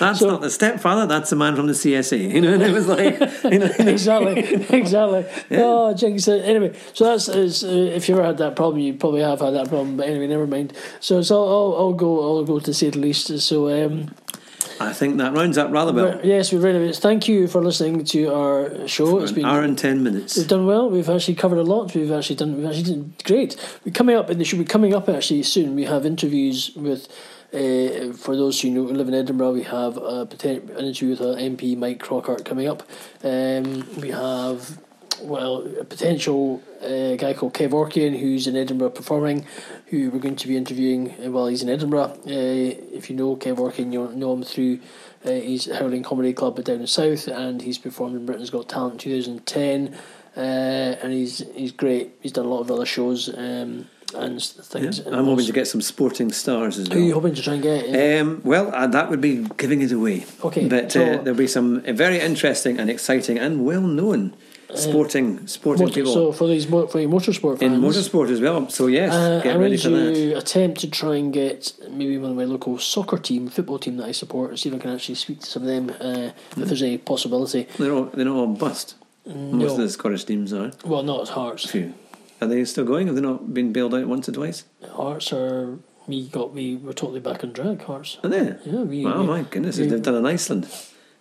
[0.00, 1.06] That's not the stepfather.
[1.06, 2.18] That's the man from the CSA.
[2.34, 3.14] You know, and it was like,
[3.44, 4.38] you know, exactly,
[4.76, 5.26] exactly.
[5.62, 6.26] Oh, jinx.
[6.26, 9.54] Anyway, so that's is, uh, if you ever had that problem, you probably have had
[9.54, 9.96] that problem.
[9.96, 10.72] But anyway, never mind.
[11.00, 12.20] So it's all, I'll, I'll go.
[12.38, 13.38] I'll go to say the least.
[13.40, 14.14] So um,
[14.80, 16.04] I think that rounds up rather well.
[16.16, 16.96] we're- yes, we've read it.
[16.96, 19.18] Thank you for listening to our show.
[19.20, 20.36] It's An been hour and ten minutes.
[20.38, 20.88] We've done well.
[20.88, 21.94] We've actually covered a lot.
[21.94, 22.56] We've actually done.
[22.56, 23.56] We've actually done great.
[23.84, 25.74] We're coming up, and they should be coming up actually soon.
[25.74, 27.08] We have interviews with.
[27.52, 31.76] Uh, for those who know live in Edinburgh, we have a an interview with MP
[31.76, 32.84] Mike Crockart coming up.
[33.24, 34.78] Um, we have
[35.20, 39.46] well a potential uh, guy called Kev Orkian who's in Edinburgh performing,
[39.86, 42.18] who we're going to be interviewing while he's in Edinburgh.
[42.24, 44.78] Uh, if you know Kev Orkian, you'll know him through
[45.24, 49.98] uh, he's Howling Comedy Club down South, and he's performed in Britain's Got Talent 2010.
[50.36, 52.12] Uh, and he's he's great.
[52.20, 54.98] He's done a lot of other shows um, and things.
[55.04, 57.54] Yeah, I'm hoping to get some sporting stars as Who are you hoping to try
[57.54, 57.84] and get?
[57.86, 58.20] in?
[58.26, 60.24] Um, well, uh, that would be giving it away.
[60.44, 64.34] Okay, but so- uh, there'll be some uh, very interesting and exciting and well-known
[64.74, 68.40] sporting sporting Motor- people so for these mo- for your motorsport fans, in motorsport as
[68.40, 68.68] well.
[68.68, 70.14] So yes, Uh, get ready for that.
[70.14, 73.96] to attempt to try and get maybe one of my local soccer team, football team
[73.96, 76.30] that I support, and see if I can actually speak to some of them uh,
[76.56, 77.66] if there's any possibility.
[77.78, 78.94] They're all they're not all bust.
[79.26, 80.70] Most of the Scottish teams are.
[80.84, 81.66] Well, not as Hearts.
[81.68, 81.92] Phew.
[82.40, 83.06] Are they still going?
[83.06, 84.64] Have they not been bailed out once or twice?
[84.92, 86.52] Hearts are me got.
[86.54, 87.82] We're totally back on drag.
[87.82, 88.18] Hearts.
[88.24, 88.56] Are they?
[88.64, 89.04] Yeah, we.
[89.06, 90.66] Oh we- my goodness, we- they've done in Iceland.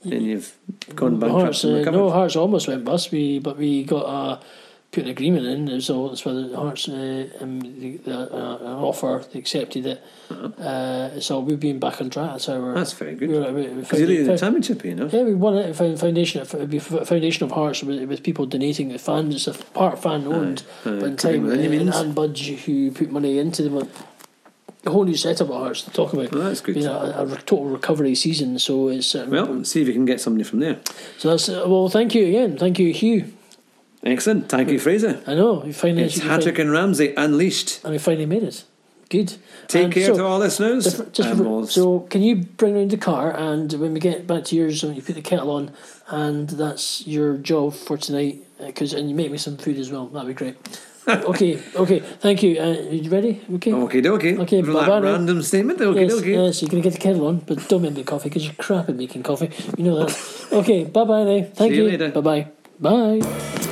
[0.04, 0.56] and you've
[0.96, 3.12] gone bankrupt Hearts, uh, no, Hearts almost went bust.
[3.12, 4.40] We but we got a
[4.92, 8.66] put an agreement in, so that's why the Hearts uh, um, the, the, uh, an
[8.90, 10.04] offer they accepted it.
[10.60, 12.32] uh so we've been back on track.
[12.32, 12.50] That's.
[12.50, 12.74] Uh-huh.
[12.74, 13.30] That's very good.
[13.30, 15.08] we're- we- we Because you're the championship, you know.
[15.12, 15.76] Yeah, we won it.
[15.76, 18.90] Found Foundation, it'd be f- Foundation of Hearts with, with people donating.
[18.90, 22.04] The fans, it's a part fan owned, aye, but in time, any and means.
[22.16, 23.88] Budge who put money into them.
[24.86, 26.32] A whole new setup at Hearts to talk about.
[26.32, 26.74] Well, that's good.
[26.76, 30.20] Been a, a total recovery season, so it's uh, Well, see if you can get
[30.22, 30.80] somebody from there.
[31.18, 31.90] so that's uh, well.
[31.90, 32.58] Thank you again.
[32.58, 33.34] Thank you, Hugh.
[34.04, 34.48] Excellent.
[34.50, 35.22] Thank you, Fraser.
[35.28, 36.04] I know you finally.
[36.04, 37.84] It's Hattrick fin- and Ramsey unleashed.
[37.84, 38.64] and we finally made it.
[39.10, 39.38] Good.
[39.68, 40.84] Take care so, to all listeners.
[40.84, 44.44] Just, just before- so, can you bring around the car and when we get back
[44.46, 45.72] to yours, when you put the kettle on,
[46.10, 50.06] and that's your job for tonight, because and you make me some food as well.
[50.08, 50.56] That'd be great.
[51.10, 52.00] okay, okay.
[52.00, 52.60] Thank you.
[52.62, 53.42] Uh, you ready?
[53.56, 53.74] Okay.
[53.74, 54.40] Okay, dokie.
[54.42, 55.02] Okay, From that now.
[55.02, 55.80] random statement.
[55.80, 56.34] Okie Yes, dokie.
[56.46, 58.88] yes, you're gonna get the kettle on, but don't make me coffee because you're crap
[58.90, 59.50] at making coffee.
[59.76, 60.48] You know that.
[60.54, 61.42] okay, bye bye now.
[61.56, 61.90] Thank See you you.
[61.90, 62.10] later.
[62.12, 62.48] Bye bye.
[63.20, 63.66] Bye.